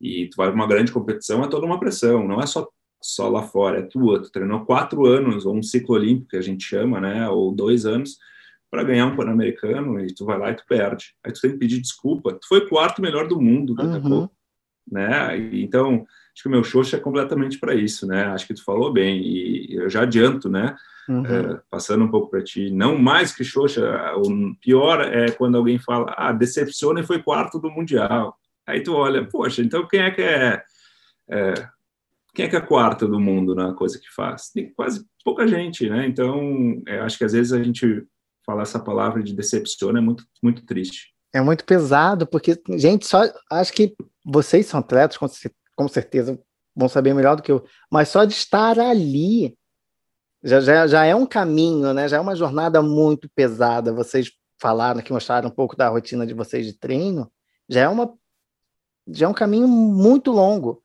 e 0.00 0.28
tu 0.28 0.36
vai 0.36 0.48
para 0.48 0.56
uma 0.56 0.66
grande 0.66 0.92
competição 0.92 1.42
é 1.44 1.48
toda 1.48 1.66
uma 1.66 1.80
pressão. 1.80 2.26
Não 2.26 2.40
é 2.40 2.46
só 2.46 2.68
só 3.02 3.28
lá 3.28 3.42
fora, 3.42 3.80
é 3.80 3.82
tua. 3.82 4.22
Tu 4.22 4.30
treinou 4.32 4.64
quatro 4.64 5.04
anos 5.04 5.44
ou 5.44 5.54
um 5.54 5.62
ciclo 5.62 5.94
olímpico 5.94 6.30
que 6.30 6.36
a 6.38 6.40
gente 6.40 6.64
chama, 6.64 7.00
né? 7.00 7.28
Ou 7.28 7.54
dois 7.54 7.84
anos 7.84 8.16
para 8.74 8.82
ganhar 8.82 9.06
um 9.06 9.14
pan-americano 9.14 10.00
e 10.00 10.12
tu 10.12 10.24
vai 10.24 10.36
lá 10.36 10.50
e 10.50 10.56
tu 10.56 10.64
perde. 10.68 11.14
Aí 11.24 11.32
tu 11.32 11.40
tem 11.40 11.52
que 11.52 11.58
pedir 11.58 11.80
desculpa. 11.80 12.32
Tu 12.32 12.48
foi 12.48 12.68
quarto 12.68 13.00
melhor 13.00 13.28
do 13.28 13.40
mundo 13.40 13.72
daqui 13.72 13.88
uhum. 13.88 13.96
a 13.96 14.00
pouco, 14.00 14.36
né? 14.90 15.38
Então 15.52 16.04
acho 16.34 16.42
que 16.42 16.48
o 16.48 16.50
meu 16.50 16.64
Xoxa 16.64 16.96
é 16.96 17.00
completamente 17.00 17.60
para 17.60 17.72
isso, 17.72 18.04
né? 18.04 18.24
Acho 18.24 18.48
que 18.48 18.54
tu 18.54 18.64
falou 18.64 18.92
bem 18.92 19.22
e 19.22 19.76
eu 19.76 19.88
já 19.88 20.02
adianto, 20.02 20.48
né? 20.48 20.74
Uhum. 21.08 21.24
É, 21.24 21.60
passando 21.70 22.04
um 22.04 22.10
pouco 22.10 22.28
para 22.28 22.42
ti, 22.42 22.68
não 22.68 22.98
mais 22.98 23.32
que 23.32 23.44
Xoxa, 23.44 24.12
o 24.16 24.56
pior 24.56 25.02
é 25.02 25.30
quando 25.30 25.56
alguém 25.56 25.78
fala, 25.78 26.12
ah, 26.16 26.32
decepciona 26.32 26.98
e 26.98 27.06
foi 27.06 27.22
quarto 27.22 27.60
do 27.60 27.70
Mundial. 27.70 28.36
Aí 28.66 28.82
tu 28.82 28.92
olha, 28.94 29.24
poxa, 29.24 29.62
então 29.62 29.86
quem 29.86 30.00
é 30.00 30.10
que 30.10 30.22
é, 30.22 30.62
é 31.30 31.54
quem 32.34 32.46
é 32.46 32.48
que 32.48 32.56
é 32.56 32.60
quarto 32.60 33.06
do 33.06 33.20
mundo 33.20 33.54
na 33.54 33.72
coisa 33.72 34.00
que 34.00 34.12
faz? 34.12 34.50
Tem 34.50 34.68
quase 34.74 35.06
pouca 35.24 35.46
gente, 35.46 35.88
né? 35.88 36.08
Então, 36.08 36.82
é, 36.88 36.98
acho 36.98 37.16
que 37.16 37.24
às 37.24 37.32
vezes 37.32 37.52
a 37.52 37.62
gente 37.62 38.04
falar 38.44 38.62
essa 38.62 38.78
palavra 38.78 39.22
de 39.22 39.34
decepciona 39.34 39.98
é 39.98 40.02
muito, 40.02 40.24
muito 40.42 40.64
triste. 40.64 41.14
É 41.32 41.40
muito 41.40 41.64
pesado, 41.64 42.26
porque, 42.26 42.60
gente, 42.76 43.06
só 43.06 43.22
acho 43.50 43.72
que 43.72 43.94
vocês 44.24 44.66
são 44.66 44.80
atletas, 44.80 45.16
com, 45.16 45.26
com 45.76 45.88
certeza 45.88 46.38
vão 46.76 46.88
saber 46.88 47.14
melhor 47.14 47.36
do 47.36 47.42
que 47.42 47.52
eu, 47.52 47.64
mas 47.90 48.08
só 48.08 48.24
de 48.24 48.32
estar 48.32 48.78
ali 48.78 49.56
já, 50.44 50.60
já, 50.60 50.86
já 50.86 51.04
é 51.06 51.14
um 51.14 51.24
caminho, 51.24 51.94
né? 51.94 52.06
Já 52.06 52.18
é 52.18 52.20
uma 52.20 52.36
jornada 52.36 52.82
muito 52.82 53.30
pesada. 53.34 53.94
Vocês 53.94 54.30
falaram 54.60 55.00
que 55.00 55.12
mostraram 55.12 55.48
um 55.48 55.50
pouco 55.50 55.74
da 55.74 55.88
rotina 55.88 56.26
de 56.26 56.34
vocês 56.34 56.66
de 56.66 56.74
treino, 56.74 57.32
já 57.68 57.80
é 57.80 57.88
uma 57.88 58.12
já 59.08 59.26
é 59.26 59.28
um 59.28 59.34
caminho 59.34 59.68
muito 59.68 60.30
longo. 60.30 60.82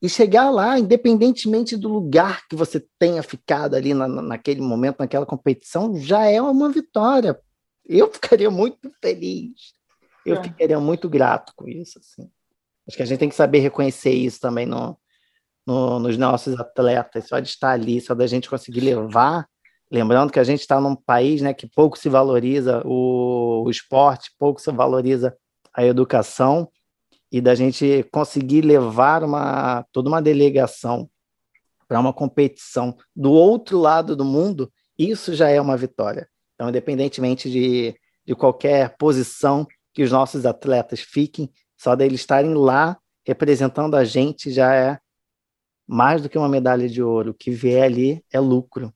E 0.00 0.08
chegar 0.08 0.50
lá, 0.50 0.78
independentemente 0.78 1.76
do 1.76 1.88
lugar 1.88 2.46
que 2.48 2.54
você 2.54 2.84
tenha 2.98 3.22
ficado 3.22 3.74
ali 3.74 3.94
na, 3.94 4.06
naquele 4.06 4.60
momento, 4.60 5.00
naquela 5.00 5.26
competição, 5.26 5.96
já 5.96 6.24
é 6.26 6.40
uma 6.40 6.70
vitória. 6.70 7.38
Eu 7.84 8.10
ficaria 8.12 8.50
muito 8.50 8.90
feliz. 9.02 9.72
Eu 10.24 10.36
é. 10.36 10.42
ficaria 10.42 10.78
muito 10.78 11.08
grato 11.08 11.52
com 11.56 11.68
isso. 11.68 11.98
Assim. 11.98 12.30
Acho 12.86 12.96
que 12.96 13.02
a 13.02 13.06
gente 13.06 13.18
tem 13.18 13.28
que 13.28 13.34
saber 13.34 13.58
reconhecer 13.58 14.12
isso 14.12 14.40
também 14.40 14.66
no, 14.66 14.96
no, 15.66 15.98
nos 15.98 16.16
nossos 16.16 16.58
atletas, 16.58 17.26
só 17.26 17.40
de 17.40 17.48
estar 17.48 17.70
ali, 17.70 18.00
só 18.00 18.14
da 18.14 18.26
gente 18.26 18.48
conseguir 18.48 18.80
levar. 18.80 19.48
Lembrando 19.90 20.30
que 20.30 20.38
a 20.38 20.44
gente 20.44 20.60
está 20.60 20.80
num 20.80 20.94
país 20.94 21.42
né, 21.42 21.52
que 21.52 21.66
pouco 21.66 21.98
se 21.98 22.08
valoriza 22.08 22.82
o, 22.84 23.64
o 23.64 23.70
esporte, 23.70 24.30
pouco 24.38 24.60
se 24.60 24.70
valoriza 24.70 25.36
a 25.74 25.84
educação, 25.84 26.70
e 27.30 27.40
da 27.40 27.54
gente 27.54 28.04
conseguir 28.10 28.62
levar 28.62 29.22
uma, 29.22 29.84
toda 29.92 30.08
uma 30.08 30.22
delegação 30.22 31.08
para 31.86 32.00
uma 32.00 32.12
competição 32.12 32.96
do 33.14 33.32
outro 33.32 33.78
lado 33.78 34.14
do 34.14 34.24
mundo, 34.24 34.70
isso 34.98 35.34
já 35.34 35.48
é 35.48 35.60
uma 35.60 35.76
vitória. 35.76 36.28
Então, 36.54 36.68
independentemente 36.68 37.50
de, 37.50 37.94
de 38.26 38.34
qualquer 38.34 38.96
posição 38.96 39.66
que 39.94 40.02
os 40.02 40.10
nossos 40.10 40.44
atletas 40.44 41.00
fiquem, 41.00 41.50
só 41.76 41.94
deles 41.94 42.20
estarem 42.20 42.54
lá 42.54 42.98
representando 43.26 43.94
a 43.94 44.04
gente 44.04 44.50
já 44.50 44.74
é 44.74 44.98
mais 45.86 46.22
do 46.22 46.28
que 46.28 46.38
uma 46.38 46.48
medalha 46.48 46.88
de 46.88 47.02
ouro. 47.02 47.30
O 47.30 47.34
que 47.34 47.50
vier 47.50 47.84
ali 47.84 48.24
é 48.32 48.40
lucro. 48.40 48.92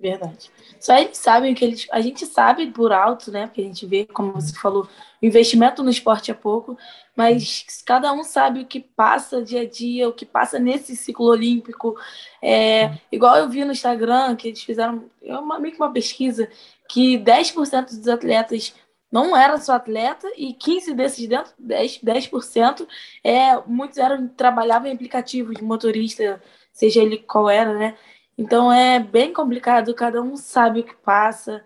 Verdade. 0.00 0.50
Só 0.80 0.96
eles 0.96 1.18
sabem 1.18 1.54
que 1.54 1.62
eles. 1.62 1.86
A 1.92 2.00
gente 2.00 2.24
sabe 2.24 2.66
por 2.68 2.90
alto, 2.90 3.30
né? 3.30 3.46
Porque 3.46 3.60
a 3.60 3.64
gente 3.64 3.84
vê, 3.84 4.06
como 4.06 4.32
você 4.32 4.54
falou, 4.54 4.88
o 5.22 5.26
investimento 5.26 5.82
no 5.82 5.90
esporte 5.90 6.30
é 6.30 6.34
pouco, 6.34 6.78
mas 7.14 7.66
cada 7.84 8.10
um 8.10 8.24
sabe 8.24 8.60
o 8.60 8.66
que 8.66 8.80
passa 8.80 9.42
dia 9.44 9.60
a 9.60 9.68
dia, 9.68 10.08
o 10.08 10.12
que 10.12 10.24
passa 10.24 10.58
nesse 10.58 10.96
ciclo 10.96 11.26
olímpico. 11.26 11.94
É, 12.42 12.94
igual 13.12 13.36
eu 13.36 13.50
vi 13.50 13.62
no 13.62 13.72
Instagram, 13.72 14.34
que 14.36 14.48
eles 14.48 14.62
fizeram 14.62 15.04
é 15.22 15.36
uma, 15.36 15.58
meio 15.58 15.74
que 15.74 15.80
uma 15.80 15.92
pesquisa, 15.92 16.48
que 16.88 17.18
10% 17.18 17.98
dos 17.98 18.08
atletas 18.08 18.74
não 19.12 19.36
era 19.36 19.58
só 19.58 19.74
atleta 19.74 20.30
e 20.34 20.54
15 20.54 20.94
desses 20.94 21.28
dentro, 21.28 21.52
10%, 21.60 22.02
10% 22.02 22.88
é, 23.22 23.60
muitos 23.66 23.98
eram, 23.98 24.28
trabalhavam 24.28 24.88
em 24.88 24.94
aplicativos 24.94 25.56
de 25.56 25.62
motorista, 25.62 26.42
seja 26.72 27.02
ele 27.02 27.18
qual 27.18 27.50
era, 27.50 27.74
né? 27.74 27.98
Então 28.40 28.72
é 28.72 28.98
bem 28.98 29.34
complicado, 29.34 29.92
cada 29.92 30.22
um 30.22 30.34
sabe 30.34 30.80
o 30.80 30.84
que 30.84 30.94
passa. 30.96 31.62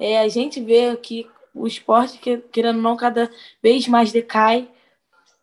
É, 0.00 0.18
a 0.18 0.28
gente 0.28 0.60
vê 0.60 0.96
que 0.96 1.30
o 1.54 1.68
esporte, 1.68 2.18
querendo 2.50 2.78
ou 2.78 2.82
não, 2.82 2.96
cada 2.96 3.30
vez 3.62 3.86
mais 3.86 4.10
decai. 4.10 4.68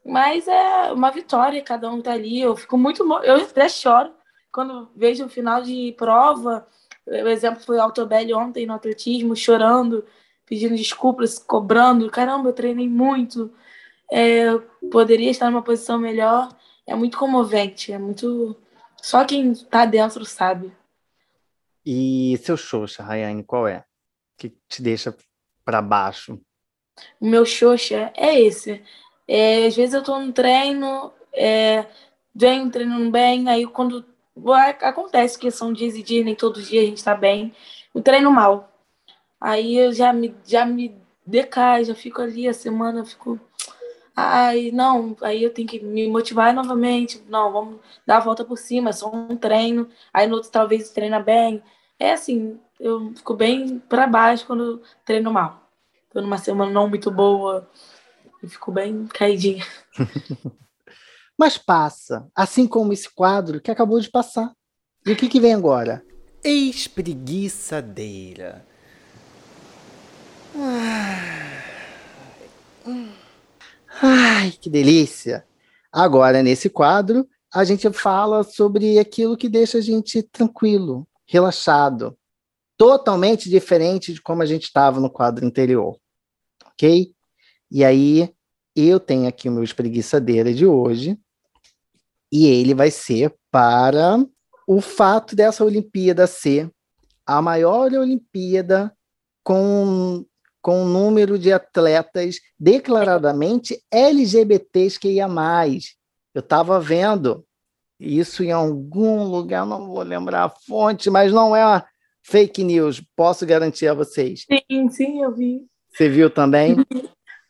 Mas 0.05 0.45
é 0.45 0.91
uma 0.91 1.09
vitória, 1.09 1.61
cada 1.61 1.89
um 1.89 2.01
tá 2.01 2.11
ali. 2.11 2.41
Eu 2.41 2.53
fico 2.57 2.77
muito. 2.77 3.01
Eu 3.23 3.37
até 3.37 3.69
choro 3.69 4.11
quando 4.51 4.89
vejo 4.93 5.25
o 5.25 5.29
final 5.29 5.61
de 5.61 5.93
prova. 5.97 6.67
O 7.07 7.27
exemplo 7.29 7.61
foi 7.61 7.77
o 7.77 7.81
Altobelli 7.81 8.33
ontem 8.33 8.65
no 8.65 8.73
atletismo, 8.73 9.37
chorando, 9.37 10.05
pedindo 10.45 10.75
desculpas, 10.75 11.39
cobrando. 11.39 12.09
Caramba, 12.11 12.49
eu 12.49 12.53
treinei 12.53 12.89
muito. 12.89 13.49
É, 14.11 14.47
poderia 14.91 15.31
estar 15.31 15.49
numa 15.49 15.61
posição 15.61 15.97
melhor. 15.97 16.49
É 16.85 16.93
muito 16.93 17.17
comovente, 17.17 17.93
é 17.93 17.97
muito. 17.97 18.57
Só 19.03 19.25
quem 19.25 19.53
tá 19.53 19.85
dentro 19.85 20.23
sabe. 20.23 20.71
E 21.85 22.39
seu 22.41 22.55
Xoxa, 22.55 23.03
Rayane, 23.03 23.43
qual 23.43 23.67
é? 23.67 23.83
Que 24.37 24.55
te 24.69 24.81
deixa 24.81 25.13
para 25.65 25.81
baixo? 25.81 26.39
O 27.19 27.27
meu 27.27 27.45
Xoxa 27.45 28.13
é 28.15 28.39
esse. 28.39 28.81
É, 29.27 29.65
às 29.65 29.75
vezes 29.75 29.93
eu 29.93 30.01
tô 30.01 30.17
no 30.17 30.31
treino, 30.31 31.11
é, 31.33 31.85
venho 32.33 32.71
treinando 32.71 33.11
bem, 33.11 33.49
aí 33.49 33.67
quando 33.67 34.05
acontece 34.79 35.37
que 35.37 35.51
são 35.51 35.73
dias 35.73 35.95
e 35.95 36.01
dias, 36.01 36.23
nem 36.23 36.33
todos 36.33 36.63
os 36.63 36.69
dias 36.69 36.85
a 36.85 36.87
gente 36.87 37.03
tá 37.03 37.13
bem, 37.13 37.53
eu 37.93 38.01
treino 38.01 38.31
mal. 38.31 38.71
Aí 39.37 39.75
eu 39.75 39.91
já 39.91 40.13
me, 40.13 40.33
já 40.45 40.65
me 40.65 40.95
decai, 41.25 41.83
já 41.83 41.93
fico 41.93 42.21
ali 42.21 42.47
a 42.47 42.53
semana, 42.53 43.03
fico. 43.03 43.37
Ai, 44.15 44.69
não, 44.71 45.17
aí 45.21 45.41
eu 45.41 45.51
tenho 45.51 45.67
que 45.67 45.79
me 45.79 46.07
motivar 46.07 46.53
novamente. 46.53 47.23
Não, 47.27 47.51
vamos 47.51 47.79
dar 48.05 48.17
a 48.17 48.21
volta 48.21 48.45
por 48.45 48.57
cima, 48.57 48.91
é 48.91 48.93
só 48.93 49.11
um 49.11 49.35
treino. 49.35 49.89
Aí 50.13 50.27
no 50.27 50.35
outro 50.35 50.51
talvez 50.51 50.91
treina 50.91 51.19
bem. 51.19 51.63
É 51.99 52.13
assim, 52.13 52.59
eu 52.79 53.11
fico 53.15 53.33
bem 53.33 53.79
para 53.79 54.05
baixo 54.05 54.45
quando 54.45 54.83
treino 55.05 55.31
mal. 55.31 55.67
Tô 56.11 56.21
numa 56.21 56.37
semana 56.37 56.71
não 56.71 56.87
muito 56.87 57.09
boa 57.09 57.67
e 58.43 58.47
fico 58.47 58.71
bem 58.71 59.07
caidinha. 59.07 59.65
Mas 61.37 61.57
passa, 61.57 62.25
assim 62.35 62.67
como 62.67 62.93
esse 62.93 63.11
quadro 63.13 63.59
que 63.59 63.71
acabou 63.71 63.99
de 63.99 64.11
passar. 64.11 64.53
E 65.05 65.11
o 65.11 65.15
que, 65.15 65.27
que 65.27 65.39
vem 65.39 65.55
agora? 65.55 66.05
Espreguiçadeira. 66.43 68.63
Ai, 74.05 74.51
que 74.51 74.69
delícia! 74.69 75.47
Agora, 75.89 76.43
nesse 76.43 76.69
quadro, 76.69 77.25
a 77.53 77.63
gente 77.63 77.89
fala 77.93 78.43
sobre 78.43 78.99
aquilo 78.99 79.37
que 79.37 79.47
deixa 79.47 79.77
a 79.77 79.81
gente 79.81 80.21
tranquilo, 80.21 81.07
relaxado, 81.25 82.17
totalmente 82.77 83.49
diferente 83.49 84.13
de 84.13 84.21
como 84.21 84.41
a 84.41 84.45
gente 84.45 84.63
estava 84.63 84.99
no 84.99 85.09
quadro 85.09 85.45
anterior, 85.45 85.97
ok? 86.65 87.13
E 87.71 87.85
aí, 87.85 88.29
eu 88.75 88.99
tenho 88.99 89.25
aqui 89.25 89.47
o 89.47 89.51
meu 89.53 89.63
espreguiçadeira 89.63 90.53
de 90.53 90.65
hoje, 90.65 91.17
E 92.29 92.47
ele 92.47 92.73
vai 92.73 92.91
ser 92.91 93.33
para 93.49 94.17
o 94.67 94.81
fato 94.81 95.33
dessa 95.33 95.63
Olimpíada 95.63 96.27
ser 96.27 96.69
a 97.25 97.41
maior 97.41 97.93
Olimpíada 97.93 98.91
com, 99.43 100.25
com 100.63 100.81
um 100.81 100.87
número 100.87 101.37
de 101.37 101.51
atletas 101.51 102.37
declaradamente 102.57 103.77
LGBTs 103.91 104.97
que 104.97 105.09
ia 105.09 105.27
mais. 105.27 105.95
Eu 106.33 106.39
estava 106.39 106.79
vendo 106.79 107.45
isso 107.99 108.43
em 108.43 108.51
algum 108.51 109.23
lugar, 109.25 109.65
não 109.65 109.85
vou 109.87 110.01
lembrar 110.01 110.45
a 110.45 110.49
fonte, 110.49 111.09
mas 111.09 111.31
não 111.31 111.55
é 111.55 111.83
fake 112.23 112.63
news, 112.63 113.03
posso 113.15 113.45
garantir 113.45 113.87
a 113.87 113.93
vocês. 113.93 114.45
Sim, 114.49 114.89
sim, 114.89 115.21
eu 115.21 115.31
vi. 115.33 115.61
Você 115.91 116.09
viu 116.09 116.29
também? 116.29 116.77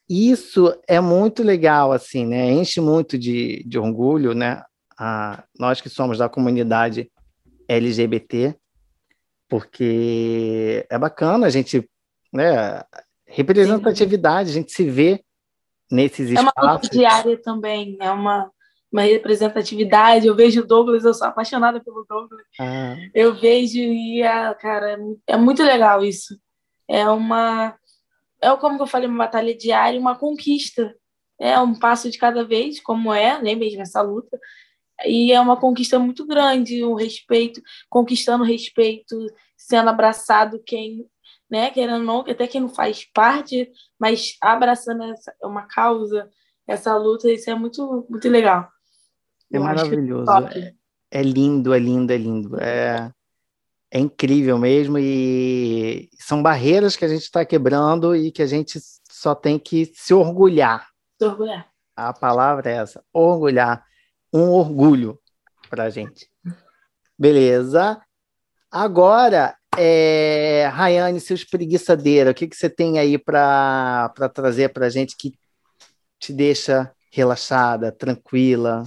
Isso 0.09 0.76
é 0.88 0.99
muito 0.99 1.43
legal, 1.43 1.91
assim, 1.91 2.26
né? 2.26 2.51
Enche 2.51 2.82
muito 2.82 3.18
de, 3.18 3.64
de 3.66 3.80
orgulho, 3.80 4.34
né? 4.34 4.64
A, 4.97 5.43
nós 5.57 5.80
que 5.80 5.89
somos 5.89 6.18
da 6.18 6.28
comunidade 6.28 7.09
LGBT, 7.68 8.55
porque 9.47 10.86
é 10.89 10.97
bacana 10.97 11.47
a 11.47 11.49
gente, 11.49 11.88
né? 12.34 12.84
Representatividade, 13.34 14.50
a 14.50 14.54
gente 14.54 14.72
se 14.72 14.90
vê 14.90 15.24
nesses 15.92 16.30
é 16.30 16.34
espaços. 16.34 16.54
É 16.58 16.62
uma 16.62 16.80
diária 16.80 17.42
também, 17.42 17.98
é 18.00 18.12
uma 18.12 18.52
uma 18.94 19.02
representatividade. 19.02 20.28
Eu 20.28 20.36
vejo 20.36 20.62
o 20.62 20.68
Douglas, 20.68 21.04
eu 21.04 21.14
sou 21.16 21.28
apaixonada 21.28 21.82
pelo 21.82 22.06
Douglas. 22.08 22.46
Ah. 22.60 22.96
Eu 23.14 23.34
vejo 23.34 23.80
e, 23.80 24.22
é, 24.22 24.54
cara, 24.54 25.00
é 25.26 25.36
muito 25.36 25.64
legal 25.64 26.06
isso. 26.06 26.40
É 26.88 27.10
uma. 27.10 27.76
É 28.40 28.56
como 28.58 28.80
eu 28.80 28.86
falei, 28.86 29.10
uma 29.10 29.26
batalha 29.26 29.58
diária, 29.58 30.00
uma 30.00 30.16
conquista. 30.16 30.96
É 31.40 31.60
um 31.60 31.74
passo 31.74 32.12
de 32.12 32.20
cada 32.20 32.46
vez, 32.46 32.80
como 32.80 33.12
é, 33.12 33.42
né, 33.42 33.56
mesmo 33.56 33.82
essa 33.82 34.02
luta. 34.02 34.40
E 35.06 35.34
é 35.34 35.42
uma 35.42 35.58
conquista 35.60 35.98
muito 35.98 36.26
grande, 36.26 36.84
o 36.84 36.92
um 36.92 36.94
respeito, 36.94 37.60
conquistando 37.90 38.44
respeito, 38.44 39.18
sendo 39.58 39.90
abraçado 39.90 40.62
quem, 40.64 41.06
né, 41.54 41.70
querendo 41.70 41.99
ou 41.99 42.04
não, 42.04 42.20
até 42.22 42.47
quem 42.47 42.62
não 42.62 42.68
faz 42.68 43.06
parte, 43.14 43.72
mas 43.99 44.36
abraçando 44.41 45.04
essa, 45.04 45.32
uma 45.43 45.68
causa, 45.68 46.28
essa 46.66 46.97
luta, 46.97 47.32
isso 47.32 47.47
é 47.47 47.54
muito, 47.54 48.08
muito 48.10 48.28
legal. 48.28 48.68
É 49.51 49.60
maravilhoso. 49.60 50.32
É, 50.51 50.74
é, 51.12 51.22
lindo, 51.22 51.72
é 51.72 51.78
lindo, 51.78 52.12
é 52.12 52.18
lindo. 52.18 52.60
É, 52.60 53.12
é 53.91 53.99
incrível 53.99 54.58
mesmo. 54.58 54.97
E 54.97 56.10
são 56.18 56.41
barreiras 56.41 56.95
que 56.95 57.06
a 57.06 57.08
gente 57.08 57.22
está 57.22 57.45
quebrando 57.45 58.16
e 58.16 58.32
que 58.32 58.41
a 58.41 58.47
gente 58.47 58.80
só 59.12 59.36
tem 59.36 59.60
que 59.60 59.86
se 59.93 60.12
orgulhar. 60.12 60.88
Se 61.20 61.28
orgulhar. 61.28 61.68
A 61.95 62.12
palavra 62.12 62.72
é 62.72 62.78
essa: 62.78 63.04
orgulhar. 63.14 63.86
Um 64.34 64.49
orgulho 64.49 65.20
para 65.70 65.84
a 65.84 65.89
gente. 65.91 66.28
Beleza. 67.16 68.01
Agora, 68.72 69.56
é, 69.78 70.70
Rayane, 70.72 71.20
seus 71.20 71.44
preguiçadeira, 71.44 72.32
o 72.32 72.34
que, 72.34 72.48
que 72.48 72.56
você 72.56 72.70
tem 72.70 73.00
aí 73.00 73.18
para 73.18 74.10
trazer 74.34 74.70
para 74.70 74.88
a 74.88 74.90
gente 74.90 75.16
que 75.18 75.34
te 76.20 76.32
deixa 76.34 76.92
relaxada, 77.12 77.92
tranquila? 77.92 78.84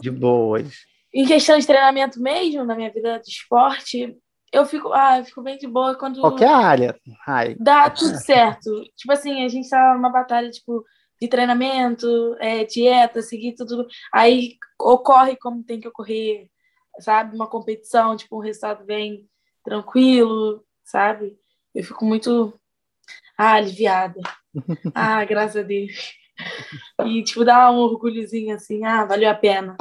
de 0.00 0.10
boas. 0.10 0.84
Em 1.12 1.26
questão 1.26 1.58
de 1.58 1.66
treinamento 1.66 2.20
mesmo, 2.20 2.64
na 2.64 2.76
minha 2.76 2.92
vida 2.92 3.18
de 3.18 3.30
esporte, 3.30 4.16
eu 4.52 4.64
fico, 4.66 4.92
ah, 4.92 5.18
eu 5.18 5.24
fico 5.24 5.42
bem 5.42 5.56
de 5.58 5.66
boa 5.66 5.96
quando. 5.96 6.20
Qualquer 6.20 6.48
área. 6.48 6.96
Ai. 7.26 7.56
Dá 7.58 7.88
tudo 7.90 8.16
certo. 8.18 8.82
tipo 8.96 9.12
assim, 9.12 9.44
a 9.44 9.48
gente 9.48 9.68
tá 9.68 9.94
numa 9.94 10.10
batalha, 10.10 10.50
tipo, 10.50 10.84
de 11.20 11.28
treinamento, 11.28 12.06
é, 12.38 12.64
dieta, 12.64 13.22
seguir 13.22 13.54
tudo. 13.54 13.86
Aí 14.12 14.56
ocorre 14.78 15.36
como 15.36 15.64
tem 15.64 15.80
que 15.80 15.88
ocorrer, 15.88 16.48
sabe? 17.00 17.34
Uma 17.34 17.48
competição, 17.48 18.16
tipo, 18.16 18.36
um 18.36 18.42
resultado 18.42 18.84
bem 18.84 19.28
tranquilo, 19.64 20.64
sabe? 20.84 21.38
Eu 21.74 21.84
fico 21.84 22.04
muito 22.04 22.58
ah, 23.36 23.54
aliviada. 23.54 24.20
ah, 24.94 25.24
graças 25.24 25.56
a 25.56 25.62
Deus. 25.62 26.14
E, 27.04 27.22
tipo, 27.22 27.44
dá 27.44 27.70
um 27.70 27.76
orgulhozinho 27.76 28.54
assim, 28.54 28.84
ah, 28.84 29.04
valeu 29.04 29.30
a 29.30 29.34
pena. 29.34 29.76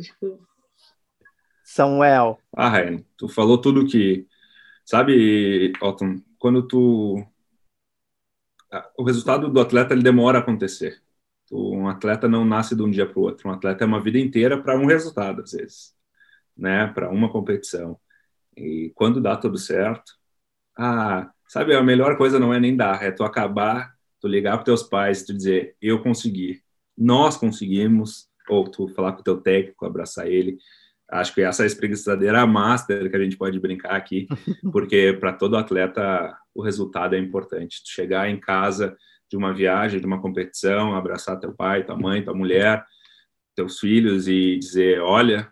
Tipo... 0.00 0.46
Samuel. 1.64 2.38
Ah, 2.56 2.68
Ryan, 2.68 3.04
tu 3.16 3.28
falou 3.28 3.60
tudo 3.60 3.86
que. 3.86 4.26
Sabe, 4.84 5.72
Otton, 5.82 6.22
quando 6.38 6.66
tu. 6.66 7.24
O 8.98 9.04
resultado 9.04 9.50
do 9.50 9.60
atleta 9.60 9.94
ele 9.94 10.02
demora 10.02 10.38
a 10.38 10.40
acontecer. 10.40 11.02
Um 11.50 11.88
atleta 11.88 12.28
não 12.28 12.44
nasce 12.44 12.74
de 12.74 12.82
um 12.82 12.90
dia 12.90 13.06
para 13.06 13.18
o 13.18 13.22
outro. 13.22 13.48
Um 13.48 13.52
atleta 13.52 13.84
é 13.84 13.86
uma 13.86 14.02
vida 14.02 14.18
inteira 14.18 14.60
para 14.60 14.78
um 14.78 14.86
resultado, 14.86 15.42
às 15.42 15.52
vezes, 15.52 15.94
né? 16.56 16.88
Para 16.88 17.10
uma 17.10 17.30
competição. 17.30 17.98
E 18.56 18.90
quando 18.94 19.20
dá 19.20 19.36
tudo 19.36 19.58
certo, 19.58 20.12
ah, 20.78 21.30
sabe, 21.46 21.74
a 21.74 21.82
melhor 21.82 22.16
coisa 22.16 22.38
não 22.38 22.52
é 22.52 22.60
nem 22.60 22.76
dar, 22.76 23.02
é 23.02 23.10
tu 23.10 23.24
acabar 23.24 23.96
tu 24.20 24.28
ligar 24.28 24.56
para 24.56 24.64
teus 24.64 24.82
pais, 24.82 25.24
tu 25.24 25.34
dizer, 25.34 25.76
eu 25.80 26.02
consegui, 26.02 26.60
nós 26.96 27.36
conseguimos, 27.36 28.28
ou 28.48 28.68
tu 28.68 28.88
falar 28.88 29.12
com 29.12 29.20
o 29.20 29.24
teu 29.24 29.40
técnico, 29.40 29.84
abraçar 29.84 30.26
ele. 30.26 30.58
Acho 31.08 31.34
que 31.34 31.42
essa 31.42 31.64
espreguiçadeira 31.64 32.40
é 32.40 32.44
master 32.44 33.08
que 33.10 33.16
a 33.16 33.22
gente 33.22 33.36
pode 33.36 33.60
brincar 33.60 33.94
aqui, 33.94 34.26
porque 34.72 35.16
para 35.20 35.32
todo 35.32 35.56
atleta 35.56 36.36
o 36.54 36.62
resultado 36.62 37.14
é 37.14 37.18
importante. 37.18 37.82
Tu 37.84 37.90
chegar 37.90 38.28
em 38.28 38.40
casa 38.40 38.96
de 39.30 39.36
uma 39.36 39.52
viagem, 39.52 40.00
de 40.00 40.06
uma 40.06 40.20
competição, 40.20 40.94
abraçar 40.94 41.38
teu 41.38 41.52
pai, 41.52 41.84
tua 41.84 41.96
mãe, 41.96 42.24
tua 42.24 42.34
mulher, 42.34 42.84
teus 43.54 43.78
filhos 43.78 44.26
e 44.28 44.58
dizer, 44.58 45.00
olha, 45.00 45.48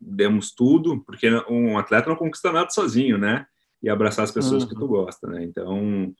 demos 0.00 0.52
tudo, 0.52 1.00
porque 1.04 1.28
um 1.48 1.76
atleta 1.76 2.08
não 2.08 2.16
conquista 2.16 2.50
nada 2.50 2.70
sozinho, 2.70 3.18
né? 3.18 3.46
E 3.82 3.88
abraçar 3.88 4.24
as 4.24 4.30
pessoas 4.30 4.62
uhum. 4.62 4.68
que 4.68 4.74
tu 4.74 4.86
gosta, 4.86 5.26
né? 5.28 5.44
Então, 5.44 6.14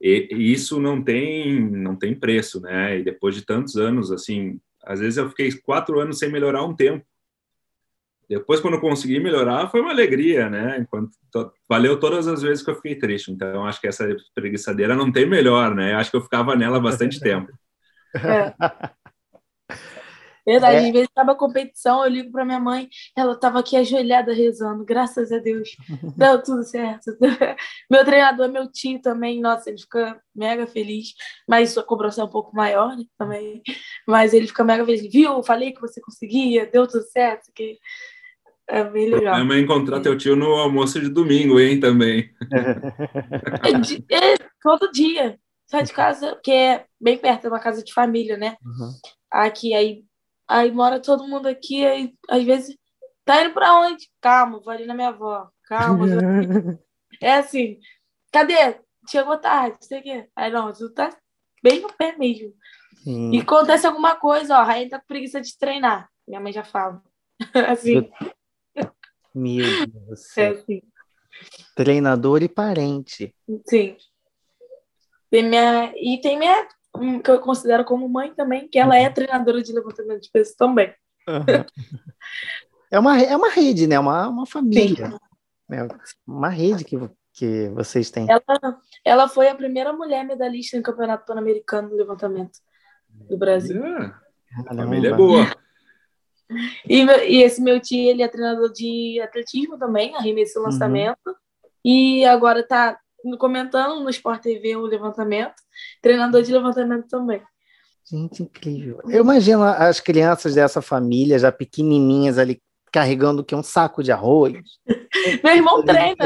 e, 0.00 0.28
e, 0.32 0.52
isso 0.52 0.80
não 0.80 1.02
tem 1.02 1.60
não 1.60 1.94
tem 1.96 2.14
preço, 2.14 2.60
né? 2.60 2.98
E 2.98 3.04
depois 3.04 3.34
de 3.34 3.42
tantos 3.42 3.76
anos, 3.76 4.10
assim, 4.10 4.60
às 4.84 5.00
vezes 5.00 5.16
eu 5.16 5.28
fiquei 5.28 5.52
quatro 5.52 6.00
anos 6.00 6.18
sem 6.18 6.30
melhorar 6.30 6.64
um 6.64 6.74
tempo. 6.74 7.06
Depois, 8.28 8.60
quando 8.60 8.74
eu 8.74 8.80
consegui 8.80 9.20
melhorar, 9.20 9.68
foi 9.68 9.80
uma 9.80 9.90
alegria, 9.90 10.48
né? 10.48 10.78
Enquanto 10.78 11.10
valeu 11.68 12.00
todas 12.00 12.26
as 12.26 12.40
vezes 12.40 12.64
que 12.64 12.70
eu 12.70 12.74
fiquei 12.76 12.94
triste. 12.94 13.30
Então, 13.30 13.66
acho 13.66 13.80
que 13.80 13.86
essa 13.86 14.08
preguiçadeira 14.34 14.96
não 14.96 15.12
tem 15.12 15.26
melhor, 15.26 15.74
né? 15.74 15.94
Acho 15.94 16.10
que 16.10 16.16
eu 16.16 16.22
ficava 16.22 16.56
nela 16.56 16.80
bastante 16.80 17.18
tempo. 17.20 17.52
É. 18.14 18.54
Verdade, 20.46 20.76
é. 20.76 20.86
às 20.86 20.92
vezes 20.92 21.08
acaba 21.14 21.32
a 21.32 21.36
competição, 21.36 22.04
eu 22.04 22.10
ligo 22.10 22.32
para 22.32 22.44
minha 22.44 22.58
mãe, 22.58 22.88
ela 23.16 23.34
estava 23.34 23.60
aqui 23.60 23.76
ajoelhada 23.76 24.32
rezando, 24.32 24.84
graças 24.84 25.30
a 25.30 25.38
Deus, 25.38 25.70
deu 26.16 26.42
tudo 26.42 26.64
certo. 26.64 27.16
meu 27.90 28.04
treinador, 28.04 28.48
meu 28.48 28.70
tio 28.70 29.00
também, 29.00 29.40
nossa, 29.40 29.70
ele 29.70 29.78
fica 29.78 30.20
mega 30.34 30.66
feliz, 30.66 31.14
mas 31.48 31.78
a 31.78 31.82
cobrança 31.82 32.20
é 32.20 32.24
um 32.24 32.28
pouco 32.28 32.54
maior 32.56 32.96
né, 32.96 33.04
também, 33.16 33.62
mas 34.06 34.34
ele 34.34 34.48
fica 34.48 34.64
mega 34.64 34.84
feliz, 34.84 35.12
viu, 35.12 35.42
falei 35.42 35.72
que 35.72 35.80
você 35.80 36.00
conseguia, 36.00 36.66
deu 36.66 36.88
tudo 36.88 37.04
certo, 37.04 37.52
que 37.54 37.78
é 38.68 38.84
bem 38.84 39.10
legal. 39.10 39.36
É 39.36 39.60
encontrar 39.60 40.00
teu 40.00 40.16
tio 40.16 40.34
no 40.34 40.54
almoço 40.54 41.00
de 41.00 41.08
domingo, 41.08 41.60
hein, 41.60 41.78
também. 41.78 42.30
É, 44.10 44.16
é, 44.16 44.36
todo 44.62 44.90
dia, 44.90 45.38
sai 45.66 45.84
de 45.84 45.92
casa, 45.94 46.38
que 46.42 46.50
é 46.50 46.86
bem 47.00 47.16
perto, 47.18 47.46
é 47.46 47.48
uma 47.48 47.60
casa 47.60 47.82
de 47.84 47.92
família, 47.92 48.36
né? 48.36 48.56
Uhum. 48.64 48.92
Aqui, 49.30 49.74
aí 49.74 50.04
Aí 50.52 50.70
mora 50.70 51.00
todo 51.00 51.26
mundo 51.26 51.46
aqui, 51.46 51.82
aí 51.86 52.14
às 52.28 52.44
vezes 52.44 52.76
tá 53.24 53.42
indo 53.42 53.54
pra 53.54 53.80
onde? 53.80 54.06
Calma, 54.20 54.60
vou 54.60 54.70
ali 54.70 54.84
na 54.84 54.94
minha 54.94 55.08
avó. 55.08 55.48
Calma. 55.64 56.04
é 57.22 57.36
assim, 57.36 57.78
cadê? 58.30 58.78
Chegou 59.08 59.38
tarde, 59.38 59.78
não 59.80 59.88
sei 59.88 60.00
o 60.00 60.02
quê. 60.02 60.28
Aí 60.36 60.52
não, 60.52 60.70
tu 60.70 60.92
tá 60.92 61.08
bem 61.62 61.80
no 61.80 61.90
pé 61.94 62.14
mesmo. 62.18 62.52
Sim. 63.02 63.32
E 63.32 63.40
acontece 63.40 63.86
alguma 63.86 64.14
coisa, 64.14 64.54
ó, 64.54 64.58
a 64.58 64.62
Rainha 64.62 64.90
tá 64.90 65.00
com 65.00 65.06
preguiça 65.06 65.40
de 65.40 65.56
treinar. 65.56 66.10
Minha 66.28 66.38
mãe 66.38 66.52
já 66.52 66.62
fala. 66.62 67.02
assim. 67.70 68.10
Meu 69.34 69.86
Deus. 69.86 70.36
É 70.36 70.48
assim. 70.48 70.82
Treinador 71.74 72.42
e 72.42 72.48
parente. 72.48 73.34
Sim. 73.66 73.96
Tem 75.30 75.48
minha... 75.48 75.94
E 75.96 76.20
tem 76.20 76.38
minha 76.38 76.68
que 77.22 77.30
eu 77.30 77.40
considero 77.40 77.84
como 77.84 78.08
mãe 78.08 78.34
também, 78.34 78.68
que 78.68 78.78
ela 78.78 78.96
é 78.96 79.08
uhum. 79.08 79.14
treinadora 79.14 79.62
de 79.62 79.72
levantamento 79.72 80.22
de 80.22 80.30
peso 80.30 80.54
também. 80.56 80.92
Uhum. 81.28 81.64
é, 82.90 82.98
uma, 82.98 83.20
é 83.20 83.36
uma 83.36 83.50
rede, 83.50 83.86
né? 83.86 83.98
Uma, 83.98 84.28
uma 84.28 84.46
família. 84.46 85.18
É 85.70 85.88
uma 86.26 86.50
rede 86.50 86.84
que, 86.84 86.98
que 87.32 87.68
vocês 87.70 88.10
têm. 88.10 88.26
Ela, 88.28 88.78
ela 89.04 89.28
foi 89.28 89.48
a 89.48 89.54
primeira 89.54 89.92
mulher 89.92 90.24
medalhista 90.24 90.76
no 90.76 90.82
Campeonato 90.82 91.24
Pan-Americano 91.24 91.88
de 91.88 91.96
Levantamento 91.96 92.58
do 93.08 93.38
Brasil. 93.38 93.84
É. 93.84 94.14
A 94.66 94.74
família 94.74 95.10
é 95.10 95.14
boa. 95.14 95.46
E, 96.86 97.00
e, 97.00 97.42
esse 97.42 97.62
meu 97.62 97.80
tio, 97.80 98.10
ele 98.10 98.22
é 98.22 98.28
treinador 98.28 98.70
de 98.70 99.18
atletismo 99.22 99.78
também, 99.78 100.14
arremesso 100.14 100.58
e 100.58 100.60
uhum. 100.60 100.64
lançamento. 100.66 101.18
Uhum. 101.26 101.34
E 101.84 102.24
agora 102.26 102.62
tá 102.62 102.98
comentando 103.38 104.00
no 104.00 104.10
Sport 104.10 104.42
TV 104.42 104.76
o 104.76 104.86
levantamento, 104.86 105.54
treinador 106.00 106.42
de 106.42 106.52
levantamento 106.52 107.06
também. 107.08 107.42
Gente, 108.10 108.42
incrível. 108.42 109.00
Eu 109.08 109.22
imagino 109.22 109.62
as 109.62 110.00
crianças 110.00 110.54
dessa 110.54 110.82
família, 110.82 111.38
já 111.38 111.52
pequenininhas 111.52 112.36
ali, 112.36 112.60
carregando 112.92 113.44
que 113.44 113.54
um 113.54 113.62
saco 113.62 114.02
de 114.02 114.12
arroz. 114.12 114.54
Meu 115.42 115.54
irmão 115.54 115.84
treina, 115.84 116.16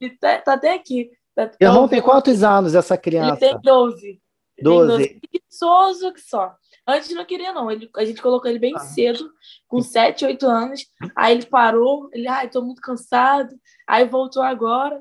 ele 0.00 0.16
tá, 0.18 0.38
tá, 0.38 0.54
até 0.54 0.74
aqui. 0.74 1.10
Tá, 1.34 1.50
Meu 1.60 1.70
irmão 1.70 1.88
tem 1.88 2.02
quantos 2.02 2.42
anos 2.42 2.74
essa 2.74 2.96
criança? 2.96 3.44
Ele 3.44 3.52
tem 3.52 3.60
12. 3.62 4.20
12. 4.60 4.96
Tem 4.96 5.08
12. 5.08 5.20
Preguiçoso 5.20 6.12
que 6.12 6.20
só. 6.20 6.54
Antes 6.86 7.14
não 7.14 7.24
queria, 7.24 7.52
não. 7.52 7.70
Ele, 7.70 7.88
a 7.96 8.04
gente 8.04 8.22
colocou 8.22 8.50
ele 8.50 8.58
bem 8.58 8.74
ah. 8.74 8.78
cedo, 8.78 9.30
com 9.68 9.82
7, 9.82 10.24
8 10.24 10.46
anos. 10.46 10.86
Aí 11.14 11.36
ele 11.36 11.46
parou, 11.46 12.08
ele, 12.12 12.26
ai, 12.26 12.48
tô 12.48 12.62
muito 12.62 12.80
cansado. 12.80 13.54
Aí 13.86 14.06
voltou 14.08 14.42
agora, 14.42 15.00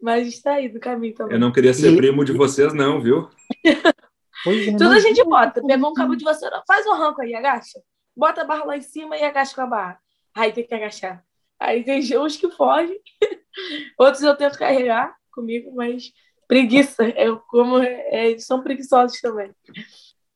mas 0.00 0.28
está 0.28 0.54
aí 0.54 0.68
do 0.68 0.80
caminho 0.80 1.14
também. 1.14 1.34
Eu 1.34 1.40
não 1.40 1.52
queria 1.52 1.74
ser 1.74 1.92
e... 1.92 1.96
primo 1.96 2.24
de 2.24 2.32
vocês, 2.32 2.72
não, 2.72 3.00
viu? 3.00 3.28
É, 3.64 4.72
Tudo 4.72 4.92
a 4.92 5.00
gente 5.00 5.22
bota. 5.24 5.60
Pegou 5.66 5.90
um 5.90 5.94
cabo 5.94 6.14
de 6.14 6.24
vassoura, 6.24 6.62
faz 6.66 6.86
um 6.86 6.92
arranco 6.92 7.22
aí, 7.22 7.34
agacha. 7.34 7.80
Bota 8.16 8.42
a 8.42 8.44
barra 8.44 8.64
lá 8.64 8.76
em 8.76 8.82
cima 8.82 9.16
e 9.16 9.24
agacha 9.24 9.54
com 9.54 9.62
a 9.62 9.66
barra. 9.66 9.98
Aí 10.34 10.52
tem 10.52 10.66
que 10.66 10.74
agachar. 10.74 11.24
Aí 11.58 11.82
tem 11.82 12.00
uns 12.18 12.36
que 12.36 12.48
fogem, 12.50 13.00
outros 13.98 14.22
eu 14.22 14.36
tento 14.36 14.58
carregar 14.58 15.16
comigo, 15.32 15.74
mas 15.74 16.12
preguiça. 16.46 17.08
Eu, 17.10 17.38
como 17.38 17.78
é, 17.78 18.38
são 18.38 18.62
preguiçosos 18.62 19.20
também. 19.20 19.50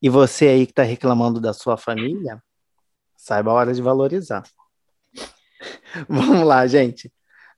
E 0.01 0.09
você 0.09 0.47
aí 0.47 0.65
que 0.65 0.73
está 0.73 0.83
reclamando 0.83 1.39
da 1.39 1.53
sua 1.53 1.77
família, 1.77 2.43
saiba 3.15 3.51
a 3.51 3.53
hora 3.53 3.73
de 3.73 3.81
valorizar. 3.81 4.43
Vamos 6.09 6.45
lá, 6.45 6.67
gente. 6.67 7.11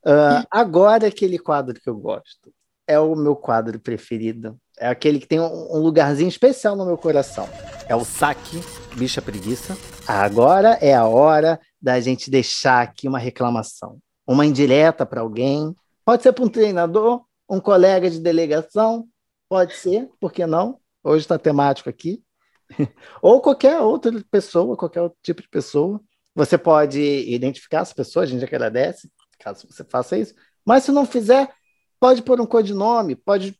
Uh, 0.06 0.46
agora 0.48 1.08
aquele 1.08 1.36
quadro 1.38 1.74
que 1.74 1.90
eu 1.90 1.96
gosto. 1.96 2.52
É 2.86 3.00
o 3.00 3.16
meu 3.16 3.34
quadro 3.34 3.80
preferido. 3.80 4.56
É 4.78 4.86
aquele 4.86 5.18
que 5.18 5.26
tem 5.26 5.40
um 5.40 5.78
lugarzinho 5.78 6.28
especial 6.28 6.76
no 6.76 6.86
meu 6.86 6.96
coração. 6.96 7.48
É 7.88 7.96
o 7.96 8.04
saque 8.04 8.60
bicha 8.96 9.20
preguiça. 9.20 9.76
Agora 10.06 10.78
é 10.80 10.94
a 10.94 11.06
hora 11.06 11.60
da 11.80 12.00
gente 12.00 12.30
deixar 12.30 12.82
aqui 12.82 13.08
uma 13.08 13.18
reclamação, 13.18 13.98
uma 14.26 14.46
indireta 14.46 15.04
para 15.04 15.20
alguém. 15.20 15.74
Pode 16.04 16.22
ser 16.22 16.32
para 16.32 16.44
um 16.44 16.48
treinador, 16.48 17.22
um 17.48 17.60
colega 17.60 18.08
de 18.08 18.20
delegação, 18.20 19.06
pode 19.48 19.74
ser, 19.74 20.08
por 20.20 20.32
que 20.32 20.46
não? 20.46 20.78
Hoje 21.02 21.24
está 21.24 21.38
temático 21.38 21.90
aqui. 21.90 22.22
Ou 23.20 23.40
qualquer 23.40 23.80
outra 23.80 24.12
pessoa, 24.30 24.76
qualquer 24.76 25.02
outro 25.02 25.18
tipo 25.22 25.42
de 25.42 25.48
pessoa. 25.48 26.00
Você 26.34 26.56
pode 26.56 27.00
identificar 27.00 27.80
as 27.80 27.92
pessoas, 27.92 28.28
a 28.28 28.32
gente 28.32 28.44
agradece, 28.44 29.10
caso 29.38 29.66
você 29.70 29.84
faça 29.84 30.16
isso. 30.18 30.34
Mas 30.64 30.84
se 30.84 30.92
não 30.92 31.06
fizer, 31.06 31.54
pode 32.00 32.22
pôr 32.22 32.40
um 32.40 32.46
codinome, 32.46 33.14
pode 33.14 33.58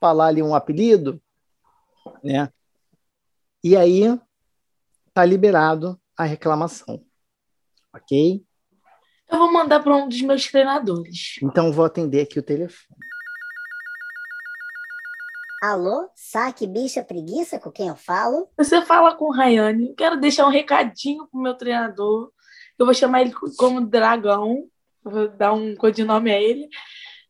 falar 0.00 0.26
ali 0.26 0.42
um 0.42 0.54
apelido, 0.54 1.20
né? 2.22 2.52
E 3.62 3.76
aí 3.76 4.04
tá 5.12 5.24
liberado 5.24 6.00
a 6.16 6.24
reclamação. 6.24 7.04
Ok? 7.94 8.44
Eu 9.28 9.38
vou 9.38 9.52
mandar 9.52 9.82
para 9.82 9.96
um 9.96 10.08
dos 10.08 10.20
meus 10.22 10.46
treinadores. 10.46 11.36
Então 11.42 11.72
vou 11.72 11.84
atender 11.84 12.22
aqui 12.22 12.38
o 12.38 12.42
telefone. 12.42 13.00
Alô, 15.62 16.08
saque 16.14 16.66
bicha 16.66 17.02
preguiça 17.02 17.58
com 17.58 17.72
quem 17.72 17.88
eu 17.88 17.96
falo? 17.96 18.48
Você 18.56 18.82
fala 18.82 19.16
com 19.16 19.24
o 19.24 19.32
Rayane. 19.32 19.94
Quero 19.94 20.20
deixar 20.20 20.46
um 20.46 20.50
recadinho 20.50 21.26
pro 21.26 21.40
meu 21.40 21.54
treinador. 21.54 22.30
Eu 22.78 22.86
vou 22.86 22.94
chamar 22.94 23.22
ele 23.22 23.32
como 23.56 23.86
Dragão. 23.86 24.68
Vou 25.02 25.28
dar 25.28 25.52
um 25.52 25.74
codinome 25.76 26.30
a 26.30 26.40
ele. 26.40 26.68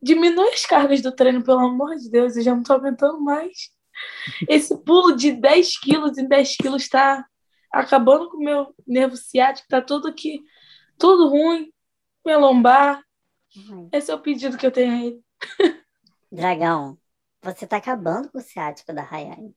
Diminui 0.03 0.49
as 0.49 0.65
cargas 0.65 1.01
do 1.01 1.13
treino, 1.13 1.43
pelo 1.43 1.61
amor 1.61 1.97
de 1.97 2.11
Deus. 2.11 2.37
Eu 2.37 2.43
já 2.43 2.55
não 2.55 2.63
tô 2.63 2.73
aguentando 2.73 3.21
mais. 3.21 3.71
Esse 4.49 4.77
pulo 4.83 5.17
de 5.17 5.33
10 5.33 5.79
quilos 5.79 6.19
em 6.19 6.27
10 6.29 6.57
quilos 6.57 6.83
está 6.83 7.25
acabando 7.73 8.31
com 8.31 8.37
o 8.37 8.45
meu 8.45 8.75
nervo 8.87 9.17
ciático. 9.17 9.69
Tá 9.69 9.81
tudo 9.81 10.09
aqui, 10.09 10.43
tudo 10.99 11.29
ruim. 11.29 11.73
Minha 12.25 12.39
lombar. 12.39 13.03
Uhum. 13.57 13.89
Esse 13.93 14.11
é 14.11 14.15
o 14.15 14.21
pedido 14.21 14.57
que 14.59 14.67
eu 14.67 14.73
tenho 14.73 14.93
aí. 14.93 15.21
Dragão, 16.31 16.99
você 17.41 17.65
está 17.65 17.77
acabando 17.77 18.31
com 18.31 18.39
o 18.39 18.43
ciático 18.43 18.93
da 18.93 19.03
Rayane. 19.03 19.57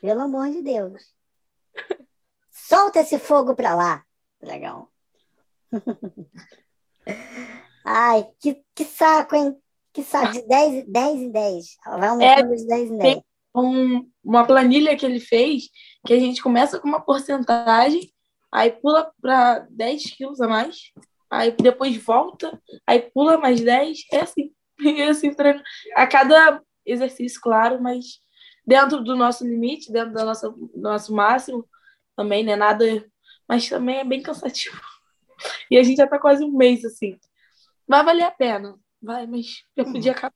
Pelo 0.00 0.22
amor 0.22 0.50
de 0.50 0.62
Deus. 0.62 1.02
Solta 2.50 3.00
esse 3.00 3.18
fogo 3.18 3.54
para 3.54 3.74
lá, 3.74 4.04
dragão. 4.40 4.88
Ai, 7.84 8.26
que, 8.40 8.62
que 8.74 8.84
saco, 8.84 9.34
hein? 9.34 9.56
Que 9.92 10.02
saco, 10.02 10.32
de 10.32 10.46
10, 10.46 10.86
10 10.86 11.16
em 11.16 11.30
10. 11.30 11.66
Vai 11.84 12.08
aumentando 12.08 12.52
é, 12.52 12.56
de 12.56 12.66
10 12.66 12.90
em 12.90 12.98
10. 12.98 13.20
Um, 13.54 14.10
uma 14.22 14.46
planilha 14.46 14.96
que 14.96 15.04
ele 15.04 15.20
fez, 15.20 15.64
que 16.06 16.12
a 16.12 16.18
gente 16.18 16.42
começa 16.42 16.78
com 16.78 16.86
uma 16.86 17.00
porcentagem, 17.00 18.12
aí 18.52 18.70
pula 18.70 19.10
para 19.20 19.66
10 19.70 20.16
quilos 20.16 20.40
a 20.40 20.46
mais, 20.46 20.92
aí 21.30 21.50
depois 21.52 21.96
volta, 21.96 22.60
aí 22.86 23.00
pula 23.00 23.38
mais 23.38 23.60
10, 23.60 23.98
é 24.12 24.20
assim. 24.20 24.52
É 24.80 25.08
assim, 25.08 25.34
treino. 25.34 25.60
A 25.96 26.06
cada 26.06 26.62
exercício, 26.86 27.40
claro, 27.40 27.82
mas 27.82 28.20
dentro 28.64 29.02
do 29.02 29.16
nosso 29.16 29.44
limite, 29.44 29.90
dentro 29.90 30.12
do 30.12 30.24
nosso, 30.24 30.50
do 30.52 30.80
nosso 30.80 31.12
máximo, 31.12 31.68
também, 32.14 32.44
né? 32.44 32.54
Nada. 32.54 33.04
Mas 33.48 33.68
também 33.68 33.96
é 33.96 34.04
bem 34.04 34.22
cansativo. 34.22 34.80
E 35.70 35.78
a 35.78 35.82
gente 35.82 35.96
já 35.96 36.06
tá 36.06 36.18
quase 36.18 36.44
um 36.44 36.52
mês 36.52 36.84
assim. 36.84 37.18
Vai 37.86 38.04
valer 38.04 38.24
a 38.24 38.30
pena. 38.30 38.78
Vai, 39.00 39.26
mas 39.26 39.64
eu 39.76 39.84
podia 39.84 40.12
acabar. 40.12 40.34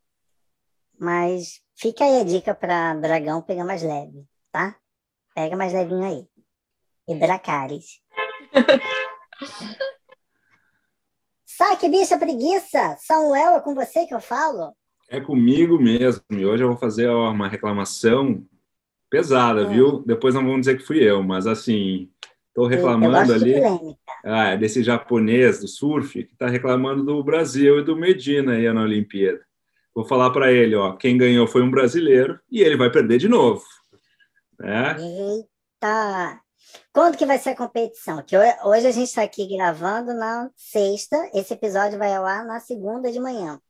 Mas 0.99 1.61
fica 1.75 2.05
aí 2.05 2.21
a 2.21 2.25
dica 2.25 2.55
para 2.55 2.95
Dragão 2.95 3.43
pegar 3.43 3.65
mais 3.65 3.83
leve, 3.83 4.25
tá? 4.51 4.77
Pega 5.35 5.57
mais 5.57 5.73
levinho 5.73 6.05
aí. 6.05 6.27
E 7.09 7.15
Dracaris. 7.15 8.01
Saque, 11.45 11.89
bicha 11.89 12.19
preguiça! 12.19 12.97
Samuel, 12.99 13.57
é 13.57 13.61
com 13.61 13.75
você 13.75 14.07
que 14.07 14.15
eu 14.15 14.21
falo? 14.21 14.75
É 15.09 15.21
comigo 15.21 15.79
mesmo. 15.79 16.23
E 16.31 16.47
hoje 16.47 16.65
eu 16.65 16.69
vou 16.69 16.79
fazer 16.79 17.09
uma 17.11 17.49
reclamação 17.49 18.47
pesada, 19.11 19.63
é. 19.63 19.65
viu? 19.67 20.03
Depois 20.07 20.35
não 20.35 20.45
vão 20.45 20.59
dizer 20.59 20.79
que 20.79 20.87
fui 20.87 20.99
eu, 20.99 21.23
mas 21.23 21.47
assim, 21.47 22.11
estou 22.53 22.67
reclamando 22.67 23.33
ali. 23.33 23.55
De 23.55 23.97
ah, 24.25 24.51
é 24.51 24.57
desse 24.57 24.83
japonês 24.83 25.59
do 25.59 25.67
surf 25.67 26.23
que 26.25 26.33
está 26.33 26.47
reclamando 26.47 27.03
do 27.03 27.25
Brasil 27.25 27.81
e 27.81 27.85
do 27.85 27.97
Medina 27.97 28.53
aí 28.53 28.71
na 28.73 28.83
Olimpíada. 28.83 29.45
Vou 29.95 30.05
falar 30.05 30.31
para 30.31 30.53
ele, 30.53 30.75
ó, 30.75 30.93
quem 30.93 31.19
ganhou 31.19 31.47
foi 31.47 31.63
um 31.63 31.71
brasileiro 31.71 32.39
e 32.51 32.61
ele 32.61 32.77
vai 32.77 32.91
perder 32.91 33.19
de 33.19 33.29
novo. 33.29 33.65
Né? 34.59 34.97
Eita! 34.99 36.41
Quando 36.93 37.17
que 37.17 37.27
vai 37.27 37.39
ser 37.39 37.51
a 37.51 37.57
competição? 37.57 38.23
Que 38.23 38.37
hoje 38.37 38.87
a 38.87 38.91
gente 38.91 39.09
está 39.09 39.23
aqui 39.23 39.47
gravando 39.55 40.15
na 40.15 40.51
sexta, 40.57 41.17
esse 41.35 41.53
episódio 41.53 41.99
vai 41.99 42.15
ao 42.15 42.25
ar 42.25 42.45
na 42.45 42.61
segunda 42.61 43.11
de 43.11 43.21
manhã. 43.21 43.61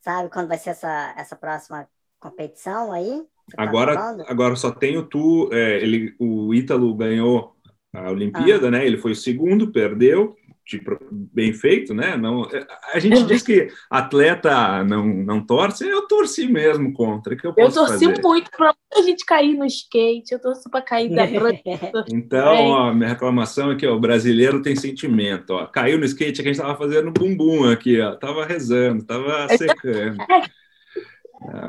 Sabe 0.00 0.30
quando 0.30 0.48
vai 0.48 0.56
ser 0.56 0.70
essa, 0.70 1.14
essa 1.16 1.36
próxima 1.36 1.88
competição 2.18 2.92
aí? 2.92 3.26
Tá 3.54 3.62
agora, 3.62 4.24
agora 4.26 4.56
só 4.56 4.70
tem 4.70 4.96
o 4.96 5.04
tu, 5.04 5.48
é, 5.52 5.76
ele, 5.80 6.14
o 6.18 6.52
Ítalo 6.52 6.92
ganhou 6.94 7.54
a 7.94 8.10
Olimpíada, 8.10 8.68
ah. 8.68 8.70
né? 8.70 8.86
Ele 8.86 8.98
foi 8.98 9.12
o 9.12 9.16
segundo, 9.16 9.70
perdeu, 9.70 10.34
tipo, 10.64 10.98
bem 11.10 11.52
feito, 11.52 11.94
né? 11.94 12.16
Não, 12.16 12.44
é, 12.46 12.66
a 12.92 12.98
gente 12.98 13.22
diz 13.24 13.42
que 13.42 13.68
atleta 13.88 14.82
não, 14.82 15.06
não 15.06 15.40
torce, 15.40 15.88
eu 15.88 16.08
torci 16.08 16.48
mesmo 16.48 16.92
contra. 16.92 17.36
Que 17.36 17.46
eu, 17.46 17.54
eu 17.56 17.70
torci 17.70 18.04
fazer? 18.04 18.20
muito 18.20 18.50
para 18.50 18.74
a 18.94 19.02
gente 19.02 19.24
cair 19.24 19.56
no 19.56 19.64
skate, 19.64 20.32
eu 20.32 20.40
torci 20.40 20.68
para 20.68 20.82
cair 20.82 21.14
da 21.14 21.24
Então, 22.12 22.52
é. 22.52 22.62
ó, 22.62 22.92
minha 22.92 23.10
reclamação 23.10 23.70
é 23.70 23.76
que 23.76 23.86
ó, 23.86 23.94
o 23.94 24.00
brasileiro 24.00 24.60
tem 24.60 24.74
sentimento. 24.74 25.50
Ó. 25.50 25.66
Caiu 25.66 25.98
no 25.98 26.04
skate, 26.04 26.40
é 26.40 26.42
que 26.42 26.48
a 26.48 26.52
gente 26.52 26.60
estava 26.60 26.76
fazendo 26.76 27.12
bumbum 27.12 27.70
aqui, 27.70 28.00
ó. 28.00 28.16
Tava 28.16 28.44
rezando, 28.44 29.04
tava 29.04 29.46
secando. 29.56 30.16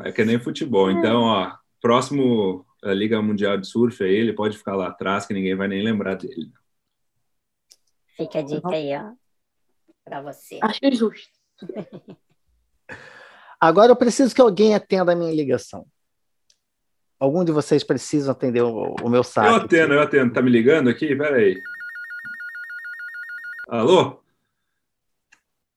É 0.03 0.11
que 0.11 0.25
nem 0.25 0.39
futebol. 0.39 0.89
Então, 0.89 1.21
ó, 1.21 1.51
próximo 1.81 2.65
Liga 2.83 3.21
Mundial 3.21 3.57
de 3.57 3.67
Surf 3.67 4.03
aí, 4.03 4.15
ele 4.15 4.33
pode 4.33 4.57
ficar 4.57 4.75
lá 4.75 4.87
atrás, 4.87 5.25
que 5.25 5.33
ninguém 5.33 5.55
vai 5.55 5.67
nem 5.67 5.83
lembrar 5.83 6.15
dele. 6.15 6.51
Fica 8.15 8.39
a 8.39 8.41
dica 8.41 8.69
aí, 8.69 8.95
ó, 8.95 9.11
para 10.03 10.21
você. 10.21 10.59
Acho 10.61 10.79
justo. 10.91 11.37
Agora 13.59 13.91
eu 13.91 13.95
preciso 13.95 14.33
que 14.33 14.41
alguém 14.41 14.75
atenda 14.75 15.11
a 15.11 15.15
minha 15.15 15.33
ligação. 15.33 15.85
Algum 17.19 17.43
de 17.43 17.51
vocês 17.51 17.83
precisa 17.83 18.31
atender 18.31 18.61
o, 18.61 18.95
o 19.01 19.09
meu 19.09 19.23
saque? 19.23 19.49
Eu 19.49 19.55
atendo, 19.55 19.93
eu 19.95 20.01
atendo. 20.01 20.33
Tá 20.33 20.41
me 20.41 20.51
ligando 20.51 20.89
aqui? 20.89 21.15
Peraí. 21.15 21.55
Alô? 23.67 24.21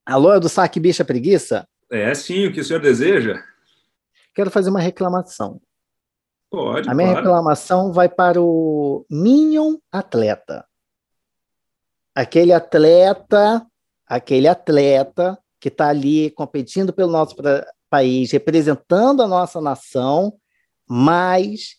Alô, 0.04 0.34
é 0.34 0.40
do 0.40 0.48
saque 0.48 0.78
bicha 0.78 1.04
preguiça? 1.04 1.66
É 1.90 2.14
sim, 2.14 2.46
o 2.46 2.52
que 2.52 2.60
o 2.60 2.64
senhor 2.64 2.80
deseja? 2.80 3.42
Quero 4.34 4.50
fazer 4.50 4.68
uma 4.70 4.80
reclamação. 4.80 5.60
Pode, 6.50 6.88
A 6.88 6.94
minha 6.94 7.12
claro. 7.12 7.26
reclamação 7.26 7.92
vai 7.92 8.08
para 8.08 8.40
o 8.42 9.06
Minion 9.08 9.76
Atleta 9.92 10.66
aquele 12.14 12.52
atleta, 12.52 13.66
aquele 14.06 14.48
atleta 14.48 15.38
que 15.58 15.68
está 15.68 15.88
ali 15.88 16.30
competindo 16.30 16.92
pelo 16.92 17.10
nosso 17.10 17.36
país, 17.88 18.30
representando 18.30 19.22
a 19.22 19.28
nossa 19.28 19.60
nação, 19.60 20.38
mas 20.88 21.76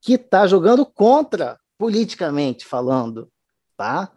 que 0.00 0.14
está 0.14 0.46
jogando 0.46 0.84
contra, 0.84 1.58
politicamente 1.78 2.64
falando, 2.64 3.30
tá? 3.76 4.12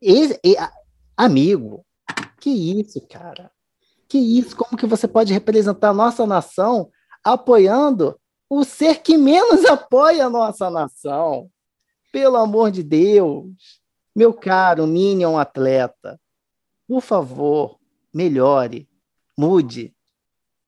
E, 0.00 0.38
e, 0.44 0.56
amigo, 1.16 1.84
que 2.40 2.50
isso, 2.50 3.00
cara? 3.08 3.50
Que 4.08 4.18
isso? 4.18 4.56
Como 4.56 4.76
que 4.76 4.86
você 4.86 5.08
pode 5.08 5.32
representar 5.32 5.90
a 5.90 5.94
nossa 5.94 6.26
nação 6.26 6.90
apoiando 7.24 8.18
o 8.54 8.64
ser 8.64 9.00
que 9.00 9.16
menos 9.16 9.64
apoia 9.64 10.26
a 10.26 10.30
nossa 10.30 10.68
nação? 10.68 11.50
Pelo 12.12 12.36
amor 12.36 12.70
de 12.70 12.82
Deus, 12.82 13.46
meu 14.14 14.34
caro 14.34 14.86
Minion 14.86 15.38
atleta, 15.38 16.20
por 16.86 17.00
favor, 17.00 17.78
melhore, 18.12 18.86
mude, 19.38 19.94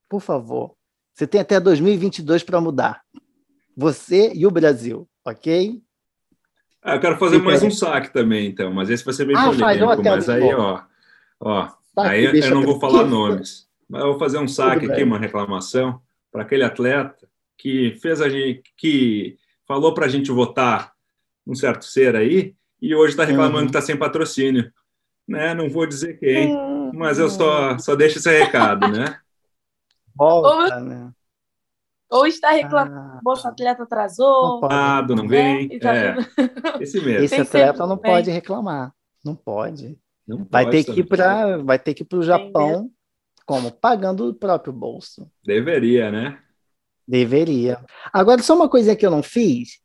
por 0.09 0.23
favor. 0.23 0.75
Você 1.13 1.27
tem 1.27 1.43
até 1.43 1.61
2022 1.61 2.43
para 2.43 2.59
mudar. 2.59 3.03
Você 3.77 4.33
e 4.33 4.47
o 4.47 4.51
Brasil, 4.51 5.07
ok? 5.23 5.83
Ah, 6.83 6.95
eu 6.95 7.01
quero 7.01 7.19
fazer 7.19 7.37
mais 7.43 7.63
um 7.63 7.71
saque 7.71 8.11
também, 8.11 8.47
então, 8.47 8.73
mas 8.73 8.89
esse 8.89 9.05
vai 9.05 9.13
ser 9.13 9.27
bem 9.27 9.37
ah, 9.37 9.45
polêmico. 9.45 10.03
Mas 10.03 10.29
aí, 10.31 10.55
ó, 10.55 10.83
ó, 11.39 11.69
aí 11.99 12.25
eu 12.25 12.51
não 12.51 12.63
vou 12.63 12.81
falar 12.81 13.05
nomes, 13.05 13.69
mas 13.87 14.01
eu 14.01 14.09
vou 14.09 14.19
fazer 14.19 14.39
um 14.39 14.49
saque 14.49 14.91
aqui, 14.91 15.03
uma 15.03 15.19
reclamação 15.19 16.01
para 16.33 16.41
aquele 16.41 16.65
atleta 16.65 17.29
que 17.59 17.97
fez 18.01 18.21
a 18.21 18.29
gente, 18.29 18.63
que 18.77 19.37
falou 19.67 19.95
para 19.95 20.07
a 20.07 20.09
gente 20.09 20.31
votar 20.31 20.93
um 21.47 21.55
certo 21.55 21.85
ser 21.85 22.17
aí 22.17 22.55
e 22.81 22.95
hoje 22.95 23.13
está 23.13 23.25
reclamando 23.25 23.59
uhum. 23.59 23.65
que 23.65 23.71
está 23.71 23.81
sem 23.81 23.97
patrocínio. 23.97 24.73
Né? 25.27 25.55
Não 25.55 25.71
vou 25.71 25.87
dizer 25.87 26.19
quem, 26.19 26.55
uhum. 26.55 26.93
mas 26.95 27.19
eu 27.19 27.31
só, 27.31 27.79
só 27.79 27.97
deixo 27.97 28.19
esse 28.19 28.31
recado, 28.31 28.89
né? 28.89 29.19
Volta, 30.15 30.81
né? 30.81 31.11
Ou 32.11 32.27
está 32.27 32.51
reclamando 32.51 32.97
ah, 32.97 33.19
o 33.19 33.25
Bolsa 33.25 33.49
Atleta 33.49 33.83
atrasou. 33.83 34.61
Não, 34.61 35.17
não 35.17 35.27
vem. 35.27 35.69
Né? 35.69 35.79
É, 35.83 36.83
esse 36.83 37.01
mesmo. 37.01 37.25
Esse 37.25 37.41
atleta 37.41 37.87
não 37.87 37.97
pode 37.97 38.31
reclamar. 38.31 38.95
Não 39.25 39.35
pode. 39.35 39.99
Não 40.27 40.47
vai, 40.49 40.65
pode 40.65 40.85
ter 40.85 40.93
que 40.93 41.01
ir 41.01 41.05
pra, 41.05 41.59
vai 41.59 41.79
ter 41.79 41.93
que 41.93 42.03
ir 42.03 42.07
para 42.07 42.19
o 42.19 42.23
Japão, 42.23 42.91
como? 43.45 43.73
Pagando 43.73 44.29
o 44.29 44.35
próprio 44.35 44.73
bolso. 44.73 45.29
Deveria, 45.45 46.11
né? 46.11 46.39
Deveria. 47.07 47.85
Agora, 48.13 48.43
só 48.43 48.55
uma 48.55 48.69
coisa 48.69 48.97
que 48.97 49.05
eu 49.05 49.11
não 49.11 49.23
fiz 49.23 49.79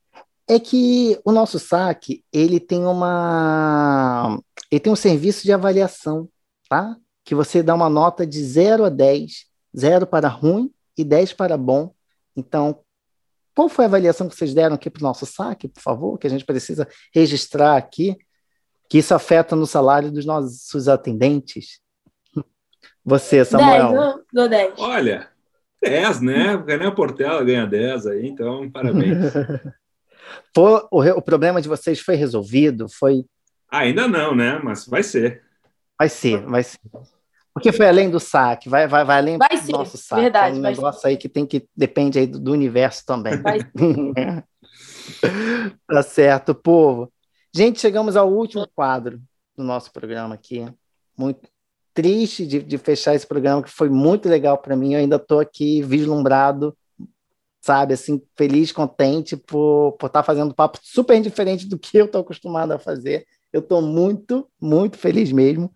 é 0.47 0.59
que 0.59 1.20
o 1.24 1.32
nosso 1.32 1.59
saque 1.59 2.24
ele 2.34 2.59
tem 2.59 2.86
uma 2.86 4.39
ele 4.72 4.80
tem 4.80 4.91
um 4.91 4.95
serviço 4.95 5.43
de 5.43 5.51
avaliação, 5.51 6.30
tá? 6.70 6.95
Que 7.24 7.36
você 7.36 7.61
dá 7.61 7.74
uma 7.76 7.89
nota 7.89 8.26
de 8.26 8.43
0 8.43 8.86
a 8.86 8.89
10, 8.89 9.45
0 9.78 10.07
para 10.07 10.28
ruim 10.28 10.72
e 10.97 11.03
10 11.03 11.34
para 11.34 11.57
bom. 11.57 11.93
Então, 12.36 12.80
qual 13.55 13.67
foi 13.67 13.86
a 13.86 13.88
avaliação 13.88 14.30
que 14.30 14.36
vocês 14.36 14.53
deram 14.53 14.76
aqui 14.76 14.89
para 14.89 15.01
o 15.01 15.03
nosso 15.03 15.26
saque, 15.26 15.67
por 15.67 15.82
favor? 15.82 16.17
Que 16.17 16.28
a 16.28 16.30
gente 16.30 16.45
precisa 16.45 16.88
registrar 17.13 17.76
aqui, 17.76 18.17
que 18.88 18.99
isso 18.99 19.13
afeta 19.13 19.55
no 19.55 19.67
salário 19.67 20.11
dos 20.11 20.26
nossos 20.26 20.88
atendentes. 20.88 21.80
Você, 23.03 23.43
Samuel. 23.43 24.24
10, 24.32 24.49
10. 24.49 24.74
Olha, 24.78 25.30
10, 25.82 26.21
né? 26.21 26.55
O 26.55 26.65
Renan 26.65 26.93
Portela 26.93 27.43
ganha 27.43 27.65
10 27.65 28.07
aí, 28.07 28.27
então 28.27 28.69
parabéns. 28.69 29.34
Foi, 30.53 30.84
o, 30.91 31.01
o 31.17 31.21
problema 31.21 31.61
de 31.61 31.67
vocês 31.67 31.99
foi 31.99 32.15
resolvido? 32.15 32.88
Foi. 32.88 33.25
Ainda 33.71 34.07
não, 34.07 34.36
né? 34.36 34.59
Mas 34.63 34.86
vai 34.86 35.01
ser. 35.01 35.43
Vai 35.97 36.09
ser, 36.09 36.45
vai 36.45 36.63
ser. 36.63 36.80
Porque 37.53 37.71
foi 37.71 37.88
além 37.88 38.09
do 38.09 38.19
saque, 38.19 38.69
vai, 38.69 38.88
vai, 38.88 39.03
vai 39.03 39.17
além 39.17 39.38
vai 39.38 39.49
do 39.49 39.57
ser, 39.57 39.71
nosso 39.71 39.97
saque. 39.97 40.21
Verdade, 40.21 40.55
é 40.55 40.59
um 40.59 40.61
negócio 40.61 41.01
ser. 41.01 41.07
aí 41.09 41.17
que 41.17 41.27
tem 41.27 41.45
que 41.45 41.67
depende 41.75 42.19
aí 42.19 42.27
do, 42.27 42.39
do 42.39 42.51
universo 42.51 43.05
também. 43.05 43.34
Tá 45.88 46.03
certo, 46.03 46.53
povo. 46.53 47.11
Gente, 47.53 47.80
chegamos 47.80 48.15
ao 48.15 48.32
último 48.32 48.67
quadro 48.75 49.19
do 49.57 49.63
nosso 49.63 49.91
programa 49.91 50.36
aqui. 50.36 50.63
Muito 51.17 51.49
triste 52.01 52.45
de, 52.45 52.61
de 52.61 52.77
fechar 52.77 53.15
esse 53.15 53.27
programa, 53.27 53.61
que 53.61 53.69
foi 53.69 53.89
muito 53.89 54.29
legal 54.29 54.57
para 54.57 54.75
mim. 54.75 54.93
Eu 54.93 54.99
ainda 54.99 55.17
estou 55.17 55.39
aqui 55.39 55.81
vislumbrado 55.81 56.75
sabe? 57.61 57.93
Assim, 57.93 58.21
feliz, 58.37 58.71
contente 58.71 59.35
por, 59.35 59.93
por 59.93 60.07
estar 60.07 60.19
tá 60.19 60.23
fazendo 60.23 60.53
papo 60.53 60.79
super 60.81 61.21
diferente 61.21 61.67
do 61.67 61.77
que 61.77 61.97
eu 61.97 62.05
estou 62.05 62.21
acostumado 62.21 62.71
a 62.71 62.79
fazer. 62.79 63.25
Eu 63.51 63.59
estou 63.59 63.81
muito, 63.81 64.49
muito 64.61 64.97
feliz 64.97 65.31
mesmo. 65.31 65.71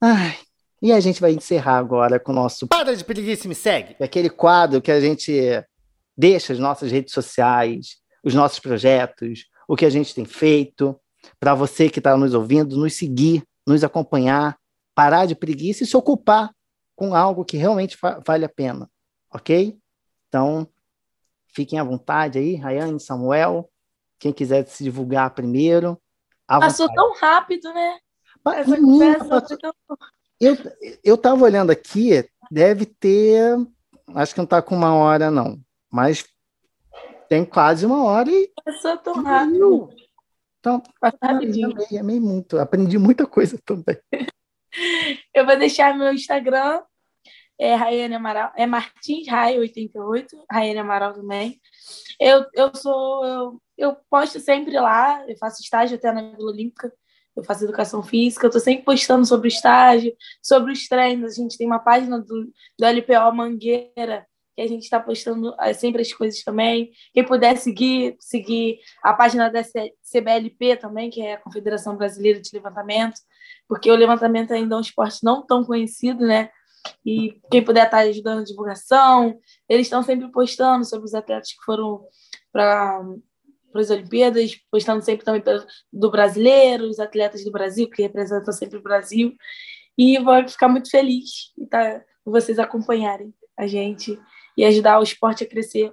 Ai, 0.00 0.36
e 0.82 0.92
a 0.92 1.00
gente 1.00 1.20
vai 1.20 1.32
encerrar 1.32 1.78
agora 1.78 2.20
com 2.20 2.32
o 2.32 2.34
nosso 2.34 2.66
Para 2.66 2.94
de 2.94 3.04
Preguiça 3.04 3.48
Me 3.48 3.54
Segue. 3.54 3.96
Aquele 4.00 4.28
quadro 4.28 4.82
que 4.82 4.92
a 4.92 5.00
gente 5.00 5.32
deixa 6.16 6.52
as 6.52 6.58
nossas 6.58 6.92
redes 6.92 7.14
sociais, 7.14 7.96
os 8.22 8.34
nossos 8.34 8.58
projetos, 8.58 9.46
o 9.66 9.76
que 9.76 9.86
a 9.86 9.90
gente 9.90 10.14
tem 10.14 10.24
feito, 10.24 10.98
para 11.40 11.54
você 11.54 11.88
que 11.88 12.00
está 12.00 12.16
nos 12.16 12.34
ouvindo, 12.34 12.76
nos 12.76 12.94
seguir, 12.94 13.42
nos 13.66 13.82
acompanhar, 13.82 14.58
parar 14.94 15.26
de 15.26 15.34
preguiça 15.34 15.84
e 15.84 15.86
se 15.86 15.96
ocupar 15.96 16.54
com 16.94 17.14
algo 17.14 17.44
que 17.44 17.56
realmente 17.56 17.98
vale 18.26 18.44
a 18.44 18.48
pena, 18.48 18.88
ok? 19.32 19.76
Então, 20.28 20.68
Fiquem 21.54 21.78
à 21.78 21.84
vontade 21.84 22.36
aí, 22.36 22.56
Rayane, 22.56 22.98
Samuel, 22.98 23.70
quem 24.18 24.32
quiser 24.32 24.66
se 24.66 24.82
divulgar 24.82 25.30
primeiro. 25.30 25.96
Passou 26.48 26.92
tão 26.92 27.14
rápido, 27.14 27.72
né? 27.72 27.98
Essa 28.56 28.76
conversa 28.76 29.40
tão... 29.40 29.72
Eu 30.40 30.56
eu 31.04 31.14
estava 31.14 31.44
olhando 31.44 31.70
aqui, 31.70 32.28
deve 32.50 32.84
ter, 32.84 33.56
acho 34.16 34.34
que 34.34 34.38
não 34.38 34.44
está 34.44 34.60
com 34.60 34.74
uma 34.74 34.94
hora 34.96 35.30
não, 35.30 35.56
mas 35.90 36.26
tem 37.28 37.44
quase 37.44 37.86
uma 37.86 38.02
hora 38.02 38.28
e 38.28 38.52
passou 38.64 38.98
tão 38.98 39.22
rápido. 39.22 39.90
Então. 40.58 40.82
Amei, 41.20 41.98
amei 41.98 42.18
muito, 42.18 42.58
aprendi 42.58 42.98
muita 42.98 43.26
coisa 43.28 43.56
também. 43.64 43.96
Eu 45.34 45.46
vou 45.46 45.56
deixar 45.56 45.96
meu 45.96 46.12
Instagram 46.12 46.82
é 47.58 47.74
Raiane 47.74 48.14
Amaral, 48.14 48.52
é 48.56 48.66
Martins 48.66 49.28
Rai 49.28 49.58
88, 49.58 50.44
Raiane 50.50 50.78
Amaral 50.78 51.14
também. 51.14 51.60
Eu, 52.20 52.44
eu 52.52 52.74
sou, 52.74 53.24
eu, 53.24 53.62
eu 53.76 53.96
posto 54.10 54.40
sempre 54.40 54.78
lá, 54.78 55.24
eu 55.28 55.36
faço 55.38 55.62
estágio 55.62 55.96
até 55.96 56.12
na 56.12 56.32
Vila 56.32 56.50
Olímpica, 56.50 56.92
eu 57.36 57.44
faço 57.44 57.64
educação 57.64 58.02
física, 58.02 58.46
eu 58.46 58.50
tô 58.50 58.60
sempre 58.60 58.84
postando 58.84 59.26
sobre 59.26 59.48
o 59.48 59.50
estágio, 59.50 60.14
sobre 60.42 60.72
os 60.72 60.86
treinos, 60.88 61.32
a 61.32 61.42
gente 61.42 61.56
tem 61.56 61.66
uma 61.66 61.78
página 61.78 62.18
do, 62.20 62.52
do 62.78 62.86
LPO 62.86 63.34
Mangueira, 63.34 64.26
que 64.54 64.62
a 64.62 64.68
gente 64.68 64.82
está 64.82 65.00
postando 65.00 65.54
é, 65.60 65.72
sempre 65.72 66.02
as 66.02 66.12
coisas 66.12 66.42
também. 66.44 66.92
Quem 67.12 67.24
puder 67.24 67.56
seguir, 67.56 68.16
seguir 68.20 68.78
a 69.02 69.12
página 69.12 69.50
da 69.50 69.62
CBLP 69.64 70.76
também, 70.76 71.10
que 71.10 71.20
é 71.20 71.34
a 71.34 71.40
Confederação 71.40 71.96
Brasileira 71.96 72.40
de 72.40 72.50
Levantamento, 72.52 73.20
porque 73.68 73.90
o 73.90 73.96
levantamento 73.96 74.52
ainda 74.52 74.74
é 74.74 74.78
um 74.78 74.80
esporte 74.80 75.22
não 75.22 75.44
tão 75.44 75.64
conhecido, 75.64 76.26
né? 76.26 76.50
E 77.04 77.40
quem 77.50 77.64
puder 77.64 77.84
estar 77.84 77.98
ajudando 77.98 78.40
a 78.40 78.44
divulgação, 78.44 79.38
eles 79.68 79.86
estão 79.86 80.02
sempre 80.02 80.30
postando 80.30 80.84
sobre 80.84 81.06
os 81.06 81.14
atletas 81.14 81.52
que 81.52 81.64
foram 81.64 82.06
para 82.52 83.02
as 83.74 83.90
Olimpíadas, 83.90 84.56
postando 84.70 85.02
sempre 85.02 85.24
também 85.24 85.42
do 85.92 86.10
brasileiro, 86.10 86.88
os 86.88 87.00
atletas 87.00 87.44
do 87.44 87.50
Brasil, 87.50 87.88
que 87.88 88.02
representam 88.02 88.52
sempre 88.52 88.78
o 88.78 88.82
Brasil. 88.82 89.34
E 89.96 90.18
vou 90.18 90.46
ficar 90.48 90.68
muito 90.68 90.90
feliz 90.90 91.52
de 91.56 91.66
tá, 91.66 92.02
vocês 92.24 92.58
acompanharem 92.58 93.32
a 93.56 93.66
gente 93.66 94.18
e 94.56 94.64
ajudar 94.64 94.98
o 94.98 95.02
esporte 95.02 95.44
a 95.44 95.48
crescer 95.48 95.92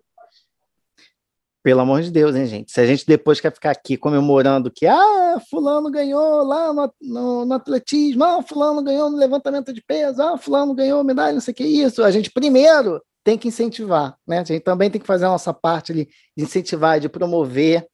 pelo 1.64 1.82
amor 1.82 2.02
de 2.02 2.12
Deus, 2.12 2.36
hein, 2.36 2.46
gente? 2.46 2.72
Se 2.72 2.82
a 2.82 2.86
gente 2.86 3.06
depois 3.06 3.40
quer 3.40 3.54
ficar 3.54 3.72
aqui 3.72 3.96
comemorando 3.96 4.72
que, 4.72 4.88
ah, 4.88 5.40
fulano 5.50 5.92
ganhou 5.92 6.44
lá 6.44 6.74
no, 6.74 6.94
no, 7.02 7.46
no, 7.46 7.54
atletismo, 7.54 8.24
ah, 8.24 8.42
fulano 8.42 8.82
ganhou 8.82 9.10
no 9.10 9.18
levantamento 9.18 9.72
de 9.72 9.82
peso, 9.82 10.22
ah, 10.22 10.38
fulano 10.38 10.74
ganhou 10.74 11.04
medalha, 11.04 11.34
não 11.34 11.42
sei 11.42 11.52
o 11.52 11.56
que, 11.56 11.64
isso. 11.64 12.04
A 12.04 12.10
gente 12.10 12.32
primeiro 12.32 13.02
tem 13.24 13.38
que 13.38 13.48
incentivar, 13.48 14.18
né? 14.28 14.40
A 14.40 14.44
gente 14.44 14.62
também 14.62 14.90
tem 14.90 15.00
que 15.00 15.06
fazer 15.06 15.26
a 15.26 15.30
nossa 15.30 15.54
parte 15.54 15.92
ali 15.92 16.10
de 16.36 16.44
incentivar, 16.44 17.00
de 17.00 17.08
promover, 17.08 17.88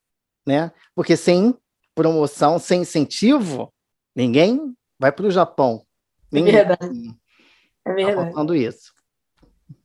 né? 0.46 0.72
Porque 0.94 1.16
sem 1.16 1.54
promoção, 1.94 2.58
sem 2.58 2.80
incentivo, 2.80 3.72
ninguém 4.16 4.74
vai 4.98 5.12
para 5.12 5.26
o 5.26 5.30
Japão. 5.30 5.82
Ninguém. 6.32 6.54
É 6.54 6.64
verdade. 6.64 7.14
É 7.84 7.92
verdade. 7.92 8.16
Tá 8.16 8.24
faltando 8.24 8.54
isso. 8.54 8.92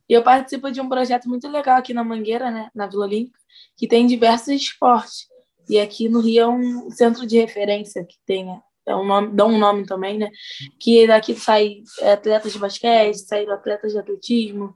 E 0.08 0.12
eu 0.12 0.22
participo 0.22 0.70
de 0.70 0.80
um 0.80 0.88
projeto 0.88 1.28
muito 1.28 1.48
legal 1.48 1.78
aqui 1.78 1.94
na 1.94 2.04
Mangueira, 2.04 2.50
né, 2.50 2.70
na 2.74 2.86
Vila 2.86 3.06
Olímpica, 3.06 3.38
que 3.76 3.88
tem 3.88 4.06
diversos 4.06 4.48
esportes. 4.48 5.26
E 5.68 5.78
aqui 5.80 6.08
no 6.08 6.20
Rio 6.20 6.42
é 6.42 6.46
um 6.46 6.90
centro 6.90 7.26
de 7.26 7.38
referência 7.38 8.04
que 8.04 8.16
tem, 8.26 8.46
é 8.86 8.94
um 8.94 9.04
nome, 9.04 9.34
dá 9.34 9.46
um 9.46 9.58
nome 9.58 9.86
também, 9.86 10.18
né? 10.18 10.30
Que 10.78 11.06
daqui 11.06 11.34
sai 11.34 11.78
atletas 12.12 12.52
de 12.52 12.58
basquete, 12.58 13.16
sai 13.16 13.46
atletas 13.48 13.92
de 13.92 13.98
atletismo, 13.98 14.74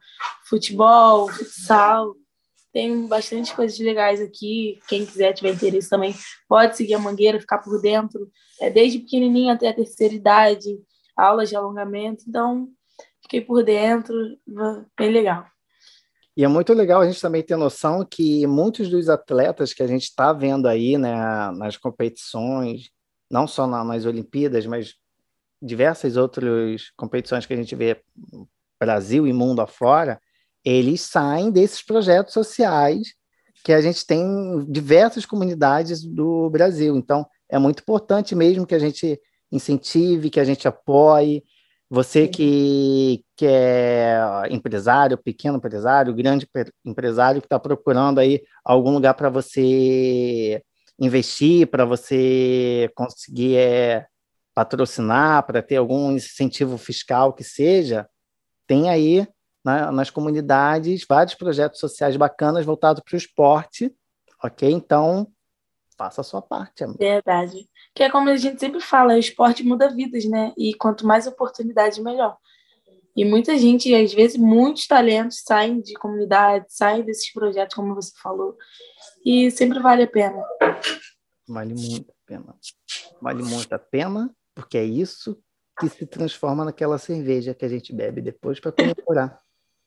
futebol, 0.49 1.29
futsal. 1.29 2.15
Tem 2.73 3.07
bastante 3.07 3.55
coisas 3.55 3.79
legais 3.79 4.21
aqui. 4.21 4.79
Quem 4.89 5.05
quiser, 5.05 5.35
tiver 5.35 5.53
interesse 5.53 5.91
também, 5.91 6.15
pode 6.49 6.77
seguir 6.77 6.95
a 6.95 6.99
Mangueira, 6.99 7.41
ficar 7.41 7.59
por 7.59 7.81
dentro. 7.83 8.31
É 8.61 8.71
desde 8.71 9.01
pequenininho 9.01 9.53
até 9.53 9.69
a 9.69 9.75
terceira 9.75 10.15
idade, 10.15 10.79
aulas 11.15 11.51
de 11.51 11.57
alongamento. 11.57 12.25
Então, 12.27 12.69
fiquei 13.29 13.43
por 13.43 13.63
dentro, 13.63 14.15
bem 14.97 15.13
legal. 15.13 15.45
E 16.35 16.43
é 16.43 16.49
muito 16.49 16.73
legal 16.73 17.03
a 17.03 17.07
gente 17.07 17.21
também 17.21 17.43
ter 17.43 17.57
noção 17.57 18.07
que 18.09 18.47
muitos 18.47 18.89
dos 18.89 19.09
atletas 19.09 19.75
que 19.75 19.83
a 19.83 19.87
gente 19.87 20.05
está 20.05 20.33
vendo 20.33 20.67
aí 20.67 20.97
né, 20.97 21.51
nas 21.53 21.77
competições, 21.77 22.91
não 23.31 23.47
só 23.47 23.67
na, 23.67 23.85
nas 23.85 24.07
Olimpíadas, 24.07 24.65
mas 24.65 24.95
diversas 25.61 26.17
outras 26.17 26.91
competições 26.97 27.45
que 27.45 27.53
a 27.53 27.57
gente 27.57 27.75
vê 27.75 28.01
Brasil 28.81 29.27
e 29.27 29.33
mundo 29.33 29.61
afora, 29.61 30.21
eles 30.65 31.01
saem 31.01 31.51
desses 31.51 31.83
projetos 31.83 32.33
sociais 32.33 33.15
que 33.65 33.73
a 33.73 33.81
gente 33.81 34.07
tem 34.07 34.23
em 34.23 34.71
diversas 34.71 35.27
comunidades 35.27 36.05
do 36.05 36.49
Brasil. 36.49 36.97
Então, 36.97 37.27
é 37.49 37.59
muito 37.59 37.81
importante 37.81 38.35
mesmo 38.35 38.67
que 38.67 38.75
a 38.75 38.79
gente 38.79 39.21
incentive, 39.51 40.31
que 40.31 40.39
a 40.39 40.45
gente 40.45 40.69
apoie. 40.69 41.43
Você 41.91 42.29
que, 42.29 43.25
que 43.35 43.47
é 43.47 44.21
empresário, 44.51 45.17
pequeno 45.17 45.57
empresário, 45.57 46.15
grande 46.15 46.47
empresário, 46.85 47.41
que 47.41 47.47
está 47.47 47.59
procurando 47.59 48.19
aí 48.19 48.43
algum 48.63 48.93
lugar 48.93 49.15
para 49.15 49.31
você 49.31 50.63
investir, 50.99 51.67
para 51.69 51.87
você 51.87 52.91
conseguir 52.95 53.57
é, 53.57 54.07
patrocinar, 54.55 55.47
para 55.47 55.63
ter 55.63 55.77
algum 55.77 56.13
incentivo 56.13 56.77
fiscal 56.77 57.33
que 57.33 57.45
seja, 57.45 58.07
tem 58.67 58.91
aí 58.91 59.27
na, 59.65 59.91
nas 59.91 60.11
comunidades 60.11 61.07
vários 61.09 61.35
projetos 61.35 61.81
sociais 61.81 62.17
bacanas 62.17 62.67
voltados 62.67 63.03
para 63.03 63.15
o 63.15 63.19
esporte, 63.19 63.95
ok? 64.43 64.71
Então, 64.71 65.27
faça 65.99 66.21
a 66.21 66.25
sua 66.25 66.41
parte. 66.41 66.85
Amiga. 66.85 66.99
Verdade. 66.99 67.69
Que 67.93 68.05
é 68.05 68.11
como 68.11 68.31
a 68.31 68.37
gente 68.37 68.61
sempre 68.61 68.81
fala, 68.81 69.15
o 69.15 69.19
esporte 69.19 69.65
muda 69.65 69.93
vidas, 69.93 70.25
né? 70.25 70.55
E 70.57 70.73
quanto 70.75 71.05
mais 71.05 71.27
oportunidade, 71.27 72.01
melhor. 72.01 72.37
E 73.17 73.25
muita 73.25 73.59
gente, 73.59 73.93
às 73.93 74.15
vezes, 74.15 74.37
muitos 74.37 74.87
talentos 74.87 75.43
saem 75.45 75.81
de 75.81 75.95
comunidade, 75.95 76.67
saem 76.69 77.03
desses 77.03 77.33
projetos, 77.33 77.75
como 77.75 77.93
você 77.93 78.13
falou, 78.23 78.57
e 79.27 79.51
sempre 79.51 79.81
vale 79.81 80.05
a 80.05 80.07
pena. 80.07 80.41
Vale 81.49 81.75
muito 81.75 82.11
a 82.13 82.15
pena. 82.25 82.55
Vale 83.21 83.43
muito 83.43 83.73
a 83.73 83.79
pena, 83.79 84.31
porque 84.55 84.79
é 84.79 84.85
isso 84.85 85.37
que 85.81 85.89
se 85.89 86.07
transforma 86.07 86.65
naquela 86.65 86.97
cerveja 86.97 87.55
que 87.55 87.65
a 87.65 87.69
gente 87.69 87.93
bebe 87.93 88.21
depois 88.21 88.61
para 88.61 88.71
comemorar 88.71 89.41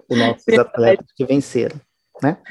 os 0.09 0.18
nossos 0.18 0.59
atletas 0.59 1.07
que 1.16 1.26
venceram, 1.26 1.80
né? 2.22 2.41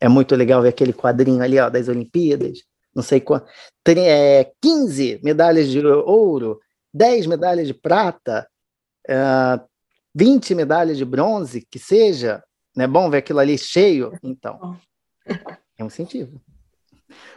É 0.00 0.08
muito 0.08 0.36
legal 0.36 0.62
ver 0.62 0.68
aquele 0.68 0.92
quadrinho 0.92 1.42
ali, 1.42 1.58
ó, 1.58 1.68
das 1.68 1.88
Olimpíadas, 1.88 2.60
não 2.94 3.02
sei 3.02 3.20
quanto, 3.20 3.46
é, 3.88 4.52
15 4.60 5.20
medalhas 5.22 5.68
de 5.68 5.84
ouro, 5.84 6.60
10 6.92 7.26
medalhas 7.26 7.66
de 7.66 7.74
prata, 7.74 8.46
uh, 9.08 9.12
é, 9.12 9.60
20 10.14 10.54
medalhas 10.54 10.98
de 10.98 11.04
bronze, 11.04 11.66
que 11.70 11.78
seja, 11.78 12.42
não 12.76 12.84
é 12.84 12.88
bom 12.88 13.08
ver 13.08 13.18
aquilo 13.18 13.38
ali 13.38 13.56
cheio? 13.56 14.12
Então, 14.22 14.76
é 15.78 15.84
um 15.84 15.86
incentivo. 15.86 16.40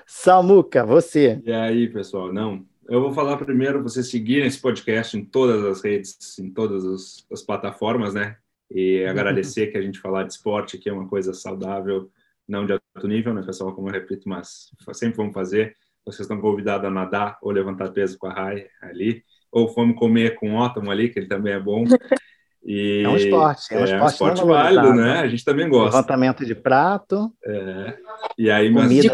Samuca, 0.06 0.86
você. 0.86 1.42
E 1.46 1.52
aí, 1.52 1.88
pessoal? 1.88 2.32
Não, 2.32 2.66
eu 2.88 3.02
vou 3.02 3.14
falar 3.14 3.38
primeiro 3.38 3.82
você 3.82 4.04
seguir 4.04 4.46
esse 4.46 4.60
podcast 4.60 5.18
em 5.18 5.24
todas 5.24 5.64
as 5.64 5.82
redes, 5.84 6.38
em 6.40 6.52
todas 6.52 6.86
as, 6.86 7.26
as 7.32 7.42
plataformas, 7.42 8.14
né? 8.14 8.38
E 8.70 9.04
agradecer 9.08 9.68
que 9.68 9.78
a 9.78 9.82
gente 9.82 10.00
falar 10.00 10.24
de 10.24 10.34
esporte, 10.34 10.78
que 10.78 10.90
é 10.90 10.94
uma 10.94 11.08
coisa 11.08 11.34
saudável, 11.34 12.12
não 12.54 12.66
de 12.66 12.74
alto 12.74 13.08
nível, 13.08 13.34
né, 13.34 13.42
pessoal? 13.42 13.74
Como 13.74 13.90
eu 13.90 13.94
repito, 13.94 14.30
mas 14.30 14.70
sempre 14.94 15.18
vamos 15.18 15.34
fazer. 15.34 15.76
Vocês 16.06 16.22
estão 16.22 16.40
convidados 16.40 16.86
a 16.86 16.92
nadar 16.92 17.38
ou 17.42 17.52
levantar 17.52 17.92
peso 17.92 18.18
com 18.18 18.28
a 18.28 18.34
Rai 18.34 18.68
ali, 18.82 19.24
ou 19.52 19.74
vamos 19.74 19.98
comer 19.98 20.36
com 20.36 20.54
o 20.54 20.60
Ottoman 20.62 20.92
ali, 20.92 21.10
que 21.10 21.20
ele 21.20 21.28
também 21.28 21.54
é 21.54 21.60
bom. 21.60 21.84
E, 22.66 23.04
é 23.04 23.10
um 23.10 23.18
esporte, 23.18 23.74
é 23.74 23.78
um 23.78 23.84
esporte, 23.84 23.94
é 23.94 24.04
um 24.04 24.08
esporte 24.08 24.46
válido, 24.46 24.94
né? 24.94 25.20
A 25.20 25.28
gente 25.28 25.44
também 25.44 25.68
gosta. 25.68 25.98
Levantamento 25.98 26.46
de 26.46 26.56
prato. 26.56 27.30
É. 27.46 27.98
E 28.38 28.50
aí, 28.50 28.72
comida 28.72 29.14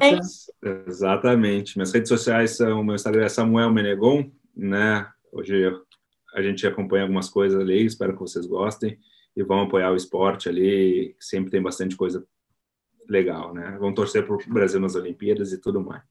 mas... 0.00 0.46
Exatamente. 0.86 1.76
Minhas 1.76 1.92
redes 1.92 2.08
sociais 2.08 2.56
são, 2.56 2.84
meu 2.84 2.94
Instagram 2.94 3.24
é 3.24 3.28
Samuel 3.28 3.72
Menegon, 3.72 4.30
né? 4.56 5.04
Hoje 5.32 5.68
a 6.32 6.40
gente 6.40 6.64
acompanha 6.64 7.02
algumas 7.02 7.28
coisas 7.28 7.60
ali, 7.60 7.84
espero 7.84 8.12
que 8.12 8.20
vocês 8.20 8.46
gostem 8.46 8.96
e 9.36 9.42
vão 9.42 9.62
apoiar 9.62 9.90
o 9.90 9.96
esporte 9.96 10.48
ali, 10.48 11.16
sempre 11.18 11.50
tem 11.50 11.60
bastante 11.60 11.96
coisa 11.96 12.24
legal, 13.08 13.54
né? 13.54 13.76
Vão 13.78 13.94
torcer 13.94 14.26
para 14.26 14.34
o 14.34 14.38
Brasil 14.48 14.80
nas 14.80 14.94
Olimpíadas 14.94 15.52
e 15.52 15.58
tudo 15.58 15.80
mais. 15.80 16.02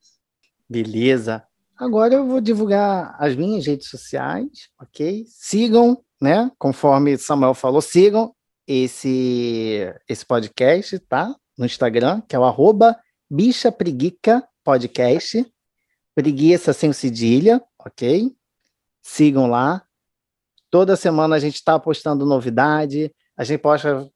Beleza. 0.70 1.44
Agora 1.78 2.16
eu 2.16 2.26
vou 2.26 2.40
divulgar 2.40 3.16
as 3.20 3.36
minhas 3.36 3.66
redes 3.66 3.90
sociais, 3.90 4.70
ok? 4.80 5.26
Sigam, 5.28 6.02
né? 6.22 6.50
Conforme 6.58 7.18
Samuel 7.18 7.54
falou, 7.54 7.82
sigam 7.82 8.34
esse, 8.66 9.94
esse 10.08 10.26
podcast, 10.26 10.98
tá? 11.00 11.36
No 11.58 11.66
Instagram, 11.66 12.22
que 12.22 12.36
é 12.36 12.40
o 12.40 12.46
arroba 12.46 12.98
bicha 13.30 13.72
preguica 13.72 14.48
podcast. 14.64 15.46
Preguiça 16.14 16.72
sem 16.72 16.94
cedilha, 16.94 17.62
ok? 17.78 18.34
Sigam 19.02 19.48
lá. 19.48 19.84
Toda 20.72 20.96
semana 20.96 21.36
a 21.36 21.40
gente 21.40 21.56
está 21.56 21.78
postando 21.78 22.26
novidade. 22.26 23.14
A 23.38 23.44
gente 23.44 23.60
posta 23.60 24.10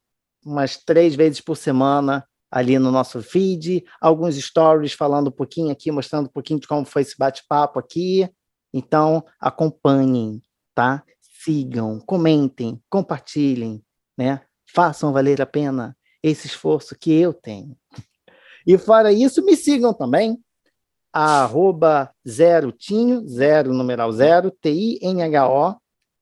umas 0.45 0.77
três 0.77 1.13
vezes 1.15 1.41
por 1.41 1.55
semana 1.57 2.25
ali 2.51 2.79
no 2.79 2.91
nosso 2.91 3.21
feed, 3.21 3.83
alguns 4.01 4.35
stories 4.35 4.93
falando 4.93 5.27
um 5.27 5.31
pouquinho 5.31 5.71
aqui, 5.71 5.91
mostrando 5.91 6.25
um 6.25 6.31
pouquinho 6.31 6.59
de 6.59 6.67
como 6.67 6.85
foi 6.85 7.03
esse 7.03 7.17
bate-papo 7.17 7.79
aqui. 7.79 8.29
Então, 8.73 9.23
acompanhem, 9.39 10.41
tá? 10.73 11.03
Sigam, 11.43 11.99
comentem, 11.99 12.81
compartilhem, 12.89 13.83
né? 14.17 14.41
Façam 14.73 15.13
valer 15.13 15.41
a 15.41 15.45
pena 15.45 15.95
esse 16.21 16.47
esforço 16.47 16.95
que 16.99 17.13
eu 17.13 17.33
tenho. 17.33 17.77
E 18.67 18.77
fora 18.77 19.11
isso, 19.11 19.43
me 19.43 19.55
sigam 19.55 19.93
também, 19.93 20.37
arroba 21.11 22.13
zero 22.27 22.71
tinho, 22.71 23.27
zero 23.27 23.73
numeral 23.73 24.11
zero, 24.11 24.51
T-I-N-H-O, 24.51 25.75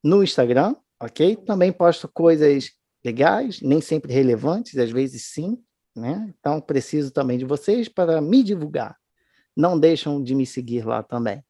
no 0.04 0.24
Instagram, 0.24 0.76
ok? 1.02 1.36
Também 1.36 1.72
posto 1.72 2.08
coisas 2.08 2.72
legais, 3.04 3.62
nem 3.62 3.82
sempre 3.82 4.14
relevantes, 4.14 4.78
às 4.78 4.92
vezes 4.92 5.26
sim, 5.34 5.58
né? 5.98 6.34
Então, 6.40 6.62
preciso 6.62 7.12
também 7.12 7.38
de 7.38 7.46
vocês 7.46 7.90
para 7.90 8.22
me 8.22 8.44
divulgar. 8.44 8.98
Não 9.56 9.80
deixam 9.80 10.22
de 10.22 10.36
me 10.36 10.46
seguir 10.46 10.86
lá 10.86 11.02
também. 11.02 11.44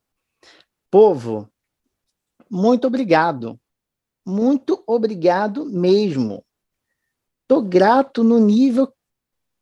Povo, 0.89 1.49
muito 2.49 2.87
obrigado. 2.87 3.59
Muito 4.25 4.83
obrigado 4.87 5.65
mesmo. 5.65 6.43
Estou 7.43 7.61
grato 7.61 8.23
no 8.23 8.39
nível, 8.39 8.91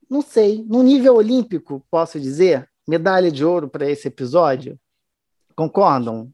não 0.09 0.21
sei, 0.21 0.63
no 0.67 0.81
nível 0.81 1.15
olímpico, 1.15 1.85
posso 1.89 2.19
dizer? 2.19 2.69
Medalha 2.87 3.31
de 3.31 3.43
ouro 3.43 3.67
para 3.67 3.89
esse 3.89 4.07
episódio. 4.07 4.79
Concordam? 5.55 6.31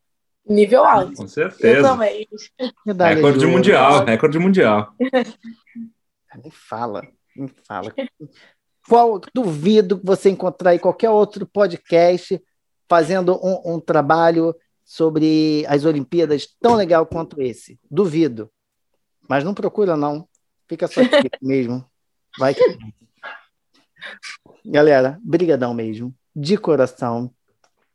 Nível 0.47 0.83
alto. 0.83 1.15
Com 1.15 1.27
certeza. 1.27 1.77
Eu 1.77 1.83
também. 1.83 2.27
Medalha 2.85 3.15
recorde 3.15 3.39
de 3.39 3.47
mundial, 3.47 4.05
recorde 4.05 4.39
mundial. 4.39 4.93
Nem 6.41 6.51
fala. 6.51 7.07
Me 7.35 7.47
fala. 7.65 7.93
Qual, 8.87 9.21
duvido 9.33 9.99
que 9.99 10.05
você 10.05 10.29
encontrar 10.29 10.75
em 10.75 10.79
qualquer 10.79 11.09
outro 11.09 11.45
podcast 11.45 12.41
fazendo 12.89 13.39
um, 13.41 13.75
um 13.75 13.79
trabalho 13.79 14.55
sobre 14.83 15.65
as 15.67 15.85
Olimpíadas 15.85 16.47
tão 16.59 16.75
legal 16.75 17.05
quanto 17.05 17.41
esse. 17.41 17.79
Duvido. 17.89 18.51
Mas 19.29 19.43
não 19.43 19.53
procura, 19.53 19.95
não. 19.95 20.27
Fica 20.67 20.87
só 20.87 21.01
aqui 21.01 21.29
mesmo. 21.41 21.85
Vai 22.37 22.53
que... 22.53 22.77
Galera, 24.65 25.17
brigadão 25.23 25.73
mesmo. 25.73 26.13
De 26.35 26.57
coração. 26.57 27.33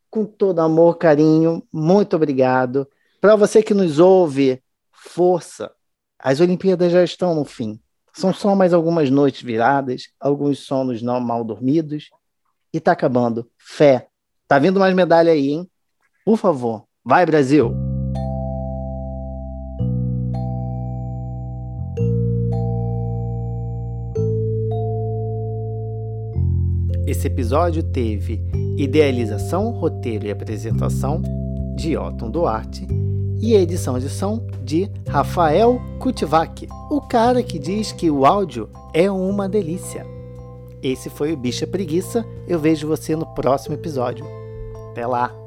Com 0.08 0.24
todo 0.24 0.60
amor, 0.60 0.96
carinho. 0.96 1.62
Muito 1.70 2.16
obrigado. 2.16 2.88
Para 3.20 3.36
você 3.36 3.62
que 3.62 3.74
nos 3.74 3.98
ouve, 3.98 4.62
força. 4.90 5.70
As 6.18 6.40
Olimpíadas 6.40 6.90
já 6.92 7.04
estão 7.04 7.34
no 7.34 7.44
fim. 7.44 7.78
São 8.16 8.32
só 8.32 8.54
mais 8.54 8.72
algumas 8.72 9.10
noites 9.10 9.42
viradas, 9.42 10.08
alguns 10.18 10.60
sonos 10.60 11.02
não 11.02 11.20
mal 11.20 11.44
dormidos. 11.44 12.08
E 12.72 12.80
tá 12.80 12.92
acabando. 12.92 13.46
Fé. 13.58 14.08
Tá 14.48 14.58
vindo 14.58 14.80
mais 14.80 14.94
medalha 14.94 15.32
aí, 15.32 15.50
hein? 15.50 15.68
Por 16.24 16.38
favor, 16.38 16.84
vai 17.04 17.26
Brasil! 17.26 17.74
Esse 27.06 27.26
episódio 27.26 27.82
teve 27.82 28.42
idealização, 28.78 29.70
roteiro 29.72 30.26
e 30.26 30.30
apresentação 30.30 31.20
de 31.76 31.98
Otton 31.98 32.30
Duarte 32.30 32.86
e 33.40 33.54
edição 33.54 33.98
de 33.98 34.08
som 34.08 34.46
de 34.62 34.90
Rafael 35.08 35.80
Kutivac, 35.98 36.68
o 36.90 37.00
cara 37.00 37.42
que 37.42 37.58
diz 37.58 37.92
que 37.92 38.10
o 38.10 38.24
áudio 38.24 38.68
é 38.92 39.10
uma 39.10 39.48
delícia. 39.48 40.06
Esse 40.82 41.10
foi 41.10 41.32
o 41.32 41.36
Bicha 41.36 41.66
Preguiça. 41.66 42.24
Eu 42.46 42.58
vejo 42.58 42.86
você 42.86 43.16
no 43.16 43.26
próximo 43.34 43.74
episódio. 43.74 44.24
Até 44.90 45.06
lá! 45.06 45.45